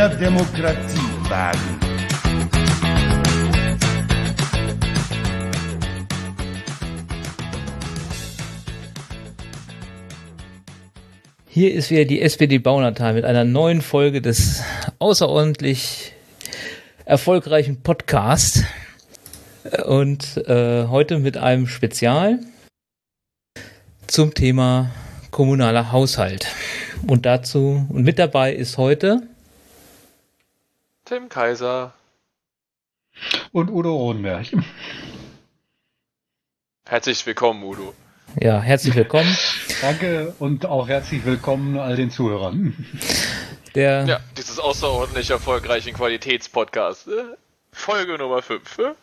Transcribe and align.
mehr 0.00 0.08
Demokratie 0.08 0.98
wagen. 1.28 1.58
Hier 11.46 11.74
ist 11.74 11.90
wieder 11.90 12.06
die 12.06 12.22
SPD 12.22 12.58
Baunatal 12.58 13.12
mit 13.12 13.26
einer 13.26 13.44
neuen 13.44 13.82
Folge 13.82 14.22
des 14.22 14.62
außerordentlich 14.98 16.14
erfolgreichen 17.04 17.82
Podcasts. 17.82 18.64
Und 19.84 20.38
äh, 20.48 20.86
heute 20.86 21.18
mit 21.18 21.36
einem 21.36 21.66
Spezial 21.66 22.38
zum 24.06 24.32
Thema 24.32 24.92
kommunaler 25.30 25.92
Haushalt. 25.92 26.46
Und 27.06 27.26
dazu 27.26 27.84
und 27.90 28.04
mit 28.04 28.18
dabei 28.18 28.54
ist 28.54 28.78
heute 28.78 29.28
Tim 31.10 31.28
Kaiser 31.28 31.92
und 33.50 33.68
Udo 33.68 33.96
Rodenberg. 33.96 34.46
Herzlich 36.86 37.26
willkommen, 37.26 37.64
Udo. 37.64 37.94
Ja, 38.40 38.60
herzlich 38.60 38.94
willkommen. 38.94 39.36
Danke 39.80 40.32
und 40.38 40.66
auch 40.66 40.86
herzlich 40.86 41.24
willkommen 41.24 41.76
all 41.80 41.96
den 41.96 42.12
Zuhörern. 42.12 42.76
Der 43.74 44.04
ja, 44.06 44.20
dieses 44.36 44.60
außerordentlich 44.60 45.30
erfolgreichen 45.30 45.94
Qualitätspodcast. 45.94 47.08
Äh? 47.08 47.24
Folge 47.72 48.16
Nummer 48.16 48.40
5. 48.40 48.78
Äh? 48.78 48.94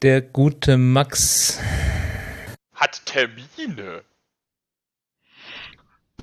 Der 0.00 0.22
gute 0.22 0.78
Max 0.78 1.60
hat 2.72 3.04
Termine. 3.04 4.04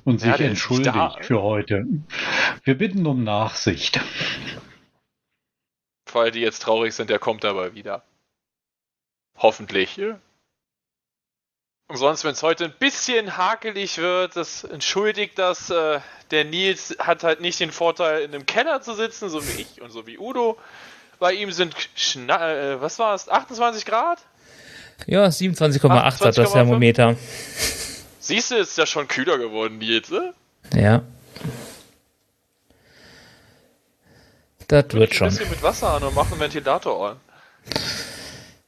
Und 0.08 0.20
sich 0.20 0.40
entschuldigt 0.40 0.96
für 1.20 1.42
heute. 1.42 1.84
Wir 2.64 2.78
bitten 2.78 3.06
um 3.06 3.24
Nachsicht. 3.24 4.00
Weil 6.10 6.30
die 6.30 6.40
jetzt 6.40 6.62
traurig 6.62 6.94
sind, 6.94 7.10
der 7.10 7.18
kommt 7.18 7.44
aber 7.44 7.74
wieder. 7.74 8.02
Hoffentlich. 9.36 10.00
Und 11.88 11.96
sonst, 11.96 12.24
wenn 12.24 12.32
es 12.32 12.42
heute 12.42 12.64
ein 12.64 12.74
bisschen 12.78 13.36
hakelig 13.36 13.98
wird, 13.98 14.34
das 14.34 14.64
entschuldigt 14.64 15.38
das. 15.38 15.68
Äh, 15.68 16.00
der 16.30 16.44
Nils 16.46 16.96
hat 16.98 17.22
halt 17.22 17.42
nicht 17.42 17.60
den 17.60 17.70
Vorteil, 17.70 18.22
in 18.22 18.34
einem 18.34 18.46
Keller 18.46 18.80
zu 18.80 18.94
sitzen, 18.94 19.28
so 19.28 19.46
wie 19.46 19.60
ich 19.60 19.82
und 19.82 19.90
so 19.90 20.06
wie 20.06 20.16
Udo. 20.16 20.56
Bei 21.18 21.34
ihm 21.34 21.52
sind, 21.52 21.74
Schna 21.94 22.54
äh, 22.54 22.80
was 22.80 22.98
war 22.98 23.14
es, 23.14 23.28
28 23.28 23.84
Grad? 23.84 24.20
Ja, 25.06 25.26
27,8 25.26 26.24
hat 26.24 26.38
das 26.38 26.52
Thermometer. 26.52 27.16
Siehst 28.28 28.50
du, 28.50 28.56
ist 28.56 28.76
ja 28.76 28.84
schon 28.84 29.08
kühler 29.08 29.38
geworden, 29.38 29.78
Nils, 29.78 30.10
ne? 30.10 30.34
Ja. 30.74 31.02
Das 34.66 34.84
wird 34.92 35.14
schon. 35.14 35.28
Ein 35.28 35.34
bisschen 35.34 35.48
mit 35.48 35.62
Wasser 35.62 35.94
an 35.94 36.02
und 36.02 36.14
mach 36.14 36.30
einen 36.30 36.38
Ventilator 36.38 37.12
an. 37.12 37.20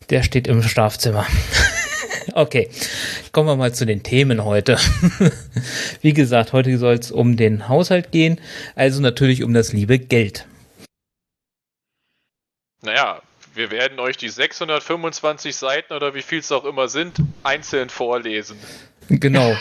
Der 0.08 0.22
steht 0.22 0.48
im 0.48 0.62
Schlafzimmer. 0.62 1.26
okay, 2.32 2.70
kommen 3.32 3.48
wir 3.48 3.56
mal 3.56 3.74
zu 3.74 3.84
den 3.84 4.02
Themen 4.02 4.46
heute. 4.46 4.78
Wie 6.00 6.14
gesagt, 6.14 6.54
heute 6.54 6.78
soll 6.78 6.94
es 6.94 7.12
um 7.12 7.36
den 7.36 7.68
Haushalt 7.68 8.12
gehen, 8.12 8.40
also 8.76 9.02
natürlich 9.02 9.42
um 9.42 9.52
das 9.52 9.74
liebe 9.74 9.98
Geld. 9.98 10.46
Naja, 12.80 13.20
wir 13.52 13.70
werden 13.70 14.00
euch 14.00 14.16
die 14.16 14.30
625 14.30 15.54
Seiten 15.54 15.92
oder 15.92 16.14
wie 16.14 16.22
viel 16.22 16.38
es 16.38 16.50
auch 16.50 16.64
immer 16.64 16.88
sind, 16.88 17.18
einzeln 17.42 17.90
vorlesen. 17.90 18.56
Genau. 19.10 19.56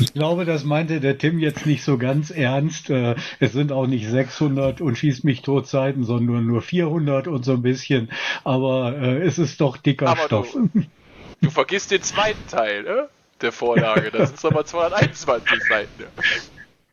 ich 0.00 0.12
glaube, 0.12 0.44
das 0.44 0.64
meinte 0.64 0.98
der 0.98 1.18
Tim 1.18 1.38
jetzt 1.38 1.64
nicht 1.64 1.84
so 1.84 1.98
ganz 1.98 2.30
ernst. 2.30 2.90
Äh, 2.90 3.14
es 3.38 3.52
sind 3.52 3.70
auch 3.70 3.86
nicht 3.86 4.08
600 4.08 4.80
und 4.80 4.98
schießt 4.98 5.22
mich 5.22 5.42
tot 5.42 5.68
Seiten, 5.68 6.04
sondern 6.04 6.46
nur 6.46 6.62
400 6.62 7.28
und 7.28 7.44
so 7.44 7.52
ein 7.52 7.62
bisschen. 7.62 8.10
Aber 8.42 8.96
äh, 8.98 9.22
es 9.22 9.38
ist 9.38 9.60
doch 9.60 9.76
dicker 9.76 10.08
Aber 10.08 10.24
Stoff. 10.26 10.52
Du, 10.52 10.68
du 11.40 11.50
vergisst 11.50 11.92
den 11.92 12.02
zweiten 12.02 12.44
Teil 12.48 12.82
ne? 12.82 13.08
der 13.40 13.52
Vorlage. 13.52 14.10
Das 14.10 14.30
sind 14.30 14.44
aber 14.44 14.64
221 14.64 15.62
Seiten. 15.68 16.04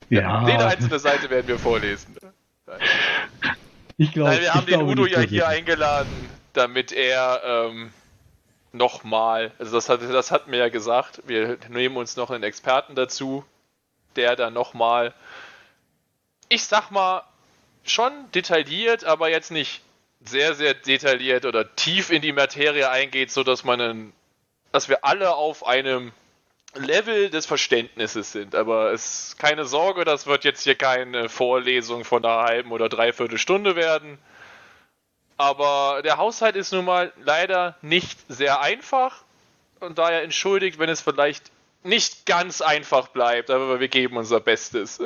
Ja. 0.10 0.46
Den 0.46 0.58
einzelne 0.58 1.00
Seite 1.00 1.30
werden 1.32 1.48
wir 1.48 1.58
vorlesen. 1.58 2.16
Ich 3.98 4.12
glaube, 4.12 4.40
wir 4.40 4.54
haben 4.54 4.68
den 4.68 4.82
Udo 4.84 5.08
ja 5.08 5.22
hier 5.22 5.48
eingeladen, 5.48 6.30
damit 6.54 6.92
er 6.92 7.42
ähm, 7.44 7.90
nochmal, 8.72 9.52
also 9.60 9.76
das 9.76 9.90
hat, 9.90 10.02
das 10.02 10.32
hat 10.32 10.48
mir 10.48 10.58
ja 10.58 10.70
gesagt, 10.70 11.22
wir 11.26 11.58
nehmen 11.70 11.98
uns 11.98 12.16
noch 12.16 12.30
einen 12.30 12.44
Experten 12.44 12.96
dazu, 12.96 13.44
der 14.16 14.36
dann 14.36 14.54
nochmal, 14.54 15.14
ich 16.50 16.66
sag 16.66 16.92
mal, 16.92 17.24
schon 17.84 18.12
detailliert, 18.34 19.06
aber 19.06 19.30
jetzt 19.30 19.52
nicht 19.52 19.82
sehr, 20.22 20.56
sehr 20.56 20.74
detailliert 20.74 21.46
oder 21.46 21.76
tief 21.76 22.10
in 22.10 22.22
die 22.22 22.34
Materie 22.34 22.90
eingeht, 22.90 23.32
so 23.32 23.44
dass 23.44 23.64
man 23.64 23.80
einen, 23.80 24.14
dass 24.72 24.90
wir 24.90 25.06
alle 25.06 25.36
auf 25.36 25.66
einem 25.66 26.12
Level 26.76 27.30
des 27.30 27.46
Verständnisses 27.46 28.32
sind. 28.32 28.56
Aber 28.56 28.92
es 28.92 29.36
keine 29.38 29.66
Sorge, 29.66 30.06
das 30.06 30.28
wird 30.28 30.44
jetzt 30.44 30.64
hier 30.64 30.76
keine 30.76 31.30
Vorlesung 31.30 32.04
von 32.04 32.26
einer 32.26 32.44
halben 32.44 32.72
oder 32.72 32.90
dreiviertel 32.90 33.38
Stunde 33.38 33.76
werden. 33.76 34.18
Aber 35.38 36.02
der 36.04 36.18
Haushalt 36.18 36.56
ist 36.56 36.74
nun 36.74 36.86
mal 36.86 37.14
leider 37.24 37.78
nicht 37.82 38.20
sehr 38.28 38.60
einfach 38.60 39.24
und 39.80 39.98
daher 40.00 40.24
entschuldigt, 40.24 40.80
wenn 40.80 40.90
es 40.90 41.02
vielleicht 41.02 41.52
nicht 41.84 42.26
ganz 42.26 42.62
einfach 42.62 43.10
bleibt, 43.10 43.50
aber 43.52 43.80
wir 43.80 43.88
geben 43.88 44.18
unser 44.18 44.40
Bestes. 44.40 45.00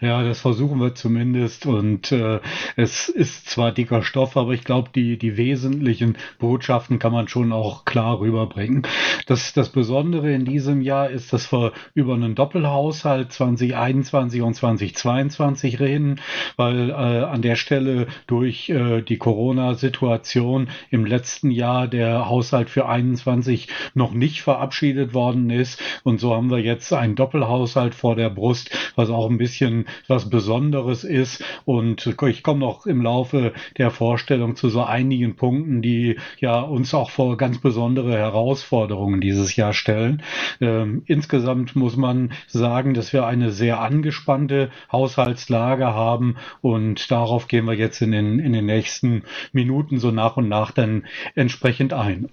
Ja, 0.00 0.22
das 0.22 0.40
versuchen 0.40 0.80
wir 0.80 0.94
zumindest. 0.94 1.66
Und 1.66 2.12
äh, 2.12 2.38
es 2.76 3.08
ist 3.08 3.50
zwar 3.50 3.72
dicker 3.72 4.02
Stoff, 4.02 4.36
aber 4.36 4.52
ich 4.52 4.62
glaube, 4.62 4.90
die, 4.94 5.18
die 5.18 5.36
wesentlichen 5.36 6.16
Botschaften 6.38 7.00
kann 7.00 7.12
man 7.12 7.26
schon 7.26 7.52
auch 7.52 7.84
klar 7.84 8.20
rüberbringen. 8.20 8.86
Das, 9.26 9.52
das 9.54 9.70
Besondere 9.70 10.32
in 10.32 10.44
diesem 10.44 10.82
Jahr 10.82 11.10
ist, 11.10 11.32
dass 11.32 11.52
wir 11.52 11.72
über 11.94 12.14
einen 12.14 12.36
Doppelhaushalt 12.36 13.32
2021 13.32 14.40
und 14.42 14.54
2022 14.54 15.80
reden, 15.80 16.20
weil 16.56 16.90
äh, 16.90 16.92
an 16.92 17.42
der 17.42 17.56
Stelle 17.56 18.06
durch 18.28 18.68
äh, 18.68 19.02
die 19.02 19.18
Corona-Situation 19.18 20.68
im 20.90 21.06
letzten 21.06 21.50
Jahr 21.50 21.88
der 21.88 22.28
Haushalt 22.28 22.70
für 22.70 22.88
21 22.88 23.66
noch 23.94 24.12
nicht 24.12 24.42
verabschiedet 24.42 25.12
worden 25.12 25.50
ist. 25.50 25.82
Und 26.04 26.20
so 26.20 26.34
haben 26.34 26.50
wir 26.50 26.60
jetzt 26.60 26.92
einen 26.92 27.16
Doppelhaushalt 27.16 27.96
vor 27.96 28.14
der 28.14 28.30
Brust, 28.30 28.70
was 28.94 29.10
auch 29.10 29.28
ein 29.28 29.38
bisschen 29.38 29.87
was 30.06 30.30
Besonderes 30.30 31.04
ist. 31.04 31.44
Und 31.64 32.16
ich 32.28 32.42
komme 32.42 32.60
noch 32.60 32.86
im 32.86 33.02
Laufe 33.02 33.52
der 33.76 33.90
Vorstellung 33.90 34.56
zu 34.56 34.68
so 34.68 34.82
einigen 34.82 35.36
Punkten, 35.36 35.82
die 35.82 36.18
ja 36.38 36.60
uns 36.60 36.94
auch 36.94 37.10
vor 37.10 37.36
ganz 37.36 37.58
besondere 37.60 38.12
Herausforderungen 38.12 39.20
dieses 39.20 39.56
Jahr 39.56 39.72
stellen. 39.72 40.22
Ähm, 40.60 41.02
insgesamt 41.06 41.76
muss 41.76 41.96
man 41.96 42.32
sagen, 42.46 42.94
dass 42.94 43.12
wir 43.12 43.26
eine 43.26 43.50
sehr 43.50 43.80
angespannte 43.80 44.70
Haushaltslage 44.90 45.86
haben 45.86 46.36
und 46.60 47.10
darauf 47.10 47.48
gehen 47.48 47.66
wir 47.66 47.74
jetzt 47.74 48.00
in 48.02 48.12
den, 48.12 48.38
in 48.38 48.52
den 48.52 48.66
nächsten 48.66 49.24
Minuten 49.52 49.98
so 49.98 50.10
nach 50.10 50.36
und 50.36 50.48
nach 50.48 50.70
dann 50.70 51.06
entsprechend 51.34 51.92
ein. 51.92 52.28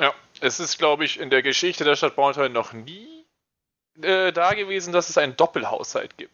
Ja, 0.00 0.12
es 0.40 0.60
ist, 0.60 0.78
glaube 0.78 1.04
ich, 1.04 1.18
in 1.18 1.30
der 1.30 1.42
Geschichte 1.42 1.84
der 1.84 1.96
Stadt 1.96 2.14
Braunschweig 2.16 2.52
noch 2.52 2.72
nie 2.72 3.17
äh, 4.02 4.32
da 4.32 4.54
gewesen, 4.54 4.92
dass 4.92 5.08
es 5.08 5.18
einen 5.18 5.36
Doppelhaushalt 5.36 6.16
gibt. 6.16 6.32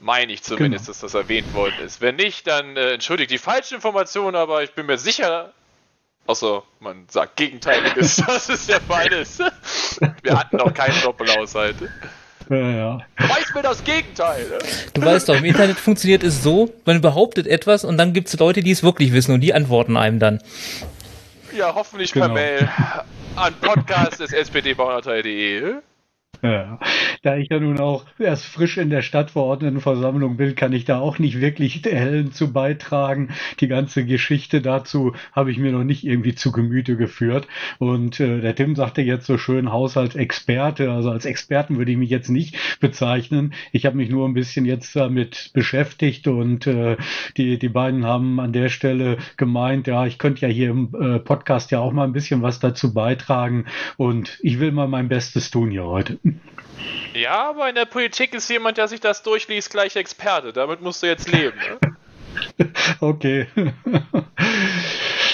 Meine 0.00 0.32
ich 0.32 0.42
zumindest, 0.42 0.84
genau. 0.84 0.92
dass 0.92 1.00
das 1.00 1.14
erwähnt 1.14 1.52
worden 1.54 1.74
ist. 1.84 2.00
Wenn 2.00 2.16
nicht, 2.16 2.46
dann 2.46 2.76
äh, 2.76 2.94
entschuldigt 2.94 3.30
die 3.30 3.38
falsche 3.38 3.74
Information, 3.74 4.36
aber 4.36 4.62
ich 4.62 4.72
bin 4.72 4.86
mir 4.86 4.98
sicher, 4.98 5.52
außer 6.26 6.62
man 6.78 7.06
sagt 7.08 7.36
Gegenteiliges, 7.36 8.16
dass 8.26 8.48
es 8.48 8.66
der 8.66 8.80
Fall 8.80 9.12
ist. 9.12 9.40
Wir 10.22 10.38
hatten 10.38 10.56
noch 10.56 10.72
keinen 10.72 11.00
Doppelhaushalt. 11.02 11.76
Ja, 12.48 12.56
ja. 12.56 13.00
Du 13.16 13.28
weißt 13.28 13.54
mir 13.54 13.62
das 13.62 13.84
Gegenteil. 13.84 14.48
Ne? 14.48 14.58
Du 14.94 15.02
weißt 15.02 15.28
doch, 15.28 15.36
im 15.36 15.44
Internet 15.44 15.78
funktioniert 15.78 16.22
es 16.22 16.42
so, 16.42 16.72
man 16.86 17.00
behauptet 17.00 17.46
etwas 17.46 17.84
und 17.84 17.98
dann 17.98 18.12
gibt 18.12 18.28
es 18.28 18.38
Leute, 18.38 18.62
die 18.62 18.70
es 18.70 18.82
wirklich 18.82 19.12
wissen 19.12 19.34
und 19.34 19.40
die 19.40 19.52
antworten 19.52 19.96
einem 19.96 20.18
dann. 20.18 20.40
Ja, 21.58 21.74
hoffentlich 21.74 22.12
genau. 22.12 22.26
per 22.26 22.34
Mail 22.34 22.68
an 23.34 23.52
podcast.spdbauernteil.de. 23.60 25.82
Ja, 26.42 26.78
da 27.22 27.36
ich 27.36 27.48
ja 27.50 27.58
nun 27.58 27.80
auch 27.80 28.04
erst 28.18 28.44
frisch 28.44 28.78
in 28.78 28.90
der 28.90 29.02
Stadtverordnetenversammlung 29.02 30.36
bin, 30.36 30.54
kann 30.54 30.72
ich 30.72 30.84
da 30.84 31.00
auch 31.00 31.18
nicht 31.18 31.40
wirklich 31.40 31.82
hellen 31.84 32.30
zu 32.30 32.52
beitragen. 32.52 33.30
Die 33.58 33.66
ganze 33.66 34.04
Geschichte 34.04 34.60
dazu 34.60 35.14
habe 35.32 35.50
ich 35.50 35.58
mir 35.58 35.72
noch 35.72 35.82
nicht 35.82 36.04
irgendwie 36.04 36.36
zu 36.36 36.52
Gemüte 36.52 36.96
geführt. 36.96 37.48
Und 37.78 38.20
äh, 38.20 38.40
der 38.40 38.54
Tim 38.54 38.76
sagte 38.76 39.02
jetzt 39.02 39.26
so 39.26 39.36
schön 39.36 39.72
Haushaltsexperte. 39.72 40.92
Also 40.92 41.10
als 41.10 41.24
Experten 41.24 41.76
würde 41.76 41.90
ich 41.90 41.98
mich 41.98 42.10
jetzt 42.10 42.30
nicht 42.30 42.56
bezeichnen. 42.78 43.52
Ich 43.72 43.84
habe 43.84 43.96
mich 43.96 44.08
nur 44.08 44.28
ein 44.28 44.34
bisschen 44.34 44.64
jetzt 44.64 44.94
damit 44.94 45.50
beschäftigt 45.54 46.28
und 46.28 46.68
äh, 46.68 46.96
die, 47.36 47.58
die 47.58 47.68
beiden 47.68 48.06
haben 48.06 48.38
an 48.38 48.52
der 48.52 48.68
Stelle 48.68 49.18
gemeint, 49.36 49.88
ja, 49.88 50.06
ich 50.06 50.18
könnte 50.18 50.46
ja 50.46 50.52
hier 50.52 50.70
im 50.70 50.94
äh, 51.00 51.18
Podcast 51.18 51.72
ja 51.72 51.80
auch 51.80 51.92
mal 51.92 52.04
ein 52.04 52.12
bisschen 52.12 52.42
was 52.42 52.60
dazu 52.60 52.94
beitragen. 52.94 53.64
Und 53.96 54.38
ich 54.42 54.60
will 54.60 54.70
mal 54.70 54.86
mein 54.86 55.08
Bestes 55.08 55.50
tun 55.50 55.72
hier 55.72 55.84
heute. 55.84 56.18
Ja, 57.14 57.50
aber 57.50 57.68
in 57.68 57.74
der 57.74 57.86
Politik 57.86 58.34
ist 58.34 58.48
jemand, 58.48 58.78
der 58.78 58.88
sich 58.88 59.00
das 59.00 59.22
durchliest, 59.22 59.70
gleich 59.70 59.96
Experte. 59.96 60.52
Damit 60.52 60.80
musst 60.80 61.02
du 61.02 61.06
jetzt 61.06 61.28
leben. 61.28 61.58
Ne? 61.58 62.70
okay. 63.00 63.46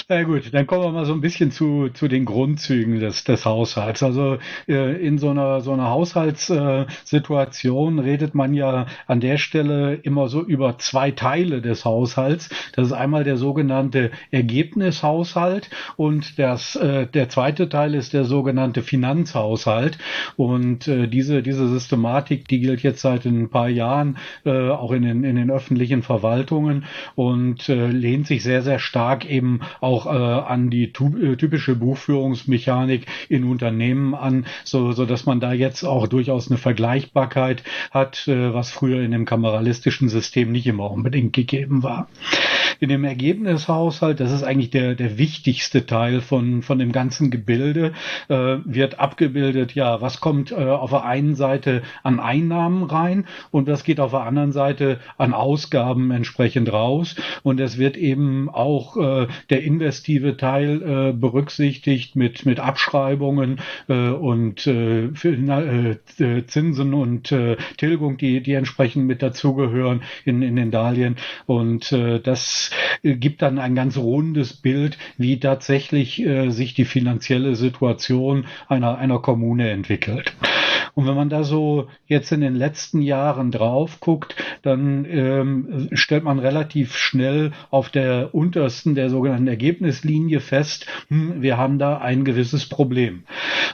Na 0.07 0.23
gut, 0.23 0.53
dann 0.53 0.67
kommen 0.67 0.83
wir 0.83 0.91
mal 0.91 1.07
so 1.07 1.15
ein 1.15 1.23
bisschen 1.23 1.51
zu, 1.51 1.89
zu 1.89 2.09
den 2.09 2.27
Grundzügen 2.27 3.01
des, 3.01 3.25
des 3.25 3.47
Haushalts. 3.47 4.03
Also 4.03 4.37
äh, 4.69 5.03
in 5.03 5.17
so 5.17 5.31
einer, 5.31 5.63
so 5.63 5.73
einer 5.73 5.89
Haushaltssituation 5.89 7.97
äh, 7.97 8.03
redet 8.03 8.35
man 8.35 8.53
ja 8.53 8.85
an 9.07 9.21
der 9.21 9.39
Stelle 9.39 9.95
immer 9.95 10.29
so 10.29 10.43
über 10.43 10.77
zwei 10.77 11.11
Teile 11.11 11.63
des 11.63 11.87
Haushalts. 11.87 12.51
Das 12.75 12.89
ist 12.89 12.93
einmal 12.93 13.25
der 13.25 13.39
sogenannte 13.39 14.11
Ergebnishaushalt 14.31 15.71
und 15.97 16.39
das, 16.39 16.77
äh, 16.77 17.07
der 17.07 17.31
zweite 17.31 17.71
Teil 17.71 17.95
ist 17.95 18.13
der 18.13 18.25
sogenannte 18.25 18.83
Finanzhaushalt. 18.83 19.97
Und 20.37 20.87
äh, 20.87 21.09
diese, 21.09 21.43
diese 21.43 21.67
Systematik, 21.67 22.47
die 22.49 22.61
gilt 22.61 22.83
jetzt 22.83 23.01
seit 23.01 23.25
ein 23.25 23.49
paar 23.49 23.71
Jahren 23.71 24.19
äh, 24.45 24.69
auch 24.69 24.93
in 24.93 25.03
den, 25.03 25.25
in 25.25 25.37
den 25.37 25.51
öffentlichen 25.51 26.03
Verwaltungen 26.03 26.85
und 27.15 27.71
äh, 27.71 27.87
lehnt 27.87 28.27
sich 28.27 28.43
sehr, 28.43 28.61
sehr 28.61 28.79
stark 28.79 29.25
eben 29.25 29.61
auch 29.81 29.94
auch 29.95 30.07
äh, 30.07 30.11
an 30.11 30.71
die 30.71 30.85
äh, 30.85 31.37
typische 31.37 31.77
Buchführungsmechanik 31.77 33.07
in 33.29 33.45
Unternehmen 33.45 34.15
an, 34.15 34.47
so, 34.65 34.93
so 34.93 35.07
dass 35.07 35.27
man 35.27 35.41
da 35.41 35.53
jetzt 35.53 35.85
auch 35.85 36.09
durchaus 36.09 36.49
eine 36.51 36.59
Vergleichbarkeit 36.59 37.63
hat, 37.91 38.27
äh, 38.27 38.53
was 38.53 38.71
früher 38.71 39.03
in 39.03 39.13
dem 39.13 39.25
kameralistischen 39.25 40.09
System 40.09 40.51
nicht 40.53 40.67
immer 40.67 40.91
unbedingt 40.91 41.33
gegeben 41.33 41.83
war. 41.83 42.09
In 42.81 42.89
dem 42.89 43.05
Ergebnishaushalt, 43.05 44.19
das 44.19 44.33
ist 44.33 44.43
eigentlich 44.43 44.71
der, 44.71 44.95
der 44.95 45.17
wichtigste 45.17 45.87
Teil 45.87 46.21
von, 46.21 46.63
von 46.63 46.79
dem 46.79 46.91
ganzen 46.91 47.31
Gebilde, 47.31 47.93
äh, 48.29 48.57
wird 48.65 48.99
abgebildet, 48.99 49.75
ja, 49.75 50.01
was 50.01 50.21
kommt 50.21 50.51
äh, 50.51 50.57
auf 50.57 50.91
der 50.91 51.05
einen 51.05 51.37
Seite 51.37 51.83
an 52.03 52.19
Einnahmen 52.19 52.83
rein 52.83 53.27
und 53.53 53.69
was 53.69 53.85
geht 53.85 54.01
auf 54.01 54.11
der 54.11 54.23
anderen 54.23 54.53
Seite 54.53 54.99
an 55.19 55.33
Ausgaben 55.33 56.11
entsprechend 56.11 56.73
raus. 56.73 57.15
Und 57.43 57.61
es 57.61 57.79
wird 57.79 57.97
eben 57.97 58.51
auch 58.51 58.97
äh, 58.97 59.29
der 59.51 59.63
Invest 59.63 59.84
investive 59.85 60.39
Teil 60.39 60.83
äh, 60.83 61.13
berücksichtigt 61.13 62.17
mit, 62.17 62.47
mit 62.47 62.59
Abschreibungen 62.59 63.61
äh, 63.89 64.09
und 64.09 64.67
äh, 64.67 65.11
für, 65.15 65.35
äh, 65.35 66.47
Zinsen 66.47 66.95
und 66.95 67.31
äh, 67.31 67.57
Tilgung, 67.77 68.17
die, 68.17 68.43
die 68.43 68.55
entsprechend 68.55 69.07
mit 69.07 69.23
dazugehören 69.23 70.03
in, 70.25 70.41
in 70.41 70.57
den 70.57 70.71
Darlehen. 70.71 71.17
Und 71.45 71.93
äh, 71.93 72.19
das 72.19 72.71
gibt 73.03 73.43
dann 73.43 73.59
ein 73.59 73.75
ganz 73.75 73.99
rundes 73.99 74.55
Bild, 74.55 74.97
wie 75.19 75.39
tatsächlich 75.39 76.25
äh, 76.25 76.49
sich 76.49 76.73
die 76.73 76.87
finanzielle 76.87 77.55
Situation 77.55 78.47
einer, 78.69 78.97
einer 78.97 79.19
Kommune 79.19 79.69
entwickelt. 79.71 80.35
Und 80.95 81.07
wenn 81.07 81.15
man 81.15 81.29
da 81.29 81.45
so 81.45 81.89
jetzt 82.07 82.33
in 82.33 82.41
den 82.41 82.55
letzten 82.55 83.01
Jahren 83.01 83.51
drauf 83.51 84.01
guckt, 84.01 84.37
dann 84.63 85.05
ähm, 85.05 85.89
stellt 85.93 86.25
man 86.25 86.39
relativ 86.39 86.97
schnell 86.97 87.53
auf 87.71 87.89
der 87.89 88.35
untersten, 88.35 88.95
der 88.95 89.11
sogenannten 89.11 89.49
Ergebnislinie 89.49 90.41
fest, 90.41 90.87
hm, 91.09 91.43
wir 91.43 91.57
haben 91.57 91.79
da 91.79 91.99
ein 91.99 92.25
gewisses 92.25 92.69
Problem. 92.69 93.25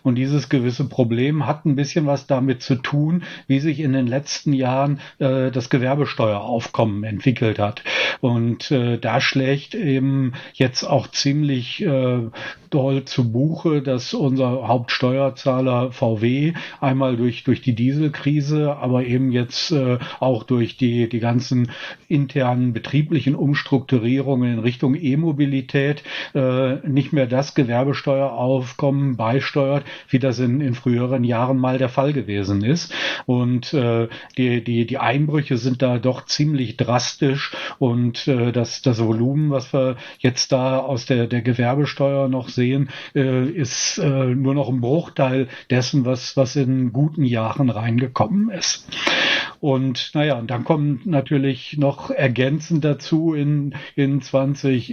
Und 0.02 0.16
dieses 0.16 0.48
gewisse 0.48 0.88
Problem 0.88 1.46
hat 1.46 1.66
ein 1.66 1.76
bisschen 1.76 2.06
was 2.06 2.26
damit 2.26 2.62
zu 2.62 2.76
tun, 2.76 3.24
wie 3.46 3.60
sich 3.60 3.80
in 3.80 3.92
den 3.92 4.06
letzten 4.06 4.52
Jahren 4.52 5.00
äh, 5.18 5.50
das 5.50 5.70
Gewerbesteueraufkommen 5.70 7.04
entwickelt 7.04 7.58
hat. 7.58 7.82
Und 8.20 8.70
äh, 8.70 8.98
da 8.98 9.20
schlägt 9.20 9.74
eben 9.74 10.32
jetzt 10.54 10.84
auch 10.84 11.08
ziemlich 11.08 11.82
äh, 11.82 12.20
doll 12.70 13.04
zu 13.04 13.30
Buche, 13.30 13.82
dass 13.82 14.14
unser 14.14 14.68
Hauptsteuerzahler 14.68 15.92
VW 15.92 16.54
einmal 16.80 17.16
durch, 17.16 17.44
durch 17.44 17.60
die 17.60 17.74
Dieselkrise, 17.74 18.76
aber 18.76 19.04
eben 19.04 19.32
jetzt 19.32 19.72
äh, 19.72 19.98
auch 20.20 20.44
durch 20.44 20.76
die, 20.76 21.08
die 21.08 21.18
ganzen 21.18 21.72
internen 22.08 22.72
betrieblichen 22.72 23.34
Umstrukturierungen 23.34 24.54
in 24.54 24.58
Richtung 24.60 24.94
E-Mobilität 24.94 26.02
äh, 26.34 26.76
nicht 26.88 27.12
mehr 27.12 27.26
das 27.26 27.54
Gewerbesteueraufkommen 27.54 29.16
beisteuert, 29.16 29.84
wie 30.08 30.20
das 30.20 30.38
in, 30.38 30.60
in 30.60 30.74
früheren 30.74 31.24
Jahren 31.24 31.58
mal 31.58 31.78
der 31.78 31.88
Fall 31.88 32.12
gewesen 32.12 32.62
ist. 32.62 32.94
Und 33.26 33.74
äh, 33.74 34.08
die, 34.38 34.62
die, 34.62 34.86
die 34.86 34.98
Einbrüche 34.98 35.56
sind 35.56 35.82
da 35.82 35.98
doch 35.98 36.24
ziemlich 36.24 36.76
drastisch 36.76 37.52
und 37.78 37.99
äh, 38.26 38.52
das, 38.52 38.82
das 38.82 39.02
Volumen, 39.02 39.50
was 39.50 39.72
wir 39.72 39.96
jetzt 40.18 40.52
da 40.52 40.78
aus 40.78 41.06
der, 41.06 41.26
der 41.26 41.42
Gewerbesteuer 41.42 42.28
noch 42.28 42.48
sehen, 42.48 42.90
äh, 43.14 43.48
ist 43.48 43.98
äh, 43.98 44.08
nur 44.08 44.54
noch 44.54 44.68
ein 44.68 44.80
Bruchteil 44.80 45.48
dessen, 45.70 46.04
was, 46.04 46.36
was 46.36 46.56
in 46.56 46.92
guten 46.92 47.24
Jahren 47.24 47.70
reingekommen 47.70 48.50
ist. 48.50 48.86
Und 49.60 50.12
naja, 50.14 50.38
und 50.38 50.50
dann 50.50 50.64
kommt 50.64 51.04
natürlich 51.06 51.76
noch 51.78 52.10
ergänzend 52.10 52.84
dazu, 52.84 53.34
in, 53.34 53.74
in 53.94 54.22
2020 54.22 54.90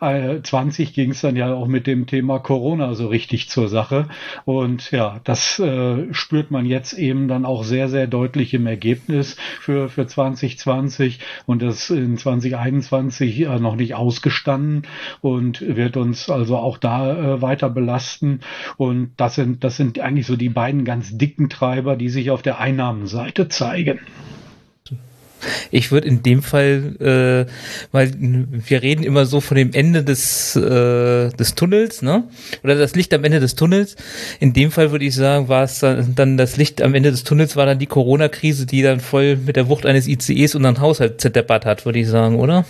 äh, 0.00 0.42
20 0.42 0.94
ging 0.94 1.10
es 1.10 1.20
dann 1.20 1.36
ja 1.36 1.52
auch 1.52 1.66
mit 1.66 1.86
dem 1.86 2.06
Thema 2.06 2.38
Corona 2.38 2.94
so 2.94 3.08
richtig 3.08 3.48
zur 3.50 3.68
Sache. 3.68 4.08
Und 4.44 4.90
ja, 4.90 5.20
das 5.24 5.58
äh, 5.58 6.12
spürt 6.12 6.50
man 6.50 6.64
jetzt 6.64 6.94
eben 6.94 7.28
dann 7.28 7.44
auch 7.44 7.62
sehr, 7.62 7.88
sehr 7.88 8.06
deutlich 8.06 8.54
im 8.54 8.66
Ergebnis 8.66 9.36
für, 9.60 9.88
für 9.88 10.06
2020 10.06 11.18
und 11.46 11.62
das 11.62 11.90
in 11.90 12.16
2021 12.16 13.40
äh, 13.40 13.58
noch 13.58 13.76
nicht 13.76 13.94
ausgestanden 13.94 14.86
und 15.20 15.60
wird 15.60 15.96
uns 15.96 16.30
also 16.30 16.56
auch 16.56 16.78
da 16.78 17.34
äh, 17.34 17.42
weiter 17.42 17.68
belasten. 17.68 18.40
Und 18.76 19.12
das 19.18 19.34
sind, 19.34 19.62
das 19.62 19.76
sind 19.76 20.00
eigentlich 20.00 20.26
so 20.26 20.36
die 20.36 20.48
beiden 20.48 20.84
ganz 20.84 21.16
dicken 21.16 21.50
Treiber, 21.50 21.96
die 21.96 22.08
sich 22.08 22.30
auf 22.30 22.42
der 22.42 22.58
Einnahmenseite 22.60 23.48
zeigen. 23.48 23.57
Ich 25.70 25.92
würde 25.92 26.08
in 26.08 26.22
dem 26.22 26.42
Fall, 26.42 26.96
äh, 27.00 27.50
weil 27.92 28.12
wir 28.18 28.82
reden 28.82 29.04
immer 29.04 29.26
so 29.26 29.40
von 29.40 29.56
dem 29.56 29.72
Ende 29.72 30.02
des, 30.02 30.56
äh, 30.56 31.30
des 31.30 31.54
Tunnels, 31.54 32.02
ne? 32.02 32.24
Oder 32.64 32.74
das 32.74 32.94
Licht 32.94 33.14
am 33.14 33.24
Ende 33.24 33.40
des 33.40 33.54
Tunnels. 33.54 33.96
In 34.40 34.52
dem 34.52 34.70
Fall 34.70 34.90
würde 34.90 35.04
ich 35.04 35.14
sagen, 35.14 35.48
war 35.48 35.64
es 35.64 35.78
dann, 35.78 36.14
dann 36.14 36.36
das 36.36 36.56
Licht 36.56 36.82
am 36.82 36.94
Ende 36.94 37.10
des 37.10 37.24
Tunnels, 37.24 37.56
war 37.56 37.66
dann 37.66 37.78
die 37.78 37.86
Corona-Krise, 37.86 38.66
die 38.66 38.82
dann 38.82 39.00
voll 39.00 39.36
mit 39.36 39.56
der 39.56 39.68
Wucht 39.68 39.86
eines 39.86 40.08
ICEs 40.08 40.52
dann 40.52 40.80
Haushalt 40.80 41.20
zerdeppert 41.20 41.64
hat, 41.64 41.84
würde 41.84 42.00
ich 42.00 42.08
sagen, 42.08 42.36
oder? 42.36 42.64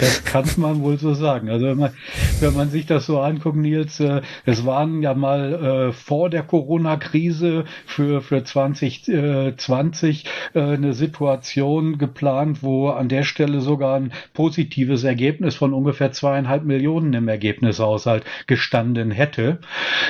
Das 0.00 0.24
kann 0.24 0.46
man 0.56 0.82
wohl 0.82 0.98
so 0.98 1.12
sagen. 1.12 1.50
Also 1.50 1.66
wenn 1.66 1.78
man, 1.78 1.92
wenn 2.40 2.54
man 2.54 2.70
sich 2.70 2.86
das 2.86 3.04
so 3.06 3.20
anguckt, 3.20 3.56
Nils, 3.56 4.00
äh, 4.00 4.22
es 4.46 4.64
waren 4.64 5.02
ja 5.02 5.14
mal 5.14 5.90
äh, 5.90 5.92
vor 5.92 6.30
der 6.30 6.42
Corona-Krise 6.42 7.64
für, 7.84 8.22
für 8.22 8.42
2020 8.42 10.24
äh, 10.54 10.60
eine 10.60 10.94
Situation 10.94 11.98
geplant, 11.98 12.62
wo 12.62 12.88
an 12.88 13.08
der 13.08 13.24
Stelle 13.24 13.60
sogar 13.60 13.96
ein 13.96 14.12
positives 14.32 15.04
Ergebnis 15.04 15.54
von 15.54 15.74
ungefähr 15.74 16.12
zweieinhalb 16.12 16.64
Millionen 16.64 17.12
im 17.12 17.28
Ergebnishaushalt 17.28 18.24
gestanden 18.46 19.10
hätte. 19.10 19.58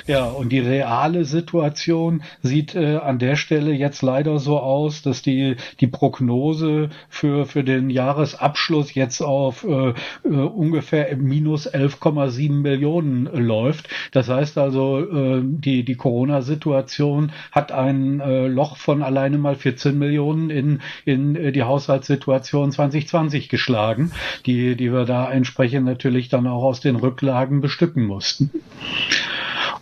Ja, 0.07 0.27
und 0.27 0.51
die 0.51 0.61
reale 0.61 1.25
Situation 1.25 2.23
sieht 2.43 2.77
äh, 2.77 2.97
an 2.97 3.19
der 3.19 3.35
Stelle 3.35 3.73
jetzt 3.73 4.03
leider 4.03 4.39
so 4.39 4.61
aus, 4.61 5.03
dass 5.03 5.23
die, 5.23 5.57
die 5.81 5.89
Prognose 5.89 6.91
für, 7.09 7.47
für 7.47 7.65
den 7.65 7.91
Jahresabschluss 7.91 8.95
jetzt 8.95 9.21
auf 9.21 9.65
äh, 9.65 9.80
äh, 9.89 10.29
ungefähr 10.29 11.17
minus 11.17 11.69
11,7 11.73 12.53
Millionen 12.53 13.27
läuft. 13.27 13.89
Das 14.13 14.29
heißt 14.29 14.59
also, 14.59 15.01
äh, 15.01 15.41
die, 15.43 15.85
die 15.85 15.95
Corona-Situation 15.97 17.33
hat 17.53 17.73
ein 17.73 18.21
äh, 18.21 18.47
Loch 18.47 18.77
von 18.77 19.03
alleine 19.03 19.39
mal 19.39 19.57
14 19.57 19.99
Millionen 19.99 20.51
in, 20.51 20.81
in 21.05 21.37
äh, 21.37 21.53
die 21.53 21.63
Haushaltssituation 21.63 22.73
2020 22.73 23.49
geschlagen, 23.49 24.13
die, 24.47 24.77
die 24.77 24.93
wir 24.93 25.05
da 25.05 25.31
entsprechend 25.31 25.87
natürlich 25.87 26.29
dann 26.29 26.47
auch 26.47 26.63
aus 26.63 26.81
den 26.81 26.97
Rücklagen 26.97 27.61
bestücken 27.61 28.07
mussten. 28.07 28.51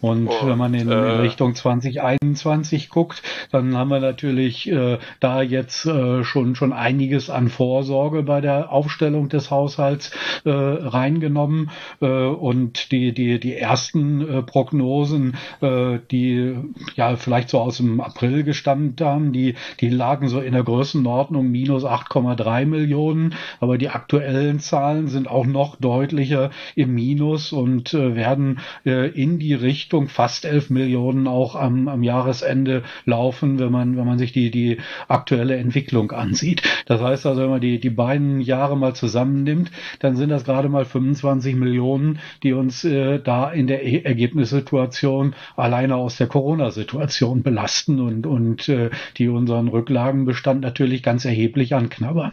Und, 0.00 0.28
und 0.28 0.48
wenn 0.48 0.58
man 0.58 0.74
in, 0.74 0.88
äh, 0.88 0.94
Richtung 0.94 1.54
2021 1.54 2.88
guckt, 2.88 3.22
dann 3.50 3.76
haben 3.76 3.90
wir 3.90 4.00
natürlich 4.00 4.70
äh, 4.70 4.98
da 5.20 5.42
jetzt 5.42 5.86
äh, 5.86 6.24
schon 6.24 6.54
schon 6.54 6.72
einiges 6.72 7.30
an 7.30 7.48
Vorsorge 7.48 8.22
bei 8.22 8.40
der 8.40 8.70
Aufstellung 8.72 9.28
des 9.28 9.50
Haushalts 9.50 10.12
äh, 10.44 10.50
reingenommen. 10.50 11.70
Äh, 12.00 12.06
und 12.06 12.92
die 12.92 13.12
die 13.12 13.40
die 13.40 13.56
ersten 13.56 14.20
äh, 14.28 14.42
Prognosen, 14.42 15.36
äh, 15.60 15.98
die 16.10 16.54
ja 16.94 17.16
vielleicht 17.16 17.50
so 17.50 17.58
aus 17.58 17.78
dem 17.78 18.00
April 18.00 18.44
gestammt 18.44 19.00
haben, 19.00 19.32
die 19.32 19.54
die 19.80 19.88
lagen 19.88 20.28
so 20.28 20.40
in 20.40 20.52
der 20.52 20.62
Größenordnung 20.62 21.50
minus 21.50 21.84
8,3 21.84 22.66
Millionen, 22.66 23.34
aber 23.60 23.78
die 23.78 23.88
aktuellen 23.88 24.60
Zahlen 24.60 25.08
sind 25.08 25.28
auch 25.28 25.46
noch 25.46 25.76
deutlicher 25.76 26.50
im 26.74 26.94
Minus 26.94 27.52
und 27.52 27.94
äh, 27.94 28.14
werden 28.14 28.60
äh, 28.84 29.08
in 29.08 29.38
die 29.38 29.54
Richtung 29.54 29.87
fast 30.08 30.44
11 30.44 30.70
Millionen 30.70 31.26
auch 31.26 31.54
am, 31.54 31.88
am 31.88 32.02
Jahresende 32.02 32.82
laufen, 33.04 33.58
wenn 33.58 33.72
man 33.72 33.96
wenn 33.96 34.06
man 34.06 34.18
sich 34.18 34.32
die 34.32 34.50
die 34.50 34.78
aktuelle 35.08 35.56
Entwicklung 35.56 36.12
ansieht. 36.12 36.62
Das 36.86 37.00
heißt 37.00 37.26
also, 37.26 37.42
wenn 37.42 37.50
man 37.50 37.60
die 37.60 37.80
die 37.80 37.90
beiden 37.90 38.40
Jahre 38.40 38.76
mal 38.76 38.94
zusammennimmt, 38.94 39.70
dann 40.00 40.16
sind 40.16 40.30
das 40.30 40.44
gerade 40.44 40.68
mal 40.68 40.84
25 40.84 41.54
Millionen, 41.56 42.18
die 42.42 42.52
uns 42.52 42.84
äh, 42.84 43.18
da 43.18 43.50
in 43.50 43.66
der 43.66 43.84
e 43.84 44.02
Ergebnissituation 44.02 45.34
alleine 45.56 45.96
aus 45.96 46.16
der 46.16 46.26
Corona-Situation 46.26 47.42
belasten 47.42 48.00
und 48.00 48.26
und 48.26 48.68
äh, 48.68 48.90
die 49.16 49.28
unseren 49.28 49.68
Rücklagenbestand 49.68 50.60
natürlich 50.60 51.02
ganz 51.02 51.24
erheblich 51.24 51.74
anknabbern. 51.74 52.32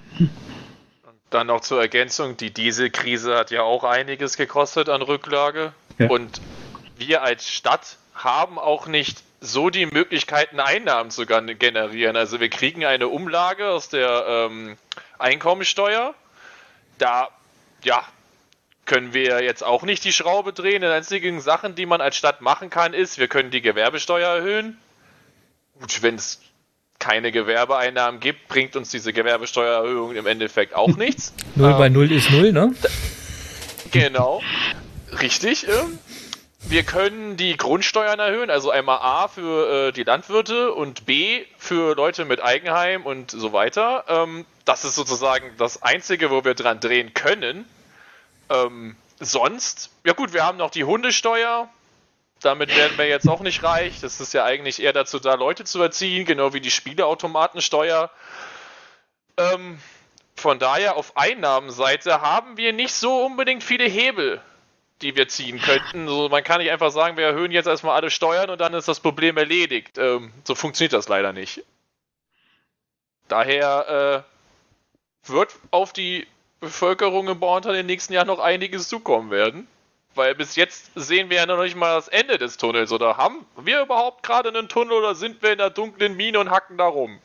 Dann 1.29 1.47
noch 1.47 1.61
zur 1.61 1.81
Ergänzung, 1.81 2.37
die 2.37 2.51
Dieselkrise 2.51 3.35
hat 3.35 3.51
ja 3.51 3.63
auch 3.63 3.83
einiges 3.83 4.37
gekostet 4.37 4.89
an 4.89 5.01
Rücklage. 5.01 5.73
Ja. 5.97 6.09
Und 6.09 6.39
wir 6.97 7.23
als 7.23 7.49
Stadt 7.49 7.97
haben 8.13 8.57
auch 8.57 8.87
nicht 8.87 9.23
so 9.41 9.69
die 9.69 9.85
Möglichkeiten, 9.85 10.59
Einnahmen 10.59 11.11
zu 11.11 11.25
generieren. 11.25 12.15
Also 12.15 12.39
wir 12.39 12.49
kriegen 12.49 12.85
eine 12.85 13.07
Umlage 13.07 13.69
aus 13.69 13.89
der 13.89 14.25
ähm, 14.27 14.77
Einkommensteuer. 15.19 16.15
Da, 16.97 17.29
ja, 17.83 18.03
können 18.85 19.13
wir 19.13 19.43
jetzt 19.43 19.63
auch 19.63 19.83
nicht 19.83 20.03
die 20.03 20.13
Schraube 20.13 20.53
drehen. 20.53 20.81
Die 20.81 20.87
einzigen 20.87 21.41
Sachen, 21.41 21.75
die 21.75 21.85
man 21.85 22.01
als 22.01 22.15
Stadt 22.15 22.41
machen 22.41 22.69
kann, 22.69 22.93
ist, 22.93 23.17
wir 23.17 23.27
können 23.27 23.51
die 23.51 23.61
Gewerbesteuer 23.61 24.37
erhöhen. 24.37 24.77
Gut, 25.79 26.01
wenn 26.01 26.15
es 26.15 26.39
keine 26.99 27.31
Gewerbeeinnahmen 27.31 28.19
gibt, 28.19 28.47
bringt 28.47 28.75
uns 28.75 28.89
diese 28.89 29.11
Gewerbesteuererhöhung 29.11 30.15
im 30.15 30.25
Endeffekt 30.27 30.73
auch 30.75 30.95
nichts. 30.97 31.33
null 31.55 31.71
ähm, 31.71 31.77
bei 31.77 31.89
null 31.89 32.11
ist 32.11 32.31
null, 32.31 32.53
ne? 32.53 32.73
Genau. 33.91 34.41
Richtig. 35.21 35.67
Ähm, 35.67 35.99
wir 36.67 36.83
können 36.83 37.37
die 37.37 37.57
Grundsteuern 37.57 38.19
erhöhen, 38.19 38.49
also 38.49 38.71
einmal 38.71 38.97
A 38.99 39.27
für 39.27 39.89
äh, 39.89 39.91
die 39.91 40.03
Landwirte 40.03 40.73
und 40.73 41.05
B 41.05 41.45
für 41.57 41.95
Leute 41.95 42.25
mit 42.25 42.41
Eigenheim 42.41 43.05
und 43.05 43.31
so 43.31 43.53
weiter. 43.53 44.05
Ähm, 44.07 44.45
das 44.65 44.83
ist 44.83 44.95
sozusagen 44.95 45.51
das 45.57 45.83
Einzige, 45.83 46.31
wo 46.31 46.43
wir 46.43 46.55
dran 46.55 46.79
drehen 46.79 47.13
können. 47.13 47.69
Ähm, 48.49 48.95
sonst, 49.19 49.91
ja 50.03 50.13
gut, 50.13 50.33
wir 50.33 50.43
haben 50.43 50.57
noch 50.57 50.71
die 50.71 50.83
Hundesteuer. 50.83 51.69
Damit 52.41 52.75
werden 52.75 52.97
wir 52.97 53.07
jetzt 53.07 53.29
auch 53.29 53.41
nicht 53.41 53.63
reich. 53.63 54.01
Das 54.01 54.19
ist 54.19 54.33
ja 54.33 54.43
eigentlich 54.43 54.81
eher 54.81 54.93
dazu 54.93 55.19
da, 55.19 55.35
Leute 55.35 55.63
zu 55.63 55.81
erziehen, 55.81 56.25
genau 56.25 56.53
wie 56.53 56.61
die 56.61 56.71
Spieleautomatensteuer. 56.71 58.09
Ähm, 59.37 59.79
von 60.35 60.59
daher 60.59 60.97
auf 60.97 61.15
Einnahmenseite 61.15 62.21
haben 62.21 62.57
wir 62.57 62.73
nicht 62.73 62.93
so 62.93 63.23
unbedingt 63.23 63.63
viele 63.63 63.85
Hebel 63.85 64.41
die 65.05 65.15
wir 65.15 65.27
ziehen 65.27 65.61
könnten. 65.61 66.07
So, 66.07 66.29
man 66.29 66.43
kann 66.43 66.59
nicht 66.59 66.71
einfach 66.71 66.89
sagen, 66.89 67.15
wir 67.15 67.25
erhöhen 67.25 67.51
jetzt 67.51 67.67
erstmal 67.67 67.95
alle 67.95 68.09
Steuern 68.09 68.49
und 68.49 68.59
dann 68.59 68.73
ist 68.73 68.87
das 68.87 68.99
Problem 68.99 69.37
erledigt. 69.37 69.99
Ähm, 69.99 70.33
so 70.43 70.55
funktioniert 70.55 70.93
das 70.93 71.07
leider 71.07 71.31
nicht. 71.31 71.63
Daher 73.27 74.25
äh, 75.25 75.29
wird 75.31 75.55
auf 75.69 75.93
die 75.93 76.25
Bevölkerung 76.59 77.27
in 77.29 77.39
Borntal 77.39 77.73
in 77.73 77.81
den 77.81 77.85
nächsten 77.85 78.13
Jahren 78.13 78.27
noch 78.27 78.39
einiges 78.39 78.89
zukommen 78.89 79.29
werden. 79.29 79.67
Weil 80.15 80.33
bis 80.33 80.55
jetzt 80.55 80.91
sehen 80.95 81.29
wir 81.29 81.37
ja 81.37 81.45
noch 81.45 81.61
nicht 81.61 81.75
mal 81.75 81.93
das 81.93 82.07
Ende 82.07 82.39
des 82.39 82.57
Tunnels. 82.57 82.91
Oder 82.91 83.17
haben 83.17 83.45
wir 83.57 83.81
überhaupt 83.81 84.23
gerade 84.23 84.49
einen 84.49 84.69
Tunnel 84.69 84.93
oder 84.93 85.13
sind 85.13 85.43
wir 85.43 85.51
in 85.51 85.59
der 85.59 85.69
dunklen 85.69 86.15
Mine 86.15 86.39
und 86.39 86.49
hacken 86.49 86.77
da 86.77 86.85
rum? 86.85 87.19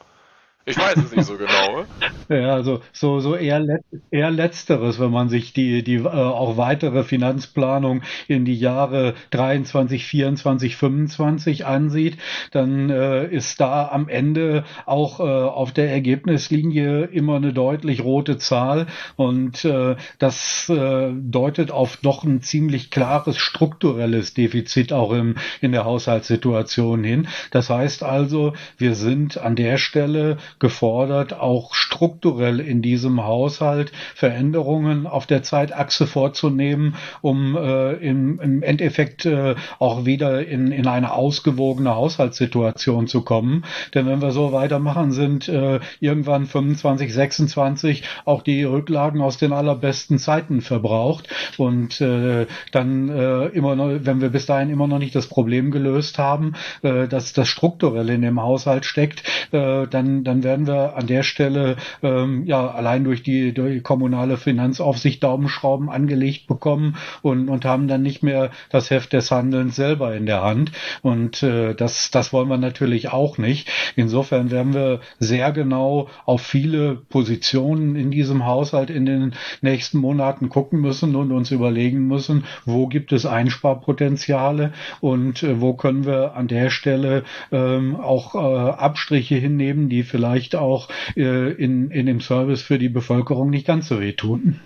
Ich 0.67 0.77
weiß 0.77 0.97
es 0.99 1.17
nicht 1.17 1.25
so 1.25 1.39
genau. 1.39 1.87
ja, 2.29 2.55
also 2.55 2.83
so, 2.93 3.21
so 3.21 3.35
eher, 3.35 3.61
let, 3.61 3.81
eher 4.11 4.31
letzteres, 4.31 5.01
wenn 5.01 5.11
man 5.11 5.31
sich 5.31 5.55
die, 5.55 5.83
die 5.83 5.97
äh, 5.97 6.07
auch 6.07 6.59
weitere 6.59 7.03
Finanzplanung 7.03 8.03
in 8.29 8.45
die 8.45 8.55
Jahre 8.55 9.15
23, 9.31 10.05
24, 10.05 10.77
25 10.77 11.65
ansieht, 11.65 12.19
dann 12.51 12.91
äh, 12.91 13.27
ist 13.27 13.61
da 13.61 13.89
am 13.89 14.09
Ende 14.09 14.65
auch 14.85 15.21
äh, 15.21 15.23
auf 15.23 15.73
der 15.73 15.91
Ergebnislinie 15.91 17.05
immer 17.05 17.37
eine 17.37 17.55
deutlich 17.55 18.05
rote 18.05 18.37
Zahl 18.37 18.87
und 19.17 19.65
äh, 19.65 19.97
das 20.19 20.69
äh, 20.69 21.11
deutet 21.15 21.71
auf 21.71 21.97
doch 21.97 22.23
ein 22.23 22.43
ziemlich 22.43 22.91
klares 22.91 23.39
strukturelles 23.39 24.35
Defizit 24.35 24.93
auch 24.93 25.13
im, 25.13 25.37
in 25.63 25.73
der 25.73 25.87
Haushaltssituation 25.87 27.03
hin. 27.03 27.29
Das 27.51 27.71
heißt 27.71 28.03
also, 28.03 28.53
wir 28.77 28.95
sind 28.95 29.39
an 29.39 29.57
der 29.57 29.79
Stelle 29.79 30.37
gefordert, 30.59 31.33
auch 31.33 31.75
strukturell 31.75 32.61
in 32.61 32.83
diesem 32.83 33.25
Haushalt 33.25 33.93
Veränderungen 34.15 35.07
auf 35.07 35.27
der 35.27 35.43
Zeitachse 35.43 36.07
vorzunehmen, 36.07 36.95
um 37.21 37.57
äh, 37.57 37.93
im, 37.95 38.41
im 38.41 38.63
Endeffekt 38.63 39.27
äh, 39.27 39.55
auch 39.79 40.05
wieder 40.05 40.47
in, 40.47 40.73
in 40.73 40.87
eine 40.87 41.13
ausgewogene 41.13 41.95
Haushaltssituation 41.95 43.07
zu 43.07 43.23
kommen. 43.23 43.65
Denn 43.95 44.07
wenn 44.07 44.23
wir 44.23 44.33
so 44.33 44.53
weitermachen, 44.53 45.13
sind 45.13 45.49
äh, 45.49 45.81
irgendwann 46.01 46.47
25, 46.47 47.13
26 47.13 48.05
auch 48.25 48.43
die 48.43 48.65
Rücklagen 48.65 49.21
aus 49.21 49.39
den 49.39 49.53
allerbesten 49.53 50.19
Zeiten 50.19 50.61
verbraucht. 50.61 51.29
Und 51.59 52.01
äh, 52.01 52.47
dann 52.73 53.09
äh, 53.09 53.47
immer 53.47 53.77
noch, 53.77 53.91
wenn 54.03 54.21
wir 54.21 54.31
bis 54.31 54.47
dahin 54.47 54.71
immer 54.71 54.87
noch 54.87 54.99
nicht 54.99 55.15
das 55.15 55.27
Problem 55.27 55.71
gelöst 55.71 56.19
haben, 56.19 56.55
äh, 56.83 57.09
dass 57.09 57.33
das 57.33 57.49
strukturell 57.49 58.09
in 58.11 58.23
dem 58.23 58.41
Haushalt 58.41 58.85
steckt, 58.85 59.23
äh, 59.53 59.87
dann, 59.87 60.25
dann 60.25 60.40
werden 60.43 60.67
wir 60.67 60.97
an 60.97 61.07
der 61.07 61.23
Stelle 61.23 61.77
ähm, 62.03 62.45
ja 62.45 62.71
allein 62.71 63.05
durch 63.05 63.23
die, 63.23 63.53
durch 63.53 63.75
die 63.75 63.81
kommunale 63.81 64.37
Finanzaufsicht 64.37 65.23
Daumenschrauben 65.23 65.91
angelegt 65.91 66.47
bekommen 66.47 66.97
und, 67.23 67.49
und 67.49 67.65
haben 67.65 67.89
dann 67.89 68.03
nicht 68.03 68.23
mehr 68.23 68.51
das 68.71 68.91
Heft 68.91 69.13
des 69.13 69.31
Handelns 69.31 69.77
selber 69.77 70.15
in 70.15 70.27
der 70.27 70.43
Hand. 70.43 70.73
Und 71.03 71.43
äh, 71.43 71.75
das, 71.75 72.11
das 72.11 72.33
wollen 72.33 72.49
wir 72.49 72.59
natürlich 72.59 73.13
auch 73.13 73.39
nicht. 73.39 73.69
Insofern 73.97 74.51
werden 74.51 74.75
wir 74.75 75.01
sehr 75.19 75.53
genau 75.53 76.09
auf 76.25 76.43
viele 76.43 76.97
Positionen 76.97 77.97
in 77.97 78.11
diesem 78.11 78.47
Haushalt 78.47 78.91
in 78.91 79.07
den 79.07 79.35
nächsten 79.61 79.99
Monaten 79.99 80.49
gucken 80.49 80.81
müssen 80.81 81.17
und 81.17 81.33
uns 81.33 81.51
überlegen 81.51 82.07
müssen, 82.07 82.45
wo 82.65 82.87
gibt 82.87 83.13
es 83.13 83.27
Einsparpotenziale 83.27 84.73
und 85.01 85.43
äh, 85.43 85.61
wo 85.61 85.75
können 85.75 86.05
wir 86.05 86.35
an 86.35 86.49
der 86.49 86.71
Stelle 86.71 87.25
ähm, 87.53 87.97
auch 87.97 88.35
äh, 88.35 88.39
Abstriche 88.71 89.37
hinnehmen, 89.37 89.89
die 89.89 90.03
vielleicht 90.03 90.30
vielleicht 90.31 90.57
auch 90.57 90.89
äh, 91.17 91.53
in, 91.53 91.91
in 91.91 92.07
dem 92.07 92.21
Service 92.21 92.63
für 92.63 92.79
die 92.79 92.89
Bevölkerung 92.89 93.51
nicht 93.51 93.67
ganz 93.67 93.89
so 93.89 94.01
wehtun. 94.01 94.61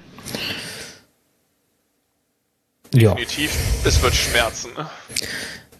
Ja. 2.95 3.15
Definitiv, 3.15 3.51
es 3.85 4.03
wird 4.03 4.15
schmerzen. 4.15 4.71
Ne? 4.77 4.87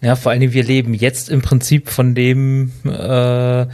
Ja, 0.01 0.15
vor 0.15 0.31
allen 0.31 0.41
Dingen, 0.41 0.53
wir 0.53 0.63
leben 0.63 0.93
jetzt 0.93 1.29
im 1.29 1.41
Prinzip 1.41 1.89
von 1.89 2.13
dem 2.13 2.71
äh, 2.83 3.67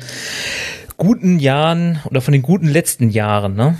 guten 0.98 1.40
Jahren 1.40 2.00
oder 2.06 2.22
von 2.22 2.34
den 2.34 2.44
guten 2.44 2.68
letzten 2.68 3.10
Jahren, 3.10 3.56
ne? 3.56 3.78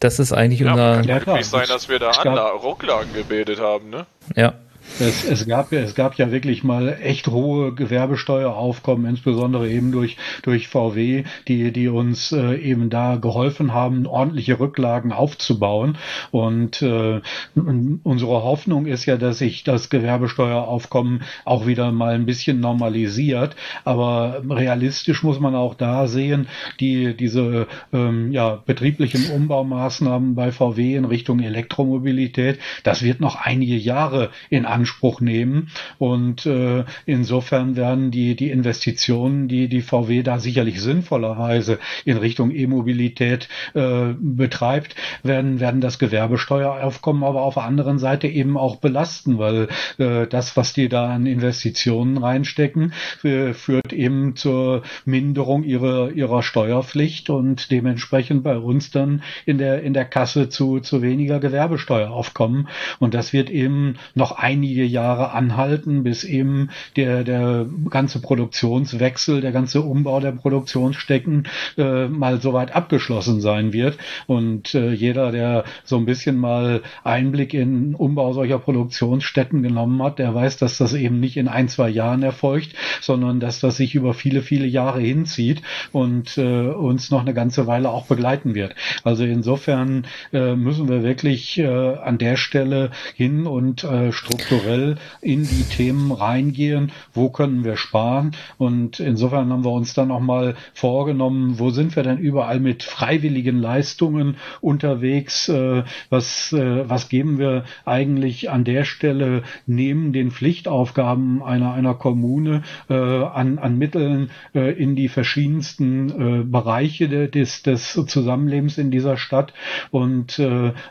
Das 0.00 0.18
ist 0.18 0.32
eigentlich 0.32 0.60
ja, 0.60 0.72
unser. 0.72 0.96
Kann 0.96 1.04
ja, 1.08 1.26
wirklich 1.26 1.46
sein, 1.46 1.66
dass 1.68 1.88
wir 1.88 1.98
da 1.98 2.10
Anla 2.10 2.48
Rücklagen 2.48 3.12
gebildet 3.14 3.60
haben, 3.60 3.90
ne? 3.90 4.06
Ja. 4.34 4.54
Es, 4.98 5.24
es, 5.24 5.46
gab, 5.46 5.72
es 5.72 5.94
gab 5.94 6.14
ja 6.16 6.32
wirklich 6.32 6.64
mal 6.64 6.96
echt 7.02 7.28
hohe 7.28 7.74
Gewerbesteueraufkommen, 7.74 9.06
insbesondere 9.06 9.68
eben 9.68 9.92
durch, 9.92 10.16
durch 10.42 10.68
VW, 10.68 11.24
die, 11.48 11.70
die 11.70 11.88
uns 11.88 12.32
äh, 12.32 12.56
eben 12.56 12.88
da 12.88 13.16
geholfen 13.16 13.74
haben, 13.74 14.06
ordentliche 14.06 14.58
Rücklagen 14.58 15.12
aufzubauen. 15.12 15.98
Und 16.30 16.80
äh, 16.80 17.20
unsere 17.54 18.42
Hoffnung 18.42 18.86
ist 18.86 19.04
ja, 19.04 19.18
dass 19.18 19.38
sich 19.38 19.64
das 19.64 19.90
Gewerbesteueraufkommen 19.90 21.24
auch 21.44 21.66
wieder 21.66 21.92
mal 21.92 22.14
ein 22.14 22.24
bisschen 22.24 22.60
normalisiert. 22.60 23.54
Aber 23.84 24.42
realistisch 24.48 25.22
muss 25.22 25.40
man 25.40 25.54
auch 25.54 25.74
da 25.74 26.06
sehen, 26.06 26.48
die, 26.80 27.14
diese 27.14 27.66
ähm, 27.92 28.32
ja, 28.32 28.62
betrieblichen 28.64 29.30
Umbaumaßnahmen 29.30 30.34
bei 30.34 30.52
VW 30.52 30.94
in 30.96 31.04
Richtung 31.04 31.40
Elektromobilität, 31.40 32.58
das 32.82 33.02
wird 33.02 33.20
noch 33.20 33.36
einige 33.36 33.76
Jahre 33.76 34.30
in 34.48 34.64
Anspruch 34.76 35.20
nehmen. 35.20 35.68
Und 35.98 36.44
äh, 36.44 36.84
insofern 37.06 37.76
werden 37.76 38.10
die, 38.10 38.36
die 38.36 38.50
Investitionen, 38.50 39.48
die 39.48 39.68
die 39.68 39.80
VW 39.80 40.22
da 40.22 40.38
sicherlich 40.38 40.82
sinnvollerweise 40.82 41.78
in 42.04 42.18
Richtung 42.18 42.50
E-Mobilität 42.50 43.48
äh, 43.74 44.14
betreibt, 44.18 44.94
werden, 45.22 45.60
werden 45.60 45.80
das 45.80 45.98
Gewerbesteueraufkommen 45.98 47.24
aber 47.24 47.42
auf 47.42 47.54
der 47.54 47.64
anderen 47.64 47.98
Seite 47.98 48.28
eben 48.28 48.58
auch 48.58 48.76
belasten, 48.76 49.38
weil 49.38 49.68
äh, 49.98 50.26
das, 50.26 50.56
was 50.56 50.74
die 50.74 50.88
da 50.88 51.08
an 51.08 51.26
Investitionen 51.26 52.18
reinstecken, 52.18 52.92
führt 53.22 53.92
eben 53.92 54.36
zur 54.36 54.82
Minderung 55.04 55.62
ihrer, 55.64 56.10
ihrer 56.12 56.42
Steuerpflicht 56.42 57.30
und 57.30 57.70
dementsprechend 57.70 58.42
bei 58.42 58.56
uns 58.58 58.90
dann 58.90 59.22
in 59.46 59.58
der, 59.58 59.82
in 59.82 59.94
der 59.94 60.04
Kasse 60.04 60.48
zu, 60.48 60.80
zu 60.80 61.02
weniger 61.02 61.40
Gewerbesteueraufkommen. 61.40 62.68
Und 62.98 63.14
das 63.14 63.32
wird 63.32 63.50
eben 63.50 63.96
noch 64.14 64.38
einige 64.66 64.84
Jahre 64.84 65.30
anhalten, 65.30 66.02
bis 66.02 66.24
eben 66.24 66.70
der, 66.96 67.22
der 67.22 67.66
ganze 67.88 68.20
Produktionswechsel, 68.20 69.40
der 69.40 69.52
ganze 69.52 69.80
Umbau 69.80 70.18
der 70.18 70.32
Produktionsstecken 70.32 71.46
äh, 71.78 72.08
mal 72.08 72.40
soweit 72.40 72.74
abgeschlossen 72.74 73.40
sein 73.40 73.72
wird. 73.72 73.96
Und 74.26 74.74
äh, 74.74 74.92
jeder, 74.92 75.30
der 75.30 75.64
so 75.84 75.96
ein 75.98 76.04
bisschen 76.04 76.36
mal 76.36 76.82
Einblick 77.04 77.54
in 77.54 77.94
Umbau 77.94 78.32
solcher 78.32 78.58
Produktionsstätten 78.58 79.62
genommen 79.62 80.02
hat, 80.02 80.18
der 80.18 80.34
weiß, 80.34 80.56
dass 80.56 80.78
das 80.78 80.94
eben 80.94 81.20
nicht 81.20 81.36
in 81.36 81.46
ein, 81.46 81.68
zwei 81.68 81.88
Jahren 81.88 82.24
erfolgt, 82.24 82.74
sondern 83.00 83.38
dass 83.38 83.60
das 83.60 83.76
sich 83.76 83.94
über 83.94 84.14
viele, 84.14 84.42
viele 84.42 84.66
Jahre 84.66 85.00
hinzieht 85.00 85.62
und 85.92 86.38
äh, 86.38 86.42
uns 86.42 87.12
noch 87.12 87.20
eine 87.20 87.34
ganze 87.34 87.68
Weile 87.68 87.90
auch 87.90 88.06
begleiten 88.06 88.56
wird. 88.56 88.74
Also 89.04 89.22
insofern 89.22 90.06
äh, 90.32 90.56
müssen 90.56 90.88
wir 90.88 91.04
wirklich 91.04 91.56
äh, 91.58 91.66
an 91.66 92.18
der 92.18 92.36
Stelle 92.36 92.90
hin 93.14 93.46
und 93.46 93.84
äh, 93.84 94.10
strukturell 94.56 94.96
in 95.20 95.42
die 95.42 95.64
Themen 95.64 96.12
reingehen, 96.12 96.92
wo 97.12 97.28
können 97.28 97.64
wir 97.64 97.76
sparen? 97.76 98.32
Und 98.58 99.00
insofern 99.00 99.52
haben 99.52 99.64
wir 99.64 99.72
uns 99.72 99.94
dann 99.94 100.10
auch 100.10 100.20
mal 100.20 100.54
vorgenommen, 100.74 101.58
wo 101.58 101.70
sind 101.70 101.96
wir 101.96 102.02
denn 102.02 102.18
überall 102.18 102.60
mit 102.60 102.82
freiwilligen 102.82 103.58
Leistungen 103.58 104.36
unterwegs, 104.60 105.48
äh, 105.48 105.84
was, 106.10 106.52
äh, 106.52 106.88
was 106.88 107.08
geben 107.08 107.38
wir 107.38 107.64
eigentlich 107.84 108.50
an 108.50 108.64
der 108.64 108.84
Stelle 108.84 109.42
neben 109.66 110.12
den 110.12 110.30
Pflichtaufgaben 110.30 111.42
einer, 111.42 111.72
einer 111.72 111.94
Kommune 111.94 112.62
äh, 112.88 112.94
an, 112.94 113.58
an 113.58 113.78
Mitteln 113.78 114.30
in 114.52 114.96
die 114.96 115.08
verschiedensten 115.08 116.50
Bereiche 116.50 117.28
des, 117.28 117.62
des 117.62 117.92
Zusammenlebens 118.06 118.78
in 118.78 118.90
dieser 118.90 119.16
Stadt? 119.16 119.52
Und 119.90 120.40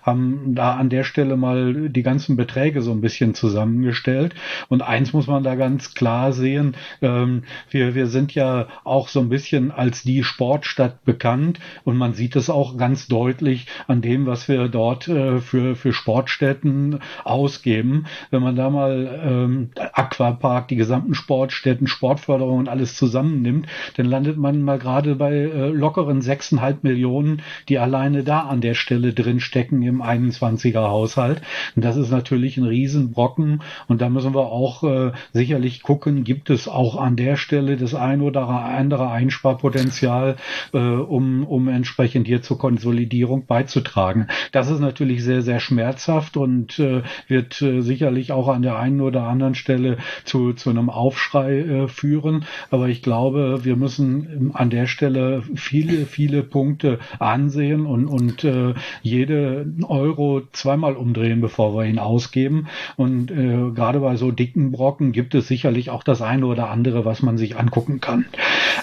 haben 0.04 0.56
da 0.56 0.76
an 0.76 0.90
der 0.90 1.04
Stelle 1.04 1.38
mal 1.38 1.90
die 1.90 2.04
ganzen 2.04 2.36
Beträge 2.36 2.82
so 2.82 2.92
ein 2.92 3.02
bisschen 3.02 3.34
zusammengestellt. 3.56 4.36
Und 4.68 4.82
eins 4.82 5.14
muss 5.14 5.28
man 5.28 5.44
da 5.44 5.56
ganz 5.56 5.94
klar 5.94 6.34
sehen, 6.34 6.76
ähm, 7.02 7.44
wir, 7.70 7.96
wir 7.96 8.08
sind 8.08 8.36
ja 8.36 8.68
auch 8.84 9.08
so 9.08 9.22
ein 9.22 9.30
bisschen 9.30 9.72
als 9.72 10.04
die 10.04 10.24
Sportstadt 10.24 11.06
bekannt 11.06 11.60
und 11.86 11.96
man 11.96 12.14
sieht 12.14 12.36
es 12.36 12.50
auch 12.50 12.78
ganz 12.78 13.08
deutlich 13.08 13.68
an 13.88 14.02
dem, 14.02 14.26
was 14.26 14.50
wir 14.50 14.68
dort 14.68 15.08
äh, 15.08 15.40
für, 15.40 15.76
für 15.76 15.94
Sportstätten 15.94 17.00
ausgeben. 17.24 18.06
Wenn 18.30 18.44
man 18.44 18.58
da 18.58 18.70
mal 18.70 19.22
ähm, 19.24 19.70
Aquapark, 19.94 20.68
die 20.68 20.76
gesamten 20.76 21.16
Sportstätten, 21.16 21.88
Sportförderung 21.88 22.60
und 22.60 22.70
alles 22.70 22.96
zusammennimmt, 22.96 23.68
dann 23.96 24.06
landet 24.06 24.38
man 24.38 24.62
mal 24.62 24.80
gerade 24.80 25.16
bei 25.16 25.32
äh, 25.34 25.70
lockeren 25.70 26.22
sechseinhalb 26.22 26.84
Millionen, 26.84 27.42
die 27.70 27.80
alleine 27.80 28.24
da 28.24 28.42
an 28.42 28.60
der 28.60 28.74
Stelle 28.74 29.14
drin 29.14 29.40
stecken 29.40 29.82
im 29.82 30.02
21er 30.02 30.90
Haushalt. 30.90 31.42
Und 31.76 31.86
das 31.86 31.96
ist 31.96 32.12
natürlich 32.12 32.58
ein 32.58 32.66
Riesenbrocken 32.66 33.45
und 33.88 34.02
da 34.02 34.10
müssen 34.10 34.34
wir 34.34 34.48
auch 34.48 34.84
äh, 34.84 35.12
sicherlich 35.34 35.84
gucken, 35.84 36.24
gibt 36.24 36.50
es 36.50 36.68
auch 36.68 36.98
an 37.00 37.16
der 37.16 37.36
Stelle 37.36 37.78
das 37.78 37.96
ein 37.96 38.22
oder 38.22 38.48
andere 38.48 39.10
Einsparpotenzial, 39.10 40.36
äh, 40.74 40.78
um, 40.78 41.46
um 41.46 41.68
entsprechend 41.68 42.28
hier 42.28 42.42
zur 42.42 42.58
Konsolidierung 42.58 43.46
beizutragen. 43.46 44.28
Das 44.52 44.70
ist 44.70 44.80
natürlich 44.80 45.24
sehr, 45.24 45.42
sehr 45.42 45.60
schmerzhaft 45.60 46.38
und 46.38 46.80
äh, 46.80 47.04
wird 47.28 47.62
äh, 47.62 47.82
sicherlich 47.82 48.32
auch 48.32 48.48
an 48.48 48.62
der 48.62 48.78
einen 48.78 49.02
oder 49.02 49.24
anderen 49.24 49.56
Stelle 49.56 49.98
zu, 50.24 50.54
zu 50.54 50.70
einem 50.70 50.90
Aufschrei 50.90 51.60
äh, 51.60 51.88
führen. 51.88 52.46
Aber 52.72 52.88
ich 52.88 53.02
glaube, 53.02 53.64
wir 53.64 53.76
müssen 53.76 54.52
an 54.54 54.70
der 54.70 54.88
Stelle 54.88 55.44
viele, 55.56 56.06
viele 56.06 56.44
Punkte 56.44 57.00
ansehen 57.20 57.86
und, 57.86 58.08
und 58.08 58.44
äh, 58.44 58.74
jede 59.02 59.66
Euro 59.88 60.42
zweimal 60.52 60.96
umdrehen, 60.96 61.42
bevor 61.42 61.76
wir 61.76 61.86
ihn 61.86 62.00
ausgeben. 62.00 62.68
Und 62.98 63.32
äh, 63.36 63.72
gerade 63.72 64.00
bei 64.00 64.16
so 64.16 64.32
dicken 64.32 64.72
Brocken 64.72 65.12
gibt 65.12 65.36
es 65.36 65.48
sicherlich 65.48 65.90
auch 65.90 66.04
das 66.04 66.22
eine 66.22 66.46
oder 66.46 66.70
andere, 66.70 67.06
was 67.06 67.22
man 67.22 67.38
sich 67.38 67.58
angucken 67.58 68.00
kann. 68.00 68.26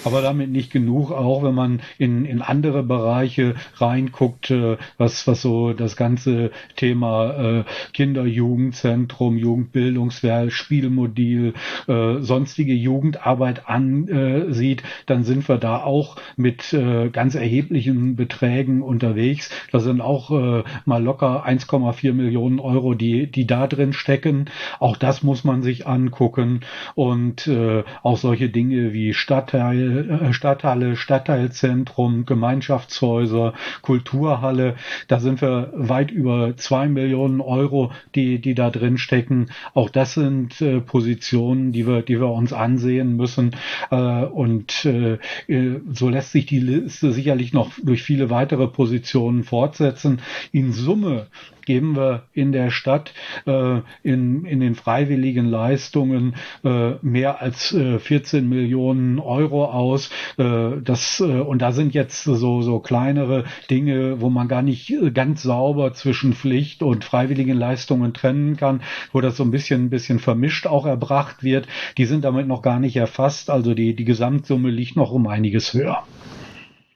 Aber 0.04 0.22
damit 0.22 0.50
nicht 0.50 0.72
genug, 0.72 1.10
auch 1.10 1.42
wenn 1.42 1.54
man 1.54 1.80
in, 1.98 2.24
in 2.24 2.42
andere 2.42 2.82
Bereiche 2.82 3.54
reinguckt, 3.76 4.50
äh, 4.50 4.76
was, 4.98 5.26
was 5.26 5.42
so 5.42 5.72
das 5.72 5.96
ganze 5.96 6.50
Thema 6.76 7.60
äh, 7.60 7.64
Kinder-Jugendzentrum, 7.92 9.36
Jugendbildungswerk, 9.36 10.52
Spielmodul, 10.52 11.54
äh, 11.88 12.20
sonstige 12.20 12.74
Jugendarbeit 12.74 13.68
ansieht, 13.68 14.82
dann 15.06 15.24
sind 15.24 15.48
wir 15.48 15.58
da 15.58 15.82
auch 15.82 16.16
mit 16.36 16.72
äh, 16.72 17.10
ganz 17.10 17.34
erheblichen 17.34 18.16
Beträgen 18.16 18.82
unterwegs. 18.82 19.50
Da 19.70 19.80
sind 19.80 20.00
auch 20.00 20.30
äh, 20.30 20.64
mal 20.84 21.02
locker 21.02 21.46
1,4 21.46 22.12
Millionen 22.12 22.58
Euro, 22.58 22.94
die, 22.94 23.30
die 23.30 23.46
da 23.46 23.66
drin 23.66 23.92
stecken. 23.92 24.31
Auch 24.78 24.96
das 24.96 25.22
muss 25.22 25.44
man 25.44 25.62
sich 25.62 25.86
angucken 25.86 26.60
und 26.94 27.46
äh, 27.46 27.84
auch 28.02 28.16
solche 28.16 28.48
Dinge 28.48 28.92
wie 28.92 29.14
Stadtteil, 29.14 30.10
äh, 30.10 30.32
Stadthalle, 30.32 30.96
Stadtteilzentrum, 30.96 32.26
Gemeinschaftshäuser, 32.26 33.54
Kulturhalle. 33.82 34.76
Da 35.08 35.20
sind 35.20 35.40
wir 35.40 35.72
weit 35.74 36.10
über 36.10 36.56
zwei 36.56 36.88
Millionen 36.88 37.40
Euro, 37.40 37.92
die, 38.14 38.40
die 38.40 38.54
da 38.54 38.70
drin 38.70 38.98
stecken. 38.98 39.50
Auch 39.74 39.90
das 39.90 40.14
sind 40.14 40.60
äh, 40.60 40.80
Positionen, 40.80 41.72
die 41.72 41.86
wir, 41.86 42.02
die 42.02 42.20
wir 42.20 42.30
uns 42.30 42.52
ansehen 42.52 43.16
müssen. 43.16 43.56
Äh, 43.90 44.24
und 44.24 44.84
äh, 44.84 45.18
äh 45.48 45.80
so 45.92 46.08
lässt 46.08 46.32
sich 46.32 46.46
die 46.46 46.60
Liste 46.60 47.12
sicherlich 47.12 47.52
noch 47.52 47.70
durch 47.82 48.02
viele 48.02 48.30
weitere 48.30 48.66
Positionen 48.66 49.44
fortsetzen. 49.44 50.20
In 50.52 50.72
Summe 50.72 51.26
geben 51.66 51.96
wir 51.96 52.24
in 52.32 52.52
der 52.52 52.70
Stadt 52.70 53.12
äh, 53.46 53.80
in, 54.02 54.44
in 54.44 54.60
den 54.60 54.74
freiwilligen 54.74 55.46
Leistungen 55.46 56.34
äh, 56.64 56.92
mehr 57.02 57.40
als 57.40 57.72
äh, 57.72 57.98
14 57.98 58.48
Millionen 58.48 59.18
Euro 59.18 59.66
aus. 59.66 60.10
Äh, 60.38 60.80
das, 60.82 61.20
äh, 61.20 61.24
und 61.24 61.60
da 61.60 61.72
sind 61.72 61.94
jetzt 61.94 62.24
so, 62.24 62.62
so 62.62 62.80
kleinere 62.80 63.44
Dinge, 63.70 64.20
wo 64.20 64.30
man 64.30 64.48
gar 64.48 64.62
nicht 64.62 64.92
ganz 65.14 65.42
sauber 65.42 65.92
zwischen 65.94 66.32
Pflicht 66.32 66.82
und 66.82 67.04
freiwilligen 67.04 67.56
Leistungen 67.56 68.14
trennen 68.14 68.56
kann, 68.56 68.82
wo 69.12 69.20
das 69.20 69.36
so 69.36 69.44
ein 69.44 69.50
bisschen, 69.50 69.86
ein 69.86 69.90
bisschen 69.90 70.18
vermischt 70.18 70.66
auch 70.66 70.86
erbracht 70.86 71.42
wird. 71.42 71.66
Die 71.96 72.04
sind 72.04 72.24
damit 72.24 72.46
noch 72.46 72.62
gar 72.62 72.78
nicht 72.78 72.96
erfasst. 72.96 73.50
Also 73.50 73.74
die, 73.74 73.94
die 73.94 74.04
Gesamtsumme 74.04 74.70
liegt 74.70 74.96
noch 74.96 75.12
um 75.12 75.26
einiges 75.26 75.72
höher. 75.74 76.04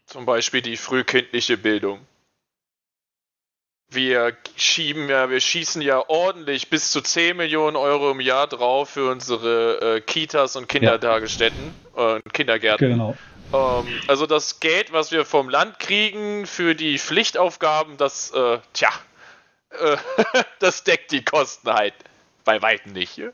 Zum 0.07 0.25
Beispiel 0.25 0.63
die 0.63 0.77
frühkindliche 0.77 1.57
Bildung 1.57 1.99
wir 3.89 4.37
schieben 4.57 5.09
ja, 5.09 5.31
wir 5.31 5.41
schießen 5.41 5.81
ja 5.81 6.03
ordentlich 6.09 6.71
bis 6.71 6.91
zu 6.91 7.01
10 7.01 7.37
Millionen 7.37 7.77
Euro 7.77 8.11
im 8.11 8.21
Jahr 8.21 8.47
drauf 8.47 8.91
für 8.91 9.11
unsere 9.11 9.97
äh, 9.97 10.01
Kitas 10.01 10.57
und 10.57 10.69
Kindertagesstätten 10.69 11.75
ja. 11.97 12.15
und 12.15 12.33
Kindergärten. 12.33 12.91
Genau. 12.91 13.17
Ähm, 13.53 13.87
also 14.09 14.27
das 14.27 14.61
Geld, 14.61 14.93
was 14.93 15.13
wir 15.13 15.25
vom 15.25 15.49
Land 15.49 15.79
kriegen 15.79 16.47
für 16.47 16.75
die 16.75 16.99
Pflichtaufgaben, 16.99 17.97
das, 17.97 18.33
äh, 18.33 18.59
tja, 18.73 18.91
äh, 19.71 19.97
das 20.59 20.85
deckt 20.85 21.13
die 21.13 21.25
Kosten 21.25 21.73
halt 21.73 21.95
bei 22.45 22.61
weitem 22.63 22.93
nicht. 22.93 23.19
Ja. 23.19 23.31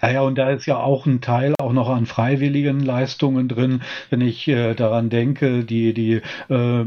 Naja, 0.00 0.22
und 0.22 0.38
da 0.38 0.50
ist 0.50 0.66
ja 0.66 0.78
auch 0.78 1.06
ein 1.06 1.20
Teil 1.20 1.54
auch 1.58 1.72
noch 1.72 1.88
an 1.88 2.06
freiwilligen 2.06 2.80
Leistungen 2.80 3.48
drin. 3.48 3.82
Wenn 4.08 4.20
ich 4.20 4.48
äh, 4.48 4.74
daran 4.74 5.10
denke, 5.10 5.64
die, 5.64 5.92
die 5.92 6.22
äh, 6.48 6.84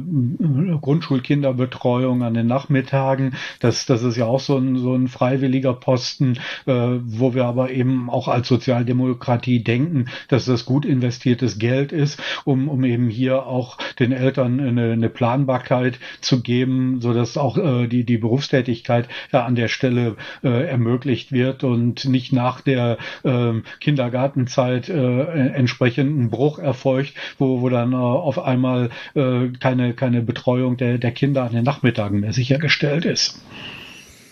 Grundschulkinderbetreuung 0.82 2.24
an 2.24 2.34
den 2.34 2.48
Nachmittagen, 2.48 3.36
das, 3.60 3.86
das 3.86 4.04
ist 4.04 4.18
ja 4.18 4.26
auch 4.26 4.40
so 4.40 4.58
ein, 4.58 4.78
so 4.78 4.96
ein 4.96 5.08
freiwilliger 5.08 5.74
Posten, 5.74 6.40
äh, 6.66 6.74
wo 7.04 7.34
wir 7.34 7.46
aber 7.46 7.72
eben 7.72 8.10
auch 8.10 8.28
als 8.28 8.48
Sozialdemokratie 8.48 9.64
denken, 9.64 10.06
dass 10.28 10.46
das 10.46 10.66
gut 10.66 10.86
investiertes 10.86 11.60
Geld 11.60 11.92
ist, 11.92 12.22
um, 12.46 12.68
um 12.68 12.84
eben 12.84 13.10
hier 13.10 13.46
auch 13.46 13.78
den 14.00 14.12
Eltern 14.12 14.60
eine, 14.60 14.92
eine 14.94 15.10
Planbarkeit 15.10 16.00
zu 16.22 16.42
geben, 16.42 17.00
so 17.02 17.14
dass 17.14 17.38
auch 17.38 17.58
äh, 17.58 17.88
die, 17.88 18.06
die 18.06 18.18
Berufstätigkeit 18.18 19.08
ja 19.32 19.46
an 19.46 19.56
der 19.56 19.68
Stelle 19.68 20.16
äh, 20.44 20.68
ermöglicht 20.68 21.32
wird 21.32 21.64
und 21.64 22.06
nicht 22.06 22.34
nach 22.34 22.62
der 22.62 22.98
äh, 23.24 23.62
Kindergartenzeit 23.80 24.90
äh, 24.90 25.22
entsprechend 25.54 26.20
ein 26.20 26.30
Bruch 26.30 26.60
erfolgt, 26.60 27.14
wo, 27.38 27.62
wo 27.62 27.70
dann 27.70 27.94
äh, 27.94 27.96
auf 27.96 28.40
einmal 28.40 28.90
äh, 29.16 29.50
keine, 29.60 29.94
keine 29.94 30.22
Betreuung 30.22 30.78
der, 30.78 30.98
der 30.98 31.12
Kinder 31.12 31.44
an 31.44 31.54
den 31.54 31.64
Nachmittagen 31.64 32.20
mehr 32.20 32.34
sichergestellt 32.34 33.06
ist. 33.06 33.42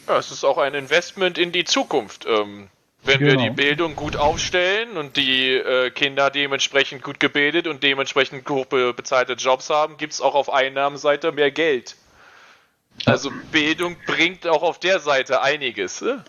Ja, 0.08 0.18
es 0.18 0.32
ist 0.32 0.44
auch 0.44 0.58
ein 0.58 0.74
Investment 0.74 1.38
in 1.38 1.52
die 1.52 1.64
Zukunft. 1.64 2.26
Ähm, 2.28 2.68
wenn 3.04 3.20
genau. 3.20 3.32
wir 3.32 3.50
die 3.50 3.56
Bildung 3.56 3.96
gut 3.96 4.16
aufstellen 4.16 4.96
und 4.96 5.18
die 5.18 5.54
äh, 5.56 5.90
Kinder 5.90 6.30
dementsprechend 6.30 7.02
gut 7.02 7.20
gebildet 7.20 7.68
und 7.68 7.82
dementsprechend 7.82 8.46
gut 8.46 8.70
bezahlte 8.70 9.34
Jobs 9.34 9.72
haben, 9.72 9.98
gibt 9.98 10.14
es 10.14 10.22
auch 10.22 10.36
auf 10.36 10.54
Einnahmenseite 10.54 11.32
mehr 11.32 11.50
Geld. 11.50 11.96
Also 13.06 13.32
Bildung 13.52 13.96
bringt 14.06 14.48
auch 14.48 14.62
auf 14.62 14.80
der 14.80 15.00
Seite 15.00 15.42
einiges. 15.42 16.02
Ne? 16.02 16.24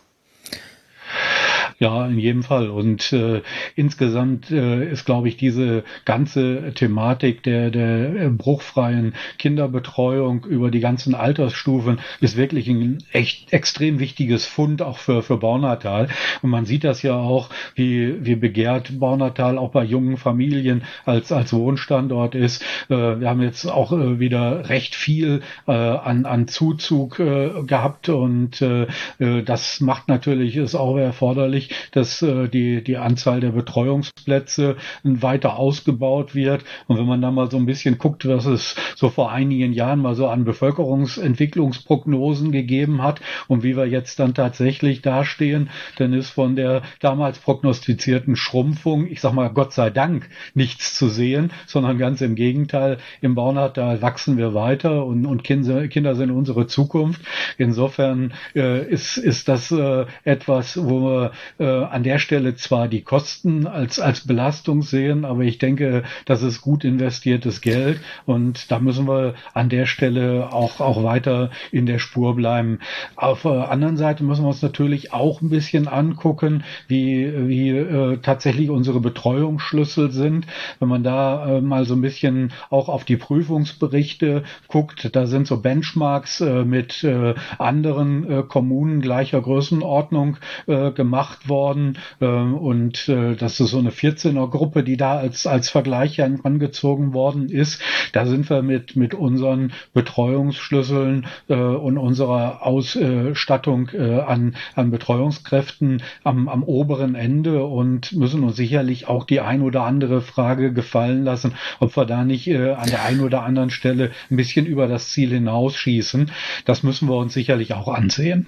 Ja, 1.83 2.07
in 2.07 2.21
jedem 2.21 2.45
Fall. 2.45 2.71
Und 2.71 3.13
äh, 3.13 3.43
insgesamt 3.75 4.53
äh, 4.53 4.89
ist, 4.89 5.05
glaube 5.05 5.27
ich, 5.27 5.37
diese 5.37 5.83
ganze 6.05 6.73
Thematik 6.77 7.43
der, 7.43 7.73
der 7.73 8.15
äh, 8.15 8.29
bruchfreien 8.29 9.15
Kinderbetreuung 9.37 10.45
über 10.45 10.71
die 10.71 10.79
ganzen 10.79 11.17
Altersstufen 11.17 11.99
ist 12.21 12.37
wirklich 12.37 12.69
ein 12.69 12.99
echt 13.11 13.53
extrem 13.53 13.99
wichtiges 13.99 14.47
Fund 14.47 14.81
auch 14.81 14.99
für, 14.99 15.25
für 15.25 15.39
Baunatal. 15.39 16.07
Und 16.41 16.51
man 16.51 16.67
sieht 16.67 16.85
das 16.85 17.03
ja 17.03 17.17
auch, 17.17 17.51
wie, 17.75 18.25
wie 18.25 18.37
begehrt 18.37 19.01
Baunatal 19.01 19.59
auch 19.59 19.73
bei 19.73 19.83
jungen 19.83 20.19
Familien 20.19 20.85
als, 21.05 21.33
als 21.33 21.53
Wohnstandort 21.53 22.37
ist. 22.37 22.63
Äh, 22.91 23.19
wir 23.19 23.29
haben 23.29 23.43
jetzt 23.43 23.67
auch 23.67 23.91
äh, 23.91 24.21
wieder 24.21 24.69
recht 24.69 24.95
viel 24.95 25.43
äh, 25.67 25.73
an, 25.73 26.27
an 26.27 26.47
Zuzug 26.47 27.19
äh, 27.19 27.65
gehabt 27.67 28.09
und 28.09 28.63
äh, 28.63 28.87
äh 29.19 29.43
das 29.43 29.81
macht 29.81 30.07
natürlich, 30.07 30.57
ist 30.57 30.77
auch 30.77 30.97
erforderlich, 30.97 31.72
dass 31.93 32.23
äh, 32.23 32.49
die, 32.49 32.83
die 32.83 32.97
Anzahl 32.97 33.41
der 33.41 33.51
Betreuungsplätze 33.51 34.77
weiter 35.03 35.59
ausgebaut 35.59 36.35
wird. 36.35 36.65
Und 36.87 36.99
wenn 36.99 37.07
man 37.07 37.23
da 37.23 37.31
mal 37.31 37.51
so 37.51 37.57
ein 37.57 37.67
bisschen 37.67 37.99
guckt, 37.99 38.27
was 38.27 38.47
es 38.47 38.75
so 38.97 39.11
vor 39.11 39.33
einigen 39.33 39.73
Jahren 39.73 40.01
mal 40.01 40.15
so 40.15 40.29
an 40.29 40.45
Bevölkerungsentwicklungsprognosen 40.45 42.53
gegeben 42.53 43.03
hat 43.03 43.21
und 43.49 43.63
wie 43.63 43.77
wir 43.77 43.87
jetzt 43.87 44.19
dann 44.19 44.35
tatsächlich 44.35 45.03
dastehen, 45.03 45.71
dann 45.97 46.13
ist 46.13 46.31
von 46.31 46.57
der 46.57 46.83
damals 47.01 47.39
prognostizierten 47.39 48.37
Schrumpfung, 48.37 49.07
ich 49.07 49.21
sag 49.21 49.33
mal 49.33 49.49
Gott 49.49 49.73
sei 49.73 49.91
Dank, 49.91 50.29
nichts 50.55 50.95
zu 50.95 51.09
sehen, 51.09 51.51
sondern 51.67 51.99
ganz 51.99 52.21
im 52.21 52.35
Gegenteil, 52.35 52.99
im 53.21 53.35
Baunacht, 53.35 53.77
da 53.77 54.01
wachsen 54.03 54.37
wir 54.37 54.55
weiter 54.55 55.05
und, 55.05 55.27
und 55.27 55.45
Kinder, 55.45 55.89
Kinder 55.89 56.15
sind 56.15 56.31
unsere 56.31 56.67
Zukunft. 56.67 57.23
Insofern 57.59 58.33
äh, 58.55 58.89
ist, 58.89 59.17
ist 59.17 59.49
das 59.49 59.71
äh, 59.71 60.07
etwas, 60.25 60.79
wo 60.83 61.01
wir 61.01 61.33
äh, 61.63 61.85
an 61.85 62.03
der 62.03 62.19
Stelle 62.19 62.57
zwar 62.57 62.89
die 62.89 63.03
Kosten 63.03 63.67
als, 63.67 64.01
als 64.01 64.27
Belastung 64.27 64.83
sehen, 64.83 65.25
aber 65.25 65.43
ich 65.43 65.59
denke, 65.59 66.03
das 66.25 66.43
ist 66.43 66.61
gut 66.61 66.85
investiertes 66.85 67.61
Geld 67.61 68.01
und 68.27 68.71
da 68.71 68.81
müssen 68.81 69.07
wir 69.07 69.35
an 69.55 69.69
der 69.69 69.87
Stelle 69.87 70.53
auch, 70.53 70.81
auch 70.81 71.05
weiter 71.05 71.51
in 71.71 71.87
der 71.87 72.01
Spur 72.01 72.35
bleiben. 72.35 72.81
Auf 73.15 73.43
der 73.43 73.71
anderen 73.71 73.97
Seite 73.97 74.25
müssen 74.25 74.43
wir 74.43 74.49
uns 74.49 74.63
natürlich 74.63 75.13
auch 75.13 75.41
ein 75.41 75.51
bisschen 75.51 75.87
angucken, 75.87 76.65
wie, 76.89 77.33
wie 77.49 77.71
äh, 77.71 78.19
tatsächlich 78.19 78.71
unsere 78.71 79.01
Betreuungsschlüssel 79.01 80.11
sind. 80.11 80.47
Wenn 80.81 80.89
man 80.89 81.05
da 81.05 81.59
äh, 81.59 81.61
mal 81.61 81.85
so 81.85 81.95
ein 81.95 82.03
bisschen 82.03 82.53
auch 82.71 82.89
auf 82.89 83.05
die 83.05 83.17
Prüfungsberichte 83.17 84.43
guckt, 84.67 85.11
da 85.15 85.27
sind 85.27 85.47
so 85.47 85.61
Benchmarks 85.61 86.41
äh, 86.41 86.65
mit 86.65 87.05
äh, 87.05 87.35
anderen 87.59 88.29
äh, 88.29 88.43
Kommunen 88.43 89.01
gleicher 89.01 89.41
Größenordnung 89.41 90.39
äh, 90.67 90.91
gemacht 90.91 91.42
worden 91.49 91.73
worden 91.73 91.99
ähm, 92.21 92.55
und 92.55 93.09
äh, 93.09 93.35
das 93.37 93.61
ist 93.61 93.71
so 93.71 93.79
eine 93.79 93.91
14er 93.91 94.49
Gruppe, 94.51 94.83
die 94.83 94.97
da 94.97 95.17
als, 95.17 95.47
als 95.47 95.71
Vergleich 95.71 96.23
angezogen 96.23 97.13
worden 97.13 97.49
ist. 97.49 97.81
Da 98.13 98.27
sind 98.27 98.49
wir 98.51 98.63
mit, 98.63 98.97
mit 98.97 99.15
unseren 99.15 99.73
Betreuungsschlüsseln 99.95 101.27
äh, 101.49 101.55
und 101.55 101.99
unserer 101.99 102.67
Ausstattung 102.67 103.91
äh, 103.93 104.21
an, 104.21 104.57
an 104.75 104.91
Betreuungskräften 104.91 106.03
am, 106.25 106.49
am 106.49 106.63
oberen 106.63 107.15
Ende 107.15 107.65
und 107.65 108.13
müssen 108.13 108.45
uns 108.45 108.57
sicherlich 108.57 109.09
auch 109.09 109.25
die 109.25 109.41
ein 109.41 109.63
oder 109.63 109.83
andere 109.85 110.21
Frage 110.21 110.73
gefallen 110.73 111.25
lassen, 111.25 111.55
ob 111.81 111.97
wir 111.97 112.05
da 112.05 112.25
nicht 112.25 112.49
äh, 112.49 112.73
an 112.73 112.89
der 112.89 113.05
einen 113.05 113.21
oder 113.21 113.43
anderen 113.43 113.71
Stelle 113.71 114.11
ein 114.31 114.37
bisschen 114.37 114.67
über 114.67 114.87
das 114.87 115.11
Ziel 115.11 115.31
hinausschießen. 115.31 116.31
Das 116.65 116.83
müssen 116.83 117.09
wir 117.09 117.17
uns 117.17 117.35
sicherlich 117.35 117.75
auch 117.75 117.89
ansehen. 117.89 118.47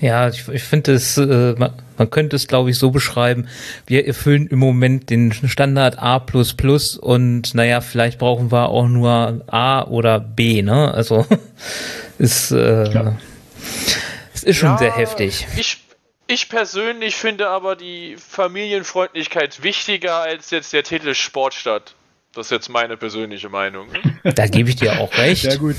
Ja, 0.00 0.28
ich, 0.28 0.48
ich 0.48 0.62
finde 0.62 0.92
es, 0.92 1.18
äh, 1.18 1.54
man, 1.58 1.72
man, 1.98 2.10
könnte 2.10 2.36
es, 2.36 2.46
glaube 2.46 2.70
ich, 2.70 2.78
so 2.78 2.90
beschreiben. 2.90 3.48
Wir 3.86 4.06
erfüllen 4.06 4.46
im 4.46 4.58
Moment 4.58 5.10
den 5.10 5.32
Standard 5.32 5.98
A 5.98 6.18
und 6.96 7.54
naja, 7.54 7.80
vielleicht 7.80 8.18
brauchen 8.18 8.50
wir 8.52 8.68
auch 8.68 8.86
nur 8.86 9.42
A 9.46 9.84
oder 9.84 10.20
B, 10.20 10.62
ne? 10.62 10.92
Also 10.94 11.26
ist, 12.18 12.50
äh, 12.50 12.90
ja. 12.90 13.18
es 14.34 14.44
ist 14.44 14.56
schon 14.56 14.70
ja, 14.70 14.78
sehr 14.78 14.96
heftig. 14.96 15.46
Ich, 15.56 15.78
ich 16.26 16.48
persönlich 16.48 17.16
finde 17.16 17.48
aber 17.48 17.76
die 17.76 18.16
Familienfreundlichkeit 18.16 19.62
wichtiger 19.62 20.16
als 20.16 20.50
jetzt 20.50 20.72
der 20.72 20.82
Titel 20.82 21.14
Sportstadt. 21.14 21.94
Das 22.34 22.46
ist 22.46 22.50
jetzt 22.50 22.68
meine 22.68 22.96
persönliche 22.96 23.48
Meinung. 23.48 23.88
Da 24.34 24.46
gebe 24.46 24.68
ich 24.68 24.76
dir 24.76 25.00
auch 25.00 25.16
recht. 25.16 25.44
Ja 25.44 25.56
gut, 25.56 25.76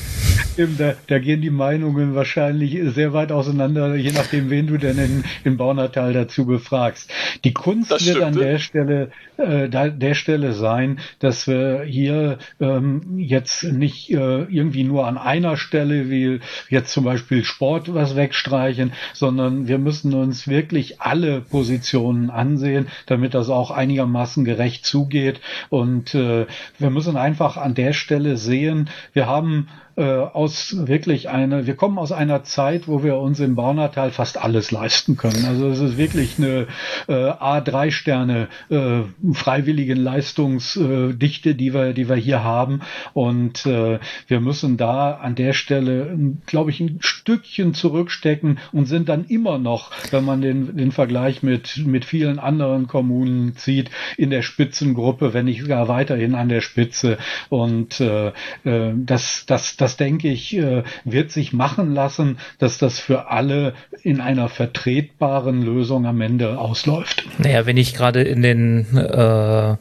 da, 0.77 0.95
da, 1.07 1.19
gehen 1.19 1.41
die 1.41 1.49
Meinungen 1.49 2.15
wahrscheinlich 2.15 2.79
sehr 2.93 3.13
weit 3.13 3.31
auseinander, 3.31 3.95
je 3.95 4.11
nachdem, 4.11 4.49
wen 4.49 4.65
du 4.65 4.77
denn 4.77 4.97
in, 4.97 5.23
in 5.43 5.57
Baunatal 5.57 6.13
dazu 6.13 6.45
befragst. 6.45 7.11
Die 7.43 7.53
Kunst 7.53 7.91
das 7.91 8.05
wird 8.05 8.21
an 8.21 8.35
der 8.35 8.57
Stelle, 8.57 9.11
äh, 9.37 9.69
der 9.69 10.13
Stelle 10.15 10.53
sein, 10.53 10.99
dass 11.19 11.47
wir 11.47 11.83
hier 11.83 12.39
ähm, 12.59 13.17
jetzt 13.17 13.63
nicht 13.63 14.09
äh, 14.09 14.43
irgendwie 14.43 14.83
nur 14.83 15.05
an 15.05 15.17
einer 15.17 15.57
Stelle, 15.57 16.09
wie 16.09 16.39
jetzt 16.69 16.91
zum 16.91 17.03
Beispiel 17.03 17.43
Sport, 17.43 17.93
was 17.93 18.15
wegstreichen, 18.15 18.93
sondern 19.13 19.67
wir 19.67 19.77
müssen 19.77 20.13
uns 20.13 20.47
wirklich 20.47 21.01
alle 21.01 21.41
Positionen 21.41 22.29
ansehen, 22.29 22.87
damit 23.05 23.33
das 23.33 23.49
auch 23.49 23.69
einigermaßen 23.69 24.45
gerecht 24.45 24.85
zugeht 24.85 25.39
und 25.69 26.15
äh, 26.15 26.38
wir 26.77 26.89
müssen 26.89 27.17
einfach 27.17 27.57
an 27.57 27.73
der 27.73 27.93
Stelle 27.93 28.37
sehen, 28.37 28.89
wir 29.13 29.27
haben 29.27 29.67
äh, 29.99 30.03
aus 30.03 30.87
wirklich 30.87 31.27
eine, 31.27 31.67
wir 31.67 31.75
kommen 31.75 31.97
aus 31.97 32.13
einer 32.13 32.43
Zeit, 32.43 32.87
wo 32.87 33.03
wir 33.03 33.17
uns 33.17 33.41
im 33.41 33.55
Baunatal 33.55 34.11
fast 34.11 34.41
alles 34.41 34.71
leisten 34.71 35.17
können. 35.17 35.43
Also 35.45 35.67
es 35.67 35.81
ist 35.81 35.97
wirklich 35.97 36.37
eine 36.37 36.67
äh, 37.09 37.13
A3 37.13 37.91
Sterne 37.91 38.47
äh, 38.69 39.01
freiwilligen 39.33 39.97
Leistungsdichte, 39.97 41.53
die 41.53 41.73
wir, 41.73 41.91
die 41.91 42.07
wir 42.07 42.15
hier 42.15 42.45
haben. 42.45 42.79
Und 43.13 43.65
äh, 43.65 43.99
wir 44.27 44.39
müssen 44.39 44.77
da 44.77 45.15
an 45.15 45.35
der 45.35 45.51
Stelle, 45.51 46.17
glaube 46.45 46.69
ich, 46.69 46.79
ein 46.79 46.99
Stückchen 47.01 47.73
zurückstecken 47.73 48.59
und 48.71 48.85
sind 48.85 49.09
dann 49.09 49.25
immer 49.25 49.57
noch, 49.57 49.91
wenn 50.11 50.23
man 50.23 50.41
den, 50.41 50.77
den 50.77 50.93
Vergleich 50.93 51.43
mit, 51.43 51.83
mit 51.85 52.05
vielen 52.05 52.39
anderen 52.39 52.87
Kommunen 52.87 53.57
zieht, 53.57 53.91
in 54.15 54.29
der 54.29 54.43
Spitzengruppe, 54.43 55.33
wenn 55.33 55.43
nicht 55.45 55.61
sogar 55.61 55.89
weiterhin 55.89 56.35
an 56.35 56.47
der 56.47 56.61
Spitze. 56.61 57.17
Und 57.49 57.99
äh, 57.99 58.29
äh 58.63 58.93
das, 58.95 59.43
das, 59.45 59.75
das 59.75 59.88
das 59.89 59.97
denke 59.97 60.29
ich, 60.29 60.55
äh, 60.55 60.83
wird 61.03 61.31
sich 61.31 61.51
machen 61.51 61.95
lassen, 61.95 62.37
dass 62.59 62.77
das 62.77 62.99
für 62.99 63.31
alle 63.31 63.73
in 64.03 64.21
einer 64.21 64.47
vertretbaren 64.47 65.63
Lösung 65.63 66.05
am 66.05 66.21
Ende 66.21 66.59
ausläuft. 66.59 67.25
Naja, 67.39 67.65
wenn 67.65 67.75
ich 67.75 67.95
gerade 67.95 68.21
in 68.21 68.43
den 68.43 68.95
äh, 68.95 69.77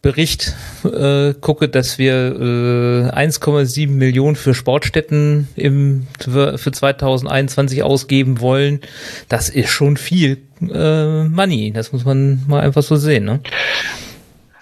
Bericht 0.00 0.54
äh, 0.84 1.34
gucke, 1.34 1.68
dass 1.68 1.98
wir 1.98 2.12
äh, 2.14 3.10
1,7 3.10 3.88
Millionen 3.88 4.36
für 4.36 4.54
Sportstätten 4.54 5.48
im, 5.56 6.06
für, 6.20 6.56
für 6.56 6.70
2021 6.70 7.82
ausgeben 7.82 8.40
wollen, 8.40 8.80
das 9.28 9.48
ist 9.48 9.70
schon 9.70 9.96
viel 9.96 10.38
äh, 10.60 11.24
Money. 11.24 11.72
Das 11.72 11.92
muss 11.92 12.04
man 12.04 12.44
mal 12.46 12.60
einfach 12.60 12.84
so 12.84 12.94
sehen. 12.94 13.24
Ne? 13.24 13.40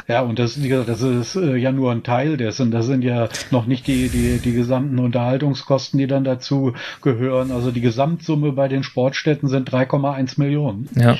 Ja, 0.09 0.23
und 0.23 0.39
das, 0.39 0.63
wie 0.63 0.69
gesagt, 0.69 0.89
das 0.89 1.03
ist 1.03 1.37
äh, 1.37 1.57
ja 1.57 1.71
nur 1.71 1.93
ein 1.93 2.03
Teil 2.03 2.39
dessen. 2.39 2.71
Das 2.71 2.87
sind 2.87 3.05
ja 3.05 3.29
noch 3.51 3.67
nicht 3.67 3.87
die, 3.87 4.09
die, 4.09 4.39
die 4.39 4.53
gesamten 4.55 4.99
Unterhaltungskosten, 4.99 5.99
die 5.99 6.07
dann 6.07 6.25
dazu 6.25 6.73
gehören. 7.03 7.53
Also 7.53 7.71
die 7.71 7.83
Gesamtsumme 7.83 8.53
bei 8.53 8.69
den 8.69 8.83
Sportstätten 8.83 9.51
sind 9.51 9.71
3,1 9.71 10.41
Millionen. 10.41 10.89
Ja. 10.95 11.19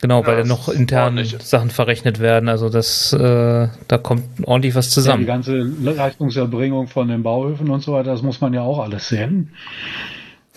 Genau, 0.00 0.26
weil 0.26 0.38
dann 0.38 0.48
noch 0.48 0.68
interne 0.68 1.24
Sachen 1.24 1.70
verrechnet 1.70 2.18
werden. 2.18 2.48
Also 2.48 2.68
das, 2.68 3.12
äh, 3.12 3.68
da 3.86 3.98
kommt 3.98 4.24
ordentlich 4.42 4.74
was 4.74 4.90
zusammen. 4.90 5.24
Ja, 5.24 5.36
die 5.38 5.46
ganze 5.46 5.58
Leistungserbringung 5.58 6.88
von 6.88 7.06
den 7.06 7.22
Bauhöfen 7.22 7.70
und 7.70 7.84
so 7.84 7.92
weiter, 7.92 8.10
das 8.10 8.22
muss 8.22 8.40
man 8.40 8.52
ja 8.52 8.62
auch 8.62 8.80
alles 8.80 9.08
sehen. 9.08 9.52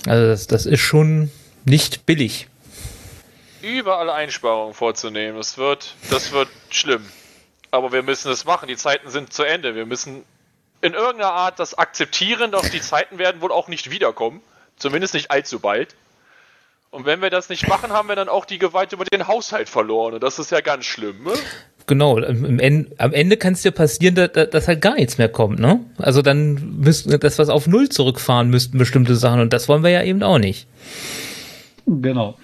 Also 0.08 0.26
das, 0.26 0.48
das 0.48 0.66
ist 0.66 0.80
schon 0.80 1.30
nicht 1.66 2.08
billig 2.08 2.48
überall 3.66 4.10
Einsparungen 4.10 4.74
vorzunehmen. 4.74 5.38
Das 5.38 5.58
wird, 5.58 5.96
das 6.10 6.32
wird 6.32 6.50
schlimm. 6.70 7.06
Aber 7.72 7.92
wir 7.92 8.04
müssen 8.04 8.32
es 8.32 8.46
machen. 8.46 8.68
Die 8.68 8.78
Zeiten 8.78 9.10
sind 9.10 9.34
zu 9.34 9.44
Ende. 9.44 9.76
Wir 9.76 9.86
müssen 9.86 10.24
in 10.82 10.94
irgendeiner 10.94 11.32
Art 11.32 11.60
das 11.60 11.78
akzeptieren, 11.78 12.52
doch 12.52 12.68
die 12.68 12.82
Zeiten 12.82 13.18
werden 13.18 13.42
wohl 13.42 13.52
auch 13.52 13.68
nicht 13.68 13.90
wiederkommen. 13.90 14.42
Zumindest 14.78 15.14
nicht 15.14 15.32
allzu 15.32 15.60
bald. 15.60 15.96
Und 16.92 17.06
wenn 17.06 17.22
wir 17.22 17.30
das 17.30 17.50
nicht 17.50 17.68
machen, 17.68 17.92
haben 17.92 18.08
wir 18.08 18.16
dann 18.16 18.30
auch 18.30 18.46
die 18.46 18.58
Gewalt 18.58 18.94
über 18.94 19.04
den 19.04 19.28
Haushalt 19.28 19.68
verloren. 19.68 20.14
Und 20.14 20.24
das 20.24 20.40
ist 20.40 20.52
ja 20.52 20.62
ganz 20.62 20.86
schlimm. 20.86 21.24
Ne? 21.24 21.34
Genau, 21.88 22.18
am 22.18 22.60
Ende, 22.60 22.92
am 22.98 23.14
Ende 23.14 23.38
kann 23.38 23.54
es 23.54 23.62
dir 23.62 23.72
passieren, 23.72 24.16
dass, 24.16 24.32
dass 24.32 24.68
halt 24.68 24.82
gar 24.82 24.96
nichts 24.96 25.18
mehr 25.18 25.30
kommt, 25.30 25.60
ne? 25.60 25.82
Also 25.98 26.22
dann 26.22 26.80
müssten, 26.80 27.20
dass 27.20 27.38
wir 27.38 27.54
auf 27.54 27.68
Null 27.68 27.90
zurückfahren 27.90 28.50
müssten, 28.50 28.78
bestimmte 28.78 29.16
Sachen. 29.16 29.42
Und 29.42 29.54
das 29.54 29.68
wollen 29.68 29.84
wir 29.84 29.92
ja 29.92 30.04
eben 30.04 30.24
auch 30.24 30.40
nicht. 30.40 30.68
Genau. 31.86 32.38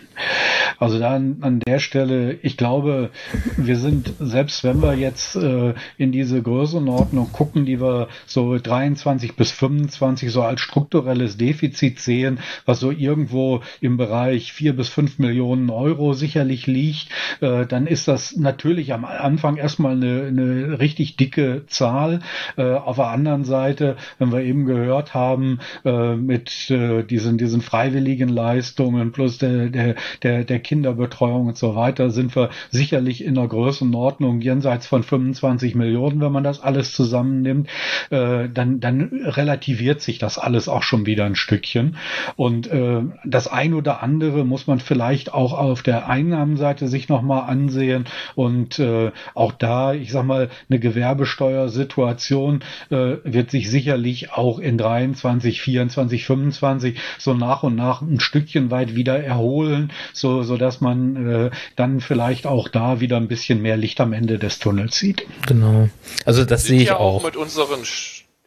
Also 0.79 0.99
dann 0.99 1.37
an 1.41 1.59
der 1.59 1.79
Stelle, 1.79 2.33
ich 2.41 2.57
glaube, 2.57 3.09
wir 3.57 3.77
sind, 3.77 4.13
selbst 4.19 4.63
wenn 4.63 4.81
wir 4.81 4.93
jetzt 4.93 5.35
äh, 5.35 5.73
in 5.97 6.11
diese 6.11 6.41
Größenordnung 6.41 7.31
gucken, 7.31 7.65
die 7.65 7.81
wir 7.81 8.07
so 8.25 8.57
23 8.57 9.35
bis 9.35 9.51
25 9.51 10.31
so 10.31 10.43
als 10.43 10.61
strukturelles 10.61 11.37
Defizit 11.37 11.99
sehen, 11.99 12.39
was 12.65 12.79
so 12.79 12.91
irgendwo 12.91 13.61
im 13.79 13.97
Bereich 13.97 14.53
4 14.53 14.75
bis 14.75 14.89
5 14.89 15.19
Millionen 15.19 15.69
Euro 15.69 16.13
sicherlich 16.13 16.67
liegt, 16.67 17.09
äh, 17.41 17.65
dann 17.65 17.87
ist 17.87 18.07
das 18.07 18.35
natürlich 18.35 18.93
am 18.93 19.05
Anfang 19.05 19.57
erstmal 19.57 19.93
eine, 19.93 20.23
eine 20.27 20.79
richtig 20.79 21.15
dicke 21.17 21.63
Zahl. 21.67 22.19
Äh, 22.57 22.73
auf 22.73 22.97
der 22.97 23.07
anderen 23.07 23.43
Seite, 23.43 23.95
wenn 24.19 24.31
wir 24.31 24.41
eben 24.41 24.65
gehört 24.65 25.13
haben, 25.13 25.59
äh, 25.85 26.15
mit 26.15 26.69
äh, 26.69 27.03
diesen, 27.03 27.37
diesen 27.37 27.61
freiwilligen 27.61 28.29
Leistungen 28.29 29.11
plus 29.11 29.37
der, 29.37 29.69
der, 29.69 29.95
der, 30.23 30.43
der 30.43 30.59
Kinderbetreuung 30.61 31.47
und 31.47 31.57
so 31.57 31.75
weiter 31.75 32.09
sind 32.09 32.35
wir 32.35 32.49
sicherlich 32.69 33.23
in 33.23 33.35
der 33.35 33.47
Größenordnung 33.47 34.41
jenseits 34.41 34.87
von 34.87 35.03
25 35.03 35.75
Millionen, 35.75 36.21
wenn 36.21 36.31
man 36.31 36.43
das 36.43 36.61
alles 36.61 36.93
zusammennimmt. 36.93 37.67
Äh, 38.09 38.49
dann, 38.49 38.79
dann 38.79 39.09
relativiert 39.25 40.01
sich 40.01 40.19
das 40.19 40.37
alles 40.37 40.69
auch 40.69 40.83
schon 40.83 41.05
wieder 41.05 41.25
ein 41.25 41.35
Stückchen. 41.35 41.97
Und 42.35 42.67
äh, 42.67 43.01
das 43.25 43.47
ein 43.47 43.73
oder 43.73 44.01
andere 44.03 44.45
muss 44.45 44.67
man 44.67 44.79
vielleicht 44.79 45.33
auch 45.33 45.53
auf 45.53 45.81
der 45.81 46.07
Einnahmenseite 46.07 46.87
sich 46.87 47.09
nochmal 47.09 47.49
ansehen. 47.49 48.05
Und 48.35 48.79
äh, 48.79 49.11
auch 49.33 49.51
da, 49.51 49.93
ich 49.93 50.11
sag 50.11 50.25
mal, 50.25 50.49
eine 50.69 50.79
Gewerbesteuersituation 50.79 52.63
äh, 52.89 53.17
wird 53.23 53.51
sich 53.51 53.69
sicherlich 53.69 54.31
auch 54.31 54.59
in 54.59 54.77
23, 54.77 55.61
24, 55.61 56.25
25 56.25 56.99
so 57.17 57.33
nach 57.33 57.63
und 57.63 57.75
nach 57.75 58.01
ein 58.01 58.19
Stückchen 58.19 58.71
weit 58.71 58.95
wieder 58.95 59.21
erholen, 59.21 59.91
so, 60.13 60.43
so 60.51 60.57
dass 60.57 60.81
man 60.81 61.45
äh, 61.45 61.49
dann 61.77 62.01
vielleicht 62.01 62.45
auch 62.45 62.67
da 62.67 62.99
wieder 62.99 63.15
ein 63.15 63.29
bisschen 63.29 63.61
mehr 63.61 63.77
Licht 63.77 64.01
am 64.01 64.11
Ende 64.11 64.37
des 64.37 64.59
Tunnels 64.59 64.97
sieht. 64.97 65.25
Genau. 65.47 65.87
Also 66.25 66.43
das 66.43 66.65
sehe 66.65 66.81
ich 66.81 66.89
ja 66.89 66.97
auch. 66.97 67.23
mit 67.23 67.37
unseren 67.37 67.79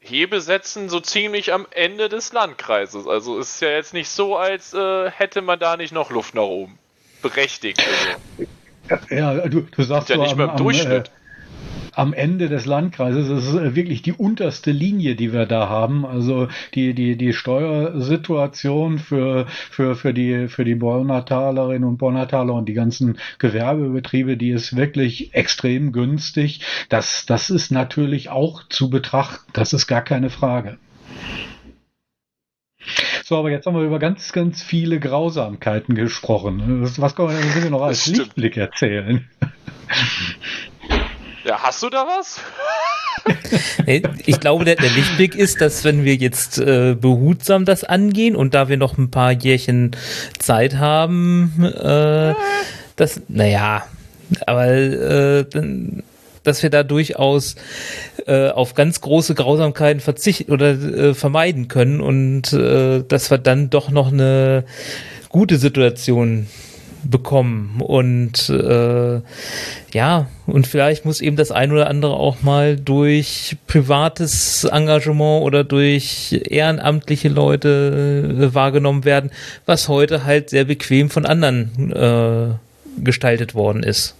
Hebesätzen 0.00 0.90
so 0.90 1.00
ziemlich 1.00 1.54
am 1.54 1.66
Ende 1.70 2.10
des 2.10 2.34
Landkreises. 2.34 3.06
Also 3.06 3.38
ist 3.38 3.62
ja 3.62 3.70
jetzt 3.70 3.94
nicht 3.94 4.10
so, 4.10 4.36
als 4.36 4.74
äh, 4.74 5.10
hätte 5.10 5.40
man 5.40 5.58
da 5.58 5.78
nicht 5.78 5.94
noch 5.94 6.10
Luft 6.10 6.34
nach 6.34 6.42
oben. 6.42 6.78
Berechtigt. 7.22 7.80
Also. 7.80 8.50
Ja, 9.08 9.48
du, 9.48 9.62
du 9.62 9.82
sagst 9.82 10.10
ja 10.10 10.16
so 10.16 10.22
nicht 10.22 10.32
am, 10.32 10.36
mehr 10.36 10.50
im 10.50 10.56
Durchschnitt. 10.58 11.08
Am, 11.08 11.14
äh, 11.14 11.23
am 11.96 12.12
Ende 12.12 12.48
des 12.48 12.66
Landkreises. 12.66 13.28
Das 13.28 13.46
ist 13.46 13.54
äh, 13.54 13.74
wirklich 13.74 14.02
die 14.02 14.12
unterste 14.12 14.70
Linie, 14.70 15.14
die 15.14 15.32
wir 15.32 15.46
da 15.46 15.68
haben. 15.68 16.04
Also 16.04 16.48
die, 16.74 16.94
die, 16.94 17.16
die 17.16 17.32
Steuersituation 17.32 18.98
für, 18.98 19.46
für, 19.48 19.94
für 19.96 20.14
die, 20.14 20.48
für 20.48 20.64
die 20.64 20.74
Bornatalerinnen 20.74 21.88
und 21.88 21.98
Bornataler 21.98 22.54
und 22.54 22.68
die 22.68 22.74
ganzen 22.74 23.18
Gewerbebetriebe, 23.38 24.36
die 24.36 24.50
ist 24.50 24.76
wirklich 24.76 25.34
extrem 25.34 25.92
günstig. 25.92 26.60
Das, 26.88 27.26
das 27.26 27.50
ist 27.50 27.70
natürlich 27.70 28.30
auch 28.30 28.62
zu 28.68 28.90
betrachten. 28.90 29.50
Das 29.52 29.72
ist 29.72 29.86
gar 29.86 30.02
keine 30.02 30.30
Frage. 30.30 30.78
So, 33.24 33.38
aber 33.38 33.50
jetzt 33.50 33.66
haben 33.66 33.74
wir 33.74 33.82
über 33.82 33.98
ganz, 33.98 34.32
ganz 34.32 34.62
viele 34.62 35.00
Grausamkeiten 35.00 35.94
gesprochen. 35.94 36.82
Was 36.98 37.14
können 37.14 37.30
wir 37.30 37.70
noch 37.70 37.82
als 37.82 38.06
Lichtblick 38.06 38.56
erzählen? 38.58 39.28
Ja, 41.44 41.62
hast 41.62 41.82
du 41.82 41.90
da 41.90 42.06
was? 42.06 42.40
ich 44.26 44.40
glaube, 44.40 44.64
der, 44.64 44.76
der, 44.76 44.90
Lichtblick 44.90 45.34
ist, 45.34 45.60
dass 45.60 45.84
wenn 45.84 46.02
wir 46.02 46.14
jetzt 46.14 46.58
äh, 46.58 46.96
behutsam 46.98 47.66
das 47.66 47.84
angehen 47.84 48.34
und 48.34 48.54
da 48.54 48.70
wir 48.70 48.78
noch 48.78 48.96
ein 48.96 49.10
paar 49.10 49.32
Jährchen 49.32 49.90
Zeit 50.38 50.76
haben, 50.76 51.62
äh, 51.62 52.34
das, 52.96 53.20
naja, 53.28 53.84
aber 54.46 54.68
äh, 54.68 55.44
dass 56.44 56.62
wir 56.62 56.70
da 56.70 56.82
durchaus 56.82 57.56
äh, 58.26 58.48
auf 58.48 58.74
ganz 58.74 59.02
große 59.02 59.34
Grausamkeiten 59.34 60.00
verzichten 60.00 60.50
oder 60.50 60.70
äh, 60.70 61.14
vermeiden 61.14 61.68
können 61.68 62.00
und 62.00 62.54
äh, 62.54 63.02
dass 63.06 63.30
wir 63.30 63.38
dann 63.38 63.68
doch 63.68 63.90
noch 63.90 64.12
eine 64.12 64.64
gute 65.28 65.58
Situation 65.58 66.46
bekommen. 67.04 67.80
Und 67.80 68.48
äh, 68.48 69.20
ja, 69.92 70.26
und 70.46 70.66
vielleicht 70.66 71.04
muss 71.04 71.20
eben 71.20 71.36
das 71.36 71.50
ein 71.50 71.72
oder 71.72 71.88
andere 71.88 72.14
auch 72.14 72.42
mal 72.42 72.76
durch 72.76 73.56
privates 73.66 74.64
Engagement 74.64 75.44
oder 75.44 75.64
durch 75.64 76.40
ehrenamtliche 76.48 77.28
Leute 77.28 78.34
äh, 78.38 78.54
wahrgenommen 78.54 79.04
werden, 79.04 79.30
was 79.66 79.88
heute 79.88 80.24
halt 80.24 80.50
sehr 80.50 80.64
bequem 80.64 81.10
von 81.10 81.26
anderen 81.26 81.92
äh, 81.92 83.02
gestaltet 83.02 83.54
worden 83.54 83.82
ist. 83.82 84.14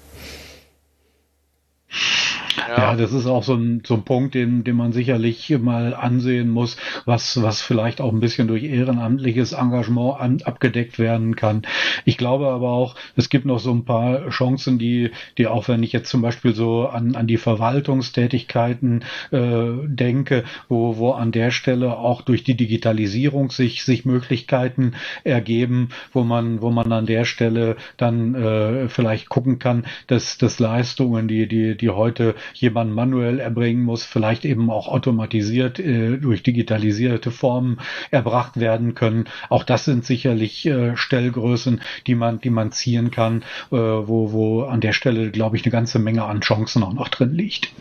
Ja. 2.79 2.97
das 2.97 3.13
ist 3.13 3.27
auch 3.27 3.43
so 3.43 3.55
ein, 3.55 3.83
so 3.85 3.95
ein 3.95 4.03
Punkt, 4.05 4.35
den, 4.35 4.65
den 4.65 4.77
man 4.77 4.93
sicherlich 4.93 5.51
mal 5.59 5.95
ansehen 5.95 6.51
muss, 6.51 6.77
was, 7.05 7.43
was 7.43 7.63
vielleicht 7.63 8.01
auch 8.01 8.13
ein 8.13 8.21
bisschen 8.21 8.49
durch 8.49 8.65
ehrenamtliches 8.65 9.53
Engagement 9.53 10.21
an, 10.21 10.43
abgedeckt 10.45 10.99
werden 10.99 11.37
kann. 11.37 11.63
Ich 12.05 12.19
glaube 12.19 12.49
aber 12.49 12.71
auch, 12.71 12.95
es 13.17 13.29
gibt 13.29 13.45
noch 13.47 13.59
so 13.59 13.73
ein 13.73 13.85
paar 13.85 14.29
Chancen, 14.31 14.79
die, 14.79 15.11
die 15.39 15.47
auch 15.47 15.69
wenn 15.69 15.83
ich 15.83 15.93
jetzt 15.93 16.11
zum 16.11 16.23
Beispiel 16.23 16.55
so 16.55 16.87
an, 16.89 17.17
an 17.17 17.27
die 17.27 17.37
Verwaltungstätigkeiten 17.37 19.05
äh, 19.31 19.65
denke, 19.87 20.45
wo, 20.69 20.97
wo 20.97 21.13
an 21.13 21.33
der 21.33 21.51
Stelle 21.51 21.97
auch 21.97 22.23
durch 22.23 22.45
die 22.45 22.57
Digitalisierung 22.57 23.51
sich, 23.51 23.85
sich 23.85 24.05
Möglichkeiten 24.05 24.95
ergeben, 25.25 25.91
wo 26.13 26.25
man, 26.25 26.61
wo 26.63 26.71
man 26.71 26.93
an 26.93 27.07
der 27.07 27.25
Stelle 27.25 27.77
dann 27.97 28.35
äh, 28.35 28.89
vielleicht 28.89 29.29
gucken 29.29 29.59
kann, 29.59 29.87
dass, 30.07 30.39
dass 30.39 30.59
Leistungen, 30.59 31.29
die, 31.29 31.47
die, 31.47 31.77
die 31.77 31.91
heute 31.91 32.35
jemand 32.65 32.93
manuell 32.93 33.39
erbringen 33.39 33.85
muss, 33.85 34.05
vielleicht 34.05 34.45
eben 34.45 34.71
auch 34.71 34.89
automatisiert 34.89 35.79
äh, 35.79 36.17
durch 36.17 36.43
digitalisierte 36.43 37.31
Formen 37.31 37.81
erbracht 38.11 38.59
werden 38.59 38.95
können. 38.95 39.29
Auch 39.49 39.63
das 39.63 39.85
sind 39.85 40.05
sicherlich 40.05 40.67
äh, 40.67 40.97
Stellgrößen, 40.97 41.81
die 42.07 42.15
man, 42.15 42.41
die 42.41 42.51
man 42.51 42.73
ziehen 42.73 43.11
kann, 43.11 43.43
äh, 43.71 43.77
wo, 43.77 44.33
wo 44.33 44.63
an 44.63 44.81
der 44.81 44.93
Stelle, 44.93 45.31
glaube 45.31 45.57
ich, 45.57 45.65
eine 45.65 45.73
ganze 45.73 45.99
Menge 45.99 46.25
an 46.25 46.41
Chancen 46.41 46.83
auch 46.83 46.95
noch 46.95 47.09
drin 47.09 47.35
liegt. 47.35 47.73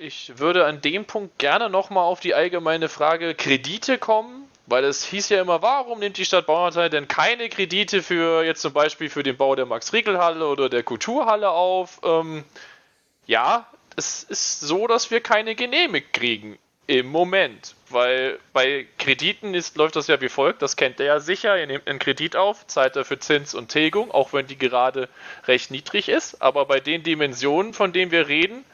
Ich 0.00 0.38
würde 0.38 0.64
an 0.64 0.80
dem 0.80 1.04
Punkt 1.06 1.38
gerne 1.38 1.68
nochmal 1.68 2.04
auf 2.04 2.20
die 2.20 2.32
allgemeine 2.32 2.88
Frage 2.88 3.34
Kredite 3.34 3.98
kommen, 3.98 4.47
weil 4.68 4.84
es 4.84 5.04
hieß 5.04 5.30
ja 5.30 5.40
immer, 5.40 5.62
warum 5.62 5.98
nimmt 5.98 6.18
die 6.18 6.24
Stadt 6.24 6.46
Bauernteil 6.46 6.90
denn 6.90 7.08
keine 7.08 7.48
Kredite 7.48 8.02
für 8.02 8.44
jetzt 8.44 8.60
zum 8.60 8.72
Beispiel 8.72 9.08
für 9.08 9.22
den 9.22 9.36
Bau 9.36 9.54
der 9.54 9.66
Max-Riegel-Halle 9.66 10.46
oder 10.46 10.68
der 10.68 10.82
Kulturhalle 10.82 11.50
auf? 11.50 12.00
Ähm, 12.04 12.44
ja, 13.26 13.66
es 13.96 14.24
ist 14.24 14.60
so, 14.60 14.86
dass 14.86 15.10
wir 15.10 15.20
keine 15.20 15.54
genehmigt 15.54 16.12
kriegen 16.12 16.58
im 16.86 17.06
Moment, 17.06 17.74
weil 17.90 18.38
bei 18.52 18.86
Krediten 18.98 19.54
ist, 19.54 19.76
läuft 19.76 19.96
das 19.96 20.06
ja 20.06 20.20
wie 20.20 20.28
folgt, 20.28 20.62
das 20.62 20.76
kennt 20.76 21.00
ihr 21.00 21.06
ja 21.06 21.20
sicher, 21.20 21.58
ihr 21.58 21.66
nehmt 21.66 21.86
einen 21.86 21.98
Kredit 21.98 22.36
auf, 22.36 22.66
zahlt 22.66 22.96
dafür 22.96 23.20
Zins 23.20 23.54
und 23.54 23.68
Tilgung, 23.68 24.10
auch 24.10 24.32
wenn 24.32 24.46
die 24.46 24.56
gerade 24.56 25.08
recht 25.46 25.70
niedrig 25.70 26.08
ist, 26.08 26.40
aber 26.40 26.64
bei 26.64 26.80
den 26.80 27.02
Dimensionen, 27.02 27.74
von 27.74 27.92
denen 27.92 28.10
wir 28.10 28.28
reden, 28.28 28.64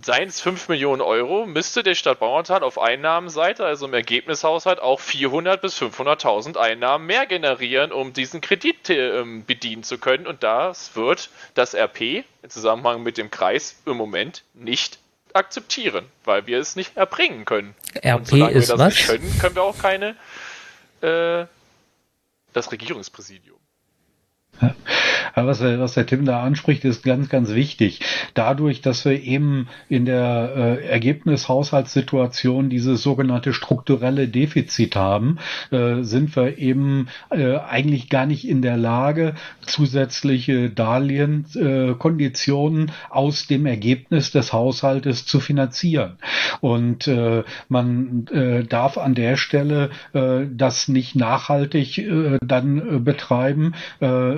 seien 0.00 0.28
es 0.28 0.40
5 0.40 0.68
Millionen 0.68 1.02
Euro, 1.02 1.46
müsste 1.46 1.82
der 1.82 1.94
Stadt 1.94 2.20
Bauerntal 2.20 2.62
auf 2.62 2.80
Einnahmenseite, 2.80 3.64
also 3.64 3.86
im 3.86 3.94
Ergebnishaushalt, 3.94 4.80
auch 4.80 5.00
400 5.00 5.60
bis 5.60 5.80
500.000 5.80 6.56
Einnahmen 6.56 7.06
mehr 7.06 7.26
generieren, 7.26 7.90
um 7.92 8.12
diesen 8.12 8.40
Kredit 8.40 8.90
äh, 8.90 9.24
bedienen 9.46 9.82
zu 9.82 9.98
können. 9.98 10.26
Und 10.26 10.42
das 10.42 10.94
wird 10.94 11.30
das 11.54 11.74
RP 11.74 12.24
im 12.42 12.50
Zusammenhang 12.50 13.02
mit 13.02 13.18
dem 13.18 13.30
Kreis 13.30 13.80
im 13.86 13.96
Moment 13.96 14.44
nicht 14.54 14.98
akzeptieren, 15.32 16.06
weil 16.24 16.46
wir 16.46 16.58
es 16.58 16.76
nicht 16.76 16.96
erbringen 16.96 17.44
können. 17.44 17.74
RP 17.96 18.16
Und 18.16 18.26
solange 18.28 18.52
ist 18.52 18.68
wir 18.68 18.76
das 18.76 18.86
was? 18.86 18.94
nicht 18.94 19.06
können, 19.08 19.38
können 19.40 19.54
wir 19.56 19.62
auch 19.62 19.78
keine 19.78 20.16
äh, 21.00 21.46
das 22.52 22.72
Regierungspräsidium. 22.72 23.58
Was, 25.46 25.60
was 25.60 25.94
der 25.94 26.06
Tim 26.06 26.24
da 26.24 26.42
anspricht, 26.42 26.84
ist 26.84 27.02
ganz, 27.02 27.28
ganz 27.28 27.54
wichtig. 27.54 28.00
Dadurch, 28.34 28.80
dass 28.80 29.04
wir 29.04 29.22
eben 29.22 29.68
in 29.88 30.04
der 30.04 30.52
äh, 30.56 30.84
Ergebnishaushaltssituation 30.86 32.70
dieses 32.70 33.02
sogenannte 33.02 33.52
strukturelle 33.52 34.28
Defizit 34.28 34.94
haben, 34.96 35.38
äh, 35.70 36.02
sind 36.02 36.34
wir 36.36 36.58
eben 36.58 37.08
äh, 37.30 37.56
eigentlich 37.56 38.08
gar 38.08 38.26
nicht 38.26 38.48
in 38.48 38.62
der 38.62 38.76
Lage, 38.76 39.34
zusätzliche 39.66 40.70
Darlehenskonditionen 40.70 42.88
äh, 42.88 42.92
aus 43.10 43.46
dem 43.46 43.66
Ergebnis 43.66 44.32
des 44.32 44.52
Haushaltes 44.52 45.26
zu 45.26 45.40
finanzieren. 45.40 46.18
Und 46.60 47.08
äh, 47.08 47.42
man 47.68 48.26
äh, 48.28 48.64
darf 48.64 48.98
an 48.98 49.14
der 49.14 49.36
Stelle 49.36 49.90
äh, 50.12 50.46
das 50.50 50.88
nicht 50.88 51.16
nachhaltig 51.16 51.98
äh, 51.98 52.38
dann 52.44 52.78
äh, 52.78 52.98
betreiben, 52.98 53.74
äh, 54.00 54.36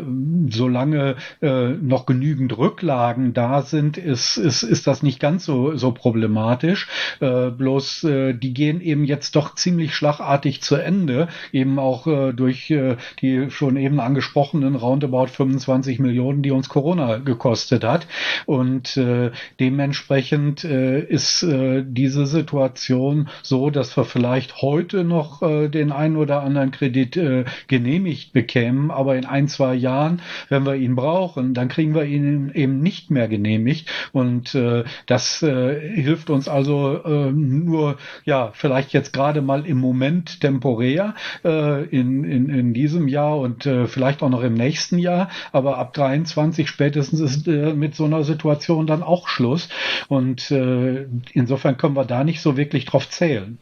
solange 0.49 0.90
solange 0.91 1.17
äh, 1.41 1.69
noch 1.81 2.07
genügend 2.07 2.57
Rücklagen 2.57 3.33
da 3.33 3.63
sind, 3.63 3.97
ist, 3.97 4.37
ist, 4.37 4.63
ist 4.63 4.87
das 4.87 5.03
nicht 5.03 5.21
ganz 5.21 5.45
so, 5.45 5.77
so 5.77 5.93
problematisch. 5.93 6.89
Äh, 7.21 7.51
bloß 7.51 8.05
äh, 8.05 8.35
die 8.35 8.55
gehen 8.55 8.81
eben 8.81 9.05
jetzt 9.05 9.37
doch 9.37 9.55
ziemlich 9.55 9.95
schlagartig 9.95 10.63
zu 10.63 10.77
Ende, 10.77 11.29
eben 11.53 11.79
auch 11.79 12.07
äh, 12.07 12.33
durch 12.33 12.71
äh, 12.71 12.97
die 13.21 13.51
schon 13.51 13.77
eben 13.77 14.01
angesprochenen 14.01 14.75
roundabout 14.75 15.29
25 15.29 15.99
Millionen, 15.99 16.43
die 16.43 16.51
uns 16.51 16.69
Corona 16.69 17.19
gekostet 17.19 17.85
hat. 17.85 18.07
Und 18.47 18.97
äh, 18.97 19.31
dementsprechend 19.59 20.65
äh, 20.65 21.01
ist 21.01 21.43
äh, 21.43 21.85
diese 21.87 22.27
Situation 22.27 23.29
so, 23.43 23.71
dass 23.71 23.97
wir 23.97 24.05
vielleicht 24.05 24.63
heute 24.63 25.05
noch 25.05 25.43
äh, 25.43 25.69
den 25.69 25.93
einen 25.93 26.17
oder 26.17 26.43
anderen 26.43 26.71
Kredit 26.71 27.17
äh, 27.17 27.45
genehmigt 27.69 28.33
bekämen, 28.33 28.91
aber 28.91 29.17
in 29.17 29.25
ein, 29.25 29.49
zwei 29.49 29.75
Jahren, 29.75 30.21
wenn 30.49 30.65
wir 30.67 30.80
ihn 30.81 30.97
brauchen, 30.97 31.55
dann 31.55 31.69
kriegen 31.69 31.95
wir 31.95 32.05
ihn 32.05 32.51
eben 32.55 32.81
nicht 32.81 33.11
mehr 33.11 33.29
genehmigt. 33.29 33.89
Und 34.13 34.55
äh, 34.55 34.85
das 35.07 35.43
äh, 35.43 35.79
hilft 35.95 36.31
uns 36.31 36.49
also 36.49 37.03
äh, 37.05 37.31
nur, 37.31 37.97
ja, 38.25 38.51
vielleicht 38.55 38.93
jetzt 38.93 39.13
gerade 39.13 39.43
mal 39.43 39.67
im 39.67 39.79
Moment 39.79 40.41
temporär 40.41 41.15
äh, 41.45 41.85
in, 41.85 42.25
in, 42.25 42.49
in 42.51 42.75
diesem 42.75 43.09
Jahr 43.09 43.39
und 43.39 43.67
äh, 43.67 43.87
vielleicht 43.87 44.23
auch 44.23 44.31
noch 44.31 44.43
im 44.43 44.55
nächsten 44.55 44.99
Jahr, 44.99 45.31
aber 45.53 45.79
ab 45.79 45.93
23 45.93 46.69
spätestens 46.69 47.21
ist 47.21 47.49
äh, 47.49 47.73
mit 47.75 47.95
so 47.95 48.05
einer 48.05 48.25
Situation 48.25 48.87
dann 48.87 49.03
auch 49.03 49.29
Schluss. 49.29 49.69
Und 50.09 50.51
äh, 50.51 51.07
insofern 51.33 51.77
können 51.77 51.97
wir 51.97 52.05
da 52.05 52.25
nicht 52.25 52.41
so 52.41 52.57
wirklich 52.57 52.85
drauf 52.85 53.09
zählen. 53.09 53.59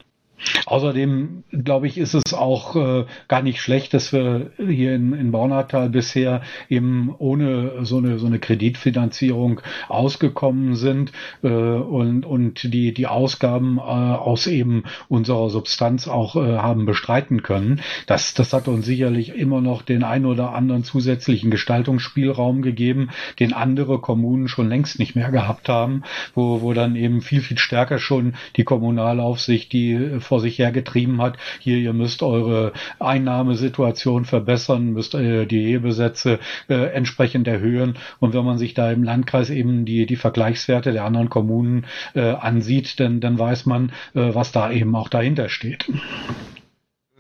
Außerdem, 0.67 1.45
glaube 1.51 1.87
ich, 1.87 1.99
ist 1.99 2.15
es 2.15 2.35
auch 2.35 2.77
äh, 2.77 3.05
gar 3.27 3.43
nicht 3.43 3.61
schlecht, 3.61 3.95
dass 3.95 4.13
wir 4.13 4.51
hier 4.57 4.95
in, 4.95 5.13
in 5.13 5.33
Baunatal 5.33 5.91
bisher 5.91 6.43
eben 6.69 7.15
ohne 7.19 7.85
so 7.85 7.99
eine, 7.99 8.19
so 8.19 8.27
eine 8.27 8.39
Kreditfinanzierung 8.39 9.61
ausgekommen 9.89 10.75
sind 10.77 11.13
äh, 11.43 11.49
und, 11.49 12.25
und 12.25 12.73
die, 12.73 12.95
die 12.95 13.07
Ausgaben 13.07 13.79
äh, 13.79 13.81
aus 13.81 14.47
eben 14.47 14.85
unserer 15.09 15.51
Substanz 15.51 16.09
auch 16.09 16.37
äh, 16.37 16.59
haben 16.59 16.87
bestreiten 16.87 17.43
können. 17.43 17.81
Das, 18.07 18.35
das 18.35 18.53
hat 18.53 18.69
uns 18.69 18.87
sicherlich 18.87 19.31
immer 19.31 19.61
noch 19.61 19.83
den 19.83 20.05
ein 20.05 20.25
oder 20.25 20.55
anderen 20.55 20.85
zusätzlichen 20.85 21.51
Gestaltungsspielraum 21.51 22.63
gegeben, 22.63 23.11
den 23.41 23.53
andere 23.53 23.99
Kommunen 24.01 24.49
schon 24.49 24.69
längst 24.69 24.99
nicht 24.99 25.17
mehr 25.17 25.31
gehabt 25.31 25.69
haben, 25.69 26.03
wo, 26.35 26.63
wo 26.63 26.73
dann 26.73 26.97
eben 26.97 27.21
viel, 27.21 27.41
viel 27.41 27.59
stärker 27.59 27.99
schon 27.99 28.35
die 28.57 28.65
Kommunalaufsicht, 28.65 29.73
die 29.73 30.21
vor 30.29 30.41
sich 30.41 30.59
hergetrieben 30.59 31.21
hat. 31.21 31.37
Hier, 31.59 31.79
ihr 31.79 31.93
müsst 31.93 32.23
eure 32.23 32.73
Einnahmesituation 33.01 34.25
verbessern, 34.25 34.93
müsst 34.93 35.15
äh, 35.15 35.47
die 35.47 35.65
Hebesätze 35.65 36.39
äh, 36.69 36.75
entsprechend 36.75 37.49
erhöhen. 37.49 37.95
Und 38.21 38.35
wenn 38.35 38.45
man 38.45 38.59
sich 38.59 38.75
da 38.75 38.93
im 38.93 39.03
Landkreis 39.03 39.51
eben 39.51 39.85
die, 39.85 40.07
die 40.07 40.17
Vergleichswerte 40.17 40.93
der 40.93 41.05
anderen 41.05 41.31
Kommunen 41.31 41.87
äh, 42.15 42.21
ansieht, 42.21 43.01
dann, 43.01 43.21
dann 43.21 43.39
weiß 43.39 43.67
man, 43.67 43.91
äh, 44.15 44.35
was 44.35 44.53
da 44.53 44.71
eben 44.71 44.95
auch 44.95 45.09
dahinter 45.09 45.49
steht. 45.49 45.91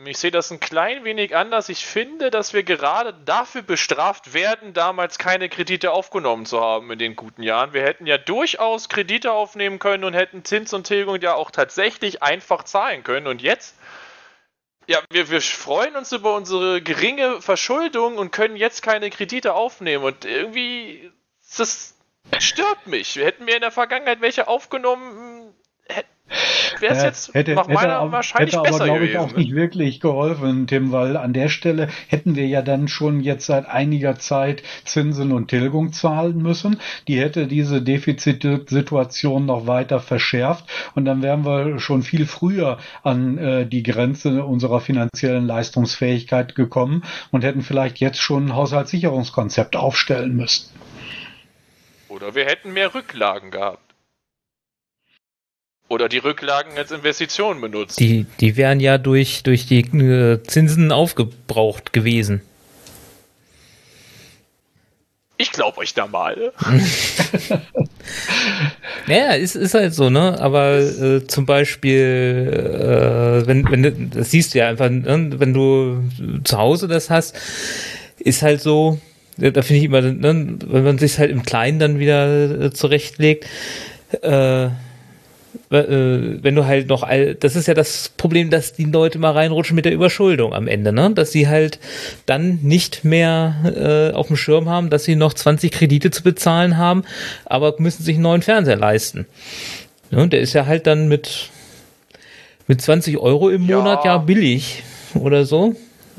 Ich 0.08 0.18
sehe 0.18 0.30
das 0.30 0.50
ein 0.50 0.58
klein 0.58 1.04
wenig 1.04 1.36
anders. 1.36 1.68
Ich 1.68 1.84
finde, 1.84 2.30
dass 2.30 2.54
wir 2.54 2.62
gerade 2.62 3.12
dafür 3.12 3.60
bestraft 3.60 4.32
werden, 4.32 4.72
damals 4.72 5.18
keine 5.18 5.50
Kredite 5.50 5.90
aufgenommen 5.90 6.46
zu 6.46 6.60
haben 6.60 6.90
in 6.90 6.98
den 6.98 7.14
guten 7.14 7.42
Jahren. 7.42 7.74
Wir 7.74 7.82
hätten 7.82 8.06
ja 8.06 8.16
durchaus 8.16 8.88
Kredite 8.88 9.32
aufnehmen 9.32 9.78
können 9.78 10.04
und 10.04 10.14
hätten 10.14 10.44
Zins 10.44 10.72
und 10.72 10.86
Tilgung 10.86 11.20
ja 11.20 11.34
auch 11.34 11.50
tatsächlich 11.50 12.22
einfach 12.22 12.64
zahlen 12.64 13.04
können. 13.04 13.26
Und 13.26 13.42
jetzt, 13.42 13.76
ja, 14.86 14.98
wir, 15.10 15.28
wir 15.28 15.42
freuen 15.42 15.94
uns 15.94 16.10
über 16.12 16.34
unsere 16.34 16.80
geringe 16.80 17.42
Verschuldung 17.42 18.16
und 18.16 18.30
können 18.30 18.56
jetzt 18.56 18.82
keine 18.82 19.10
Kredite 19.10 19.52
aufnehmen. 19.52 20.04
Und 20.04 20.24
irgendwie, 20.24 21.12
das 21.56 21.94
stört 22.38 22.86
mich. 22.86 23.16
Hätten 23.16 23.46
wir 23.46 23.56
in 23.56 23.60
der 23.60 23.72
Vergangenheit 23.72 24.22
welche 24.22 24.48
aufgenommen, 24.48 25.54
wäre 26.80 26.94
es 26.94 27.02
jetzt 27.02 27.34
hätte, 27.34 27.54
nach 27.54 27.68
meiner 27.68 28.00
hätte, 28.00 28.12
wahrscheinlich 28.12 28.54
hätte 28.54 28.62
besser 28.62 28.84
aber, 28.84 28.84
glaube 28.84 29.04
ich, 29.04 29.12
gewesen. 29.12 29.30
auch 29.32 29.36
nicht 29.36 29.54
wirklich 29.54 30.00
geholfen, 30.00 30.66
Tim, 30.66 30.92
weil 30.92 31.16
an 31.16 31.32
der 31.32 31.48
Stelle 31.48 31.88
hätten 32.08 32.36
wir 32.36 32.46
ja 32.46 32.62
dann 32.62 32.88
schon 32.88 33.20
jetzt 33.20 33.46
seit 33.46 33.66
einiger 33.66 34.18
Zeit 34.18 34.62
Zinsen 34.84 35.32
und 35.32 35.48
Tilgung 35.48 35.92
zahlen 35.92 36.38
müssen. 36.38 36.80
Die 37.06 37.18
hätte 37.18 37.46
diese 37.46 37.82
Defizitsituation 37.82 39.46
noch 39.46 39.66
weiter 39.66 40.00
verschärft 40.00 40.64
und 40.94 41.04
dann 41.04 41.22
wären 41.22 41.44
wir 41.44 41.78
schon 41.78 42.02
viel 42.02 42.26
früher 42.26 42.78
an 43.02 43.38
äh, 43.38 43.66
die 43.66 43.82
Grenze 43.82 44.44
unserer 44.44 44.80
finanziellen 44.80 45.46
Leistungsfähigkeit 45.46 46.54
gekommen 46.54 47.04
und 47.30 47.44
hätten 47.44 47.62
vielleicht 47.62 47.98
jetzt 47.98 48.20
schon 48.20 48.46
ein 48.46 48.54
Haushaltssicherungskonzept 48.54 49.76
aufstellen 49.76 50.36
müssen. 50.36 50.70
Oder 52.08 52.34
wir 52.34 52.46
hätten 52.46 52.72
mehr 52.72 52.94
Rücklagen 52.94 53.50
gehabt. 53.50 53.87
Oder 55.88 56.10
die 56.10 56.18
Rücklagen 56.18 56.76
als 56.76 56.90
Investition 56.90 57.60
benutzt. 57.62 57.98
Die, 57.98 58.26
die 58.40 58.56
wären 58.56 58.78
ja 58.78 58.98
durch, 58.98 59.42
durch 59.42 59.66
die 59.66 59.80
äh, 59.80 60.42
Zinsen 60.42 60.92
aufgebraucht 60.92 61.94
gewesen. 61.94 62.42
Ich 65.40 65.52
glaube 65.52 65.78
euch 65.78 65.94
da 65.94 66.08
mal. 66.08 66.52
naja, 69.06 69.32
ist, 69.34 69.54
ist 69.54 69.74
halt 69.74 69.94
so, 69.94 70.10
ne? 70.10 70.38
Aber 70.40 70.78
äh, 70.78 71.26
zum 71.26 71.46
Beispiel, 71.46 72.50
äh, 72.52 73.46
wenn, 73.46 73.70
wenn 73.70 73.82
du, 73.84 73.92
das 73.92 74.32
siehst 74.32 74.52
du 74.52 74.58
ja 74.58 74.68
einfach, 74.68 74.90
ne? 74.90 75.30
wenn 75.38 75.54
du 75.54 76.02
zu 76.42 76.58
Hause 76.58 76.88
das 76.88 77.08
hast, 77.08 77.36
ist 78.18 78.42
halt 78.42 78.60
so, 78.60 78.98
da 79.36 79.62
finde 79.62 79.78
ich 79.78 79.84
immer, 79.84 80.02
ne? 80.02 80.58
wenn 80.66 80.84
man 80.84 80.98
sich 80.98 81.18
halt 81.18 81.30
im 81.30 81.44
Kleinen 81.44 81.78
dann 81.78 82.00
wieder 82.00 82.64
äh, 82.64 82.70
zurechtlegt, 82.72 83.46
äh, 84.22 84.70
wenn 85.70 86.54
du 86.54 86.64
halt 86.64 86.88
noch 86.88 87.02
all, 87.02 87.34
das 87.34 87.54
ist 87.54 87.68
ja 87.68 87.74
das 87.74 88.10
Problem, 88.16 88.48
dass 88.48 88.72
die 88.72 88.84
Leute 88.84 89.18
mal 89.18 89.32
reinrutschen 89.32 89.76
mit 89.76 89.84
der 89.84 89.92
Überschuldung 89.92 90.54
am 90.54 90.66
Ende, 90.66 90.92
ne? 90.92 91.10
Dass 91.14 91.30
sie 91.30 91.46
halt 91.46 91.78
dann 92.24 92.60
nicht 92.62 93.04
mehr 93.04 94.10
äh, 94.12 94.14
auf 94.14 94.28
dem 94.28 94.36
Schirm 94.36 94.68
haben, 94.68 94.88
dass 94.88 95.04
sie 95.04 95.14
noch 95.14 95.34
20 95.34 95.70
Kredite 95.70 96.10
zu 96.10 96.22
bezahlen 96.22 96.78
haben, 96.78 97.04
aber 97.44 97.74
müssen 97.78 98.02
sich 98.02 98.16
einen 98.16 98.22
neuen 98.22 98.42
Fernseher 98.42 98.76
leisten. 98.76 99.26
Ne? 100.10 100.28
Der 100.28 100.40
ist 100.40 100.54
ja 100.54 100.66
halt 100.66 100.86
dann 100.86 101.08
mit, 101.08 101.50
mit 102.66 102.80
20 102.80 103.18
Euro 103.18 103.50
im 103.50 103.62
Monat 103.62 104.04
ja, 104.04 104.12
ja 104.12 104.18
billig 104.18 104.82
oder 105.14 105.44
so. 105.44 105.74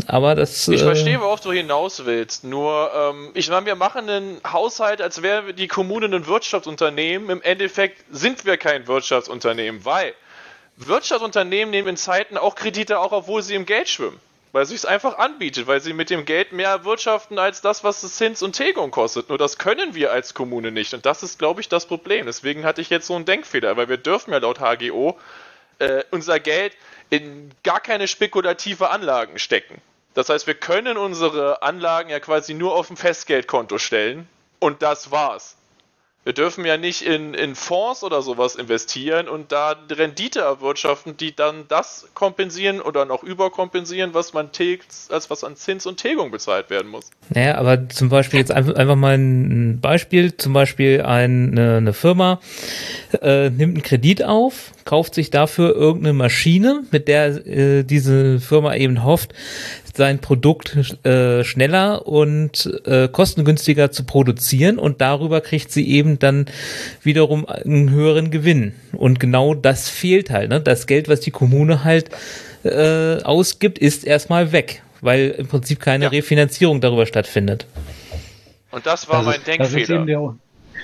Aber 0.08 0.36
das. 0.36 0.68
Ich 0.68 0.82
äh, 0.82 0.84
verstehe, 0.84 1.20
worauf 1.20 1.42
du 1.42 1.52
hinaus 1.52 2.06
willst. 2.06 2.44
Nur, 2.44 2.92
ähm, 2.94 3.32
ich 3.34 3.50
meine, 3.50 3.66
wir 3.66 3.76
machen 3.76 4.10
einen 4.10 4.42
Haushalt, 4.50 5.02
als 5.02 5.22
wäre 5.22 5.54
die 5.54 5.68
Kommune 5.68 6.06
ein 6.06 6.28
Wirtschaftsunternehmen. 6.28 7.30
Im 7.30 7.42
Endeffekt 7.42 8.04
sind 8.12 8.46
wir 8.46 8.58
kein 8.58 8.88
Wirtschaftsunternehmen, 8.88 9.86
weil 9.86 10.14
Wirtschaftsunternehmen 10.78 11.72
nehmen 11.72 11.90
in 11.90 11.98
Zeiten 11.98 12.38
auch 12.38 12.56
Kredite, 12.56 13.00
auch 13.00 13.12
obwohl 13.12 13.42
sie 13.42 13.56
im 13.56 13.66
Geld 13.66 13.90
schwimmen. 13.90 14.20
Weil 14.52 14.66
sie 14.66 14.74
es 14.74 14.86
einfach 14.86 15.20
anbietet, 15.20 15.68
weil 15.68 15.80
sie 15.80 15.94
mit 15.94 16.10
dem 16.10 16.26
Geld 16.26 16.54
mehr 16.54 16.84
wirtschaften 16.84 17.38
als 17.38 17.62
das, 17.62 17.84
was 17.84 18.02
es 18.02 18.16
Zins 18.16 18.42
und 18.42 18.54
Tilgung 18.54 18.90
kostet. 18.90 19.30
Nur 19.30 19.38
das 19.38 19.60
können 19.60 19.94
wir 19.94 20.12
als 20.12 20.34
Kommune 20.34 20.72
nicht. 20.72 20.96
Und 20.96 21.06
das 21.06 21.22
ist, 21.22 21.38
glaube 21.38 21.62
ich, 21.62 21.70
das 21.70 21.86
Problem. 21.86 22.26
Deswegen 22.26 22.66
hatte 22.66 22.82
ich 22.82 22.90
jetzt 22.90 23.06
so 23.06 23.16
einen 23.16 23.26
Denkfehler, 23.26 23.78
weil 23.78 23.90
wir 23.90 23.98
dürfen 23.98 24.32
ja 24.32 24.40
laut 24.40 24.60
HGO 24.60 25.20
äh, 25.78 26.04
unser 26.10 26.40
Geld 26.40 26.74
in 27.10 27.52
gar 27.64 27.80
keine 27.80 28.08
spekulative 28.08 28.90
Anlagen 28.90 29.38
stecken. 29.38 29.82
Das 30.14 30.30
heißt, 30.30 30.48
wir 30.48 30.56
können 30.56 30.98
unsere 30.98 31.62
Anlagen 31.62 32.10
ja 32.10 32.20
quasi 32.20 32.54
nur 32.54 32.76
auf 32.76 32.90
ein 32.90 32.98
Festgeldkonto 32.98 33.78
stellen 33.78 34.28
und 34.60 34.82
das 34.82 35.12
war's. 35.12 35.56
Wir 36.26 36.34
dürfen 36.34 36.66
ja 36.66 36.76
nicht 36.76 37.02
in, 37.02 37.34
in 37.34 37.56
Fonds 37.56 38.04
oder 38.04 38.22
sowas 38.22 38.56
investieren 38.56 39.30
und 39.30 39.54
da 39.54 39.76
Rendite 39.90 40.42
erwirtschaften, 40.42 41.16
die 41.16 41.34
dann 41.34 41.64
das 41.70 42.10
kompensieren 42.14 42.82
oder 42.82 43.06
noch 43.06 43.24
überkompensieren, 43.24 44.14
was 44.14 44.34
man 44.34 44.52
tilgt, 44.52 44.86
als 45.10 45.30
was 45.30 45.46
an 45.46 45.56
Zins 45.56 45.86
und 45.86 45.98
Tilgung 45.98 46.30
bezahlt 46.30 46.70
werden 46.70 46.92
muss. 46.92 47.10
Naja, 47.30 47.56
aber 47.56 47.88
zum 47.88 48.10
Beispiel 48.10 48.40
jetzt 48.42 48.52
einfach, 48.52 48.96
mal 48.96 49.18
ein 49.18 49.80
Beispiel, 49.80 50.36
zum 50.36 50.52
Beispiel 50.52 51.02
eine, 51.02 51.78
eine 51.78 51.94
Firma 51.94 52.42
äh, 53.22 53.50
nimmt 53.50 53.76
einen 53.76 53.82
Kredit 53.82 54.24
auf, 54.24 54.72
kauft 54.90 55.14
sich 55.14 55.30
dafür 55.30 55.76
irgendeine 55.76 56.14
Maschine, 56.14 56.82
mit 56.90 57.08
der 57.08 57.46
äh, 57.46 57.84
diese 57.84 58.40
Firma 58.40 58.74
eben 58.74 59.04
hofft, 59.04 59.36
sein 59.94 60.18
Produkt 60.18 60.76
äh, 61.06 61.44
schneller 61.44 62.08
und 62.08 62.68
äh, 62.86 63.08
kostengünstiger 63.08 63.92
zu 63.92 64.04
produzieren 64.04 64.80
und 64.80 65.00
darüber 65.00 65.42
kriegt 65.42 65.72
sie 65.72 65.88
eben 65.88 66.18
dann 66.18 66.48
wiederum 67.04 67.46
einen 67.46 67.92
höheren 67.92 68.32
Gewinn. 68.32 68.74
Und 68.94 69.20
genau 69.20 69.54
das 69.54 69.90
fehlt 69.90 70.32
halt. 70.32 70.50
Ne? 70.50 70.60
Das 70.60 70.88
Geld, 70.88 71.08
was 71.08 71.20
die 71.20 71.30
Kommune 71.30 71.84
halt 71.84 72.10
äh, 72.64 73.22
ausgibt, 73.22 73.78
ist 73.78 74.04
erstmal 74.04 74.52
weg, 74.52 74.82
weil 75.02 75.36
im 75.38 75.46
Prinzip 75.46 75.82
keine 75.82 76.06
ja. 76.06 76.10
Refinanzierung 76.10 76.82
darüber 76.82 77.06
stattfindet. 77.06 77.68
Und 78.72 78.88
das 78.88 79.08
war 79.08 79.18
das 79.18 79.26
mein 79.28 79.36
ist, 79.36 79.48
Denkfehler. 79.90 80.36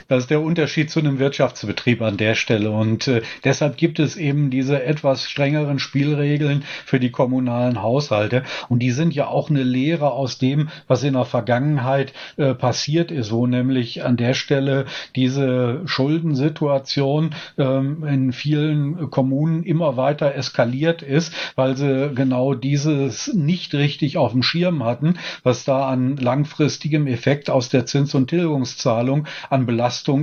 Das 0.07 0.23
ist 0.23 0.29
der 0.29 0.41
Unterschied 0.41 0.89
zu 0.89 0.99
einem 0.99 1.19
Wirtschaftsbetrieb 1.19 2.01
an 2.01 2.17
der 2.17 2.35
Stelle. 2.35 2.71
Und 2.71 3.07
äh, 3.07 3.21
deshalb 3.43 3.77
gibt 3.77 3.99
es 3.99 4.15
eben 4.15 4.49
diese 4.49 4.83
etwas 4.83 5.29
strengeren 5.29 5.79
Spielregeln 5.79 6.63
für 6.85 6.99
die 6.99 7.11
kommunalen 7.11 7.81
Haushalte. 7.81 8.43
Und 8.69 8.79
die 8.79 8.91
sind 8.91 9.13
ja 9.13 9.27
auch 9.27 9.49
eine 9.49 9.63
Lehre 9.63 10.11
aus 10.11 10.37
dem, 10.37 10.69
was 10.87 11.03
in 11.03 11.13
der 11.13 11.25
Vergangenheit 11.25 12.13
äh, 12.37 12.53
passiert 12.53 13.11
ist, 13.11 13.31
wo 13.31 13.47
nämlich 13.47 14.03
an 14.03 14.17
der 14.17 14.33
Stelle 14.33 14.85
diese 15.15 15.81
Schuldensituation 15.85 17.33
ähm, 17.57 18.03
in 18.05 18.33
vielen 18.33 19.09
Kommunen 19.09 19.63
immer 19.63 19.97
weiter 19.97 20.35
eskaliert 20.35 21.01
ist, 21.01 21.33
weil 21.55 21.75
sie 21.75 22.11
genau 22.13 22.53
dieses 22.53 23.33
nicht 23.33 23.73
richtig 23.73 24.17
auf 24.17 24.31
dem 24.31 24.43
Schirm 24.43 24.83
hatten, 24.83 25.15
was 25.43 25.65
da 25.65 25.87
an 25.87 26.17
langfristigem 26.17 27.07
Effekt 27.07 27.49
aus 27.49 27.69
der 27.69 27.85
Zins- 27.85 28.15
und 28.15 28.29
Tilgungszahlung 28.29 29.25
an 29.49 29.65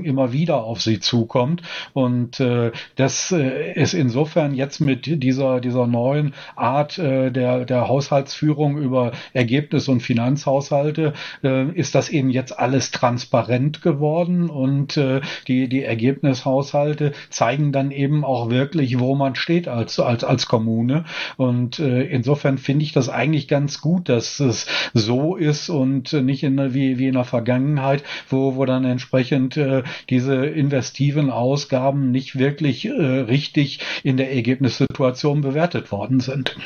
immer 0.05 0.33
wieder 0.33 0.65
auf 0.65 0.81
sie 0.81 1.01
zukommt. 1.01 1.63
Und 1.93 2.41
äh, 2.41 2.73
das 2.97 3.33
äh, 3.33 3.73
ist 3.75 3.95
insofern 3.95 4.55
jetzt 4.55 4.81
mit 4.81 5.07
dieser, 5.23 5.61
dieser 5.61 5.87
neuen 5.87 6.35
Art 6.57 6.99
äh, 6.99 7.31
der, 7.31 7.65
der 7.65 7.89
Haushaltsführung 7.89 8.79
über 8.79 9.13
Ergebnis- 9.33 9.89
und 9.89 10.01
Finanzhaushalte, 10.01 11.13
äh, 11.43 11.69
ist 11.71 11.95
das 11.95 12.09
eben 12.09 12.31
jetzt 12.31 12.59
alles 12.59 12.91
transparent 12.91 13.83
geworden 13.83 14.51
und 14.51 14.97
äh, 14.97 15.21
die, 15.49 15.69
die 15.69 15.85
Ergebnishaushalte 15.85 17.13
zeigen 17.31 17.73
dann 17.73 17.91
eben 17.91 18.25
auch 18.25 18.51
wirklich, 18.51 18.99
wo 18.99 19.15
man 19.15 19.35
steht 19.35 19.69
als, 19.69 19.99
als, 20.01 20.25
als 20.25 20.47
Kommune. 20.47 21.05
Und 21.37 21.79
äh, 21.79 22.03
insofern 22.03 22.59
finde 22.59 22.85
ich 22.85 22.93
das 22.93 23.09
eigentlich 23.09 23.49
ganz 23.49 23.81
gut, 23.81 24.09
dass 24.09 24.41
es 24.41 24.67
so 24.95 25.37
ist 25.37 25.69
und 25.69 26.13
nicht 26.13 26.43
in, 26.43 26.75
wie, 26.75 26.99
wie 26.99 27.09
in 27.09 27.15
der 27.15 27.25
Vergangenheit, 27.25 28.03
wo, 28.29 28.57
wo 28.57 28.65
dann 28.65 28.85
entsprechend 28.85 29.52
äh, 29.57 29.83
diese 30.11 30.47
investiven 30.47 31.31
Ausgaben 31.31 32.11
nicht 32.11 32.39
wirklich 32.39 32.85
äh, 32.85 32.91
richtig 32.93 33.81
in 34.03 34.17
der 34.17 34.33
Ergebnissituation 34.33 35.41
bewertet 35.41 35.93
worden 35.93 36.21
sind. 36.21 36.57